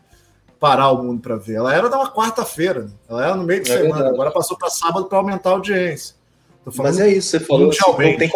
parar 0.59 0.91
o 0.91 1.03
mundo 1.03 1.19
para 1.21 1.35
ver. 1.35 1.55
Ela 1.55 1.75
era 1.75 1.87
uma 1.87 2.11
quarta-feira, 2.11 2.83
né? 2.83 2.91
ela 3.09 3.25
era 3.25 3.35
no 3.35 3.43
meio 3.43 3.63
de 3.63 3.71
é 3.71 3.77
semana, 3.77 3.95
verdade. 3.95 4.13
agora 4.13 4.31
passou 4.31 4.55
para 4.55 4.69
sábado 4.69 5.07
para 5.07 5.17
aumentar 5.17 5.49
a 5.49 5.53
audiência. 5.53 6.15
Mas 6.77 6.99
é 6.99 7.09
isso, 7.09 7.29
você 7.29 7.39
falou, 7.39 7.71
assim, 7.71 7.79
não, 7.83 7.95
tem 7.95 8.29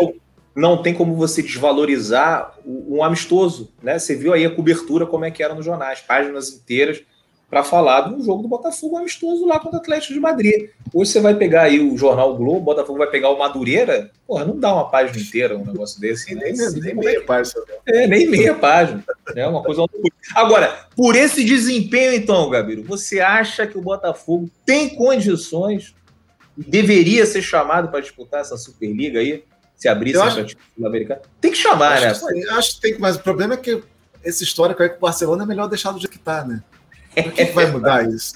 não 0.55 0.81
tem 0.81 0.93
como 0.93 1.15
você 1.15 1.41
desvalorizar 1.41 2.53
um 2.65 3.03
amistoso, 3.03 3.71
né? 3.83 3.99
Você 3.99 4.15
viu 4.15 4.33
aí 4.33 4.45
a 4.45 4.55
cobertura 4.55 5.05
como 5.05 5.25
é 5.25 5.31
que 5.31 5.43
era 5.43 5.53
nos 5.53 5.65
jornais, 5.65 5.99
páginas 5.99 6.49
inteiras 6.53 7.03
para 7.49 7.63
falar 7.63 8.01
de 8.01 8.15
um 8.15 8.23
jogo 8.23 8.41
do 8.41 8.47
Botafogo 8.47 8.97
amistoso 8.97 9.45
lá 9.45 9.59
contra 9.59 9.77
o 9.77 9.81
Atlético 9.81 10.13
de 10.13 10.19
Madrid. 10.19 10.69
Hoje 10.93 11.11
você 11.11 11.19
vai 11.19 11.35
pegar 11.35 11.63
aí 11.63 11.79
o 11.79 11.97
jornal 11.97 12.35
Globo, 12.35 12.57
o 12.57 12.61
Botafogo 12.61 12.97
vai 12.97 13.07
pegar 13.07 13.29
o 13.29 13.37
Madureira, 13.37 14.09
porra, 14.25 14.45
não 14.45 14.57
dá 14.57 14.73
uma 14.73 14.89
página 14.89 15.19
inteira 15.19 15.57
um 15.57 15.65
negócio 15.65 15.99
desse. 15.99 16.33
Né? 16.33 16.51
Nem, 16.51 16.53
nem, 16.53 16.81
nem 16.81 16.95
meia 16.95 17.21
página. 17.21 17.61
É, 17.85 18.07
nem 18.07 18.27
meia 18.27 18.55
página. 18.55 19.03
É 19.35 19.47
uma 19.47 19.61
coisa. 19.61 19.85
Agora, 20.33 20.87
por 20.95 21.15
esse 21.15 21.43
desempenho, 21.43 22.13
então, 22.13 22.49
Gabiru, 22.49 22.83
você 22.83 23.19
acha 23.19 23.67
que 23.67 23.77
o 23.77 23.81
Botafogo 23.81 24.49
tem 24.65 24.95
condições 24.95 25.93
deveria 26.57 27.25
ser 27.25 27.41
chamado 27.41 27.89
para 27.89 27.99
disputar 27.99 28.41
essa 28.41 28.57
Superliga 28.57 29.19
aí? 29.19 29.43
Se 29.75 29.87
abrisse 29.87 30.17
a 30.17 30.25
acho... 30.25 30.55
Sul-Americana? 30.75 31.21
Tem 31.41 31.51
que 31.51 31.57
chamar, 31.57 32.03
acho 32.03 32.25
né? 32.25 32.33
Que, 32.33 32.49
acho 32.49 32.75
que 32.75 32.81
tem 32.81 32.93
que, 32.93 33.01
mas 33.01 33.15
o 33.15 33.19
problema 33.19 33.55
é 33.55 33.57
que 33.57 33.83
esse 34.23 34.43
histórico 34.43 34.81
aí 34.81 34.89
com 34.89 34.97
o 34.97 34.99
Barcelona 34.99 35.43
é 35.43 35.45
melhor 35.45 35.67
deixar 35.67 35.91
do 35.91 35.99
jeito 35.99 36.11
que 36.11 36.19
tá, 36.19 36.43
né? 36.43 36.63
O 37.17 37.31
que, 37.31 37.45
vai 37.45 37.69
mudar 37.71 38.07
isso? 38.09 38.33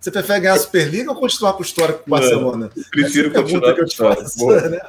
Você 0.00 0.10
prefere 0.10 0.40
ganhar 0.40 0.54
a 0.54 0.58
Superliga 0.58 1.10
ou 1.10 1.16
continuar 1.16 1.52
com 1.52 1.60
o 1.60 1.64
histórico 1.64 2.00
com 2.00 2.06
o 2.06 2.10
Barcelona? 2.10 2.70
Não, 2.74 2.84
prefiro 2.84 3.28
Essa 3.28 3.38
é 3.38 3.42
continuar 3.42 3.74
que 3.74 3.80
eu 3.82 3.86
te 3.86 3.96
faço. 3.96 4.46
Né? 4.46 4.80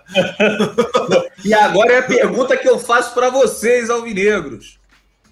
e 1.44 1.54
agora 1.54 1.94
é 1.94 2.00
a 2.00 2.04
pergunta 2.04 2.56
que 2.56 2.68
eu 2.68 2.80
faço 2.80 3.14
para 3.14 3.30
vocês, 3.30 3.90
alvinegros. 3.90 4.80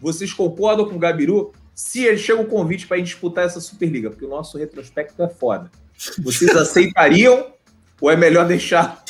Vocês 0.02 0.34
concordam 0.34 0.86
com 0.86 0.96
o 0.96 1.00
Gabiru? 1.00 1.54
Se 1.74 2.18
chega 2.18 2.42
o 2.42 2.44
um 2.44 2.48
convite 2.48 2.88
para 2.88 3.00
disputar 3.00 3.46
essa 3.46 3.62
Superliga, 3.62 4.10
porque 4.10 4.26
o 4.26 4.30
nosso 4.30 4.58
retrospecto 4.58 5.24
é 5.24 5.30
foda. 5.30 5.72
Vocês 6.18 6.52
aceitariam 6.58 7.54
ou 8.02 8.12
é 8.12 8.18
melhor 8.18 8.46
deixar 8.46 9.02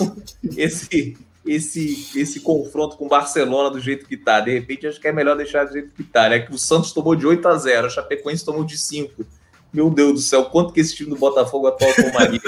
esse 0.56 1.18
esse 1.50 2.12
esse 2.16 2.40
confronto 2.40 2.96
com 2.96 3.06
o 3.06 3.10
Barcelona 3.10 3.70
do 3.70 3.80
jeito 3.80 4.06
que 4.06 4.16
tá. 4.16 4.40
De 4.40 4.52
repente, 4.52 4.88
acho 4.88 5.00
que 5.00 5.08
é 5.08 5.12
melhor 5.12 5.36
deixar 5.36 5.66
do 5.66 5.74
jeito 5.74 5.90
que 5.96 6.04
tá, 6.04 6.30
né? 6.30 6.40
Que 6.40 6.54
o 6.54 6.58
Santos 6.58 6.92
tomou 6.92 7.16
de 7.16 7.26
8 7.26 7.48
a 7.48 7.58
0, 7.58 7.88
a 7.88 7.90
Chapecoense 7.90 8.46
tomou 8.46 8.64
de 8.64 8.78
5. 8.78 9.26
Meu 9.72 9.90
Deus 9.90 10.14
do 10.14 10.20
céu, 10.20 10.46
quanto 10.46 10.74
que 10.74 10.80
esse 10.80 10.96
time 10.96 11.10
do 11.10 11.16
Botafogo 11.16 11.68
atual 11.68 11.94
tomaria? 11.94 12.40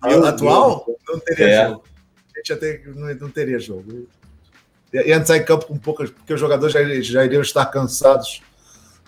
atual? 0.26 0.84
Deus. 0.86 0.98
Não 1.08 1.20
teria 1.20 1.46
é. 1.46 1.68
jogo. 1.68 1.84
A 2.34 2.38
gente 2.38 2.52
até 2.52 2.82
não, 2.86 3.14
não 3.14 3.30
teria 3.30 3.58
jogo. 3.58 4.06
Ia 4.92 5.16
entrar 5.16 5.36
em 5.36 5.44
campo 5.44 5.66
com 5.66 5.76
poucas, 5.76 6.10
porque 6.10 6.32
os 6.32 6.40
jogadores 6.40 6.72
já, 6.72 6.82
já 7.00 7.24
iriam 7.24 7.42
estar 7.42 7.66
cansados 7.66 8.42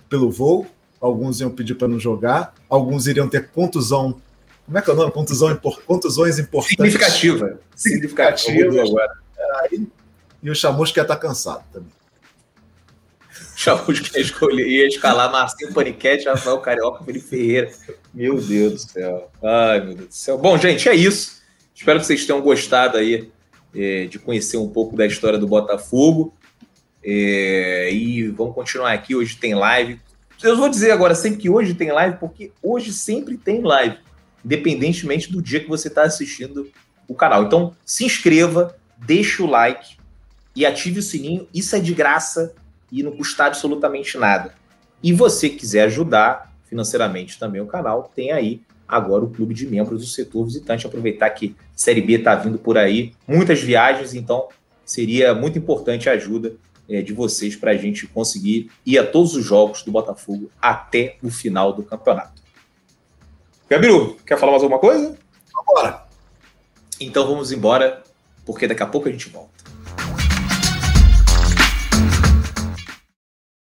pelo 0.08 0.30
voo. 0.30 0.66
Alguns 1.00 1.40
iam 1.40 1.50
pedir 1.50 1.74
para 1.74 1.88
não 1.88 2.00
jogar, 2.00 2.54
alguns 2.68 3.06
iriam 3.06 3.28
ter 3.28 3.48
contusão. 3.48 4.20
Como 4.64 4.78
é 4.78 4.82
que 4.82 4.90
é 4.90 4.92
o 4.92 4.96
nome? 4.96 5.12
Contusão, 5.12 5.54
contusões 5.86 6.38
importantes. 6.38 6.76
Significativa. 6.76 7.60
Significativa. 7.74 8.82
agora. 8.82 9.25
Aí, 9.62 9.86
e 10.42 10.50
o 10.50 10.54
Chamusca 10.54 11.00
ia 11.00 11.02
estar 11.02 11.16
cansado 11.16 11.64
também. 11.72 11.90
O 13.54 13.58
Chamusca 13.58 14.18
ia, 14.18 14.22
escolher, 14.22 14.66
ia 14.66 14.86
escalar 14.86 15.30
Marcinho 15.30 15.72
Paniquete, 15.72 16.28
Rafael 16.28 16.58
Carioca, 16.58 17.04
Felipe 17.04 17.26
Ferreira. 17.26 17.70
Meu 18.12 18.40
Deus 18.40 18.84
do 18.84 18.90
céu. 18.92 19.30
Ai, 19.42 19.80
meu 19.80 19.94
Deus 19.94 20.08
do 20.08 20.14
céu. 20.14 20.38
Bom, 20.38 20.56
gente, 20.58 20.88
é 20.88 20.94
isso. 20.94 21.42
Espero 21.74 22.00
que 22.00 22.06
vocês 22.06 22.24
tenham 22.24 22.40
gostado 22.40 22.96
aí 22.96 23.30
é, 23.74 24.06
de 24.06 24.18
conhecer 24.18 24.56
um 24.56 24.68
pouco 24.68 24.96
da 24.96 25.06
história 25.06 25.38
do 25.38 25.46
Botafogo. 25.46 26.34
É, 27.04 27.90
e 27.92 28.28
vamos 28.28 28.54
continuar 28.54 28.92
aqui. 28.92 29.14
Hoje 29.14 29.36
tem 29.36 29.54
live. 29.54 30.00
Eu 30.42 30.56
vou 30.56 30.68
dizer 30.68 30.90
agora 30.90 31.14
sempre 31.14 31.40
que 31.40 31.50
hoje 31.50 31.74
tem 31.74 31.92
live, 31.92 32.18
porque 32.18 32.52
hoje 32.62 32.92
sempre 32.92 33.36
tem 33.36 33.62
live, 33.62 33.98
independentemente 34.44 35.32
do 35.32 35.40
dia 35.40 35.60
que 35.60 35.68
você 35.68 35.88
está 35.88 36.02
assistindo 36.02 36.70
o 37.08 37.14
canal. 37.14 37.44
Então, 37.44 37.74
se 37.84 38.04
inscreva, 38.04 38.76
deixe 38.98 39.42
o 39.42 39.46
like 39.46 39.96
e 40.54 40.64
ative 40.64 41.00
o 41.00 41.02
sininho. 41.02 41.48
Isso 41.52 41.74
é 41.76 41.80
de 41.80 41.94
graça 41.94 42.54
e 42.90 43.02
não 43.02 43.12
custa 43.12 43.44
absolutamente 43.44 44.16
nada. 44.16 44.54
E 45.02 45.12
você 45.12 45.48
quiser 45.48 45.82
ajudar 45.84 46.52
financeiramente 46.64 47.38
também 47.38 47.60
o 47.60 47.66
canal, 47.66 48.10
tem 48.14 48.32
aí 48.32 48.62
agora 48.88 49.24
o 49.24 49.30
clube 49.30 49.54
de 49.54 49.66
membros 49.66 50.00
do 50.00 50.06
setor 50.06 50.44
visitante. 50.44 50.86
Aproveitar 50.86 51.30
que 51.30 51.54
Série 51.74 52.00
B 52.00 52.14
está 52.14 52.34
vindo 52.34 52.58
por 52.58 52.78
aí, 52.78 53.12
muitas 53.26 53.60
viagens, 53.60 54.14
então 54.14 54.48
seria 54.84 55.34
muito 55.34 55.58
importante 55.58 56.08
a 56.08 56.12
ajuda 56.12 56.54
é, 56.88 57.02
de 57.02 57.12
vocês 57.12 57.56
para 57.56 57.72
a 57.72 57.76
gente 57.76 58.06
conseguir 58.06 58.70
ir 58.84 58.98
a 58.98 59.06
todos 59.06 59.34
os 59.34 59.44
jogos 59.44 59.82
do 59.82 59.90
Botafogo 59.90 60.50
até 60.60 61.16
o 61.22 61.30
final 61.30 61.72
do 61.72 61.82
campeonato. 61.82 62.42
Gabiru, 63.68 64.16
quer 64.24 64.38
falar 64.38 64.52
mais 64.52 64.62
alguma 64.62 64.80
coisa? 64.80 65.18
Vambora. 65.52 66.06
Então 67.00 67.26
vamos 67.26 67.50
embora, 67.50 68.02
porque 68.46 68.68
daqui 68.68 68.82
a 68.82 68.86
pouco 68.86 69.08
a 69.08 69.12
gente 69.12 69.28
volta. 69.28 69.55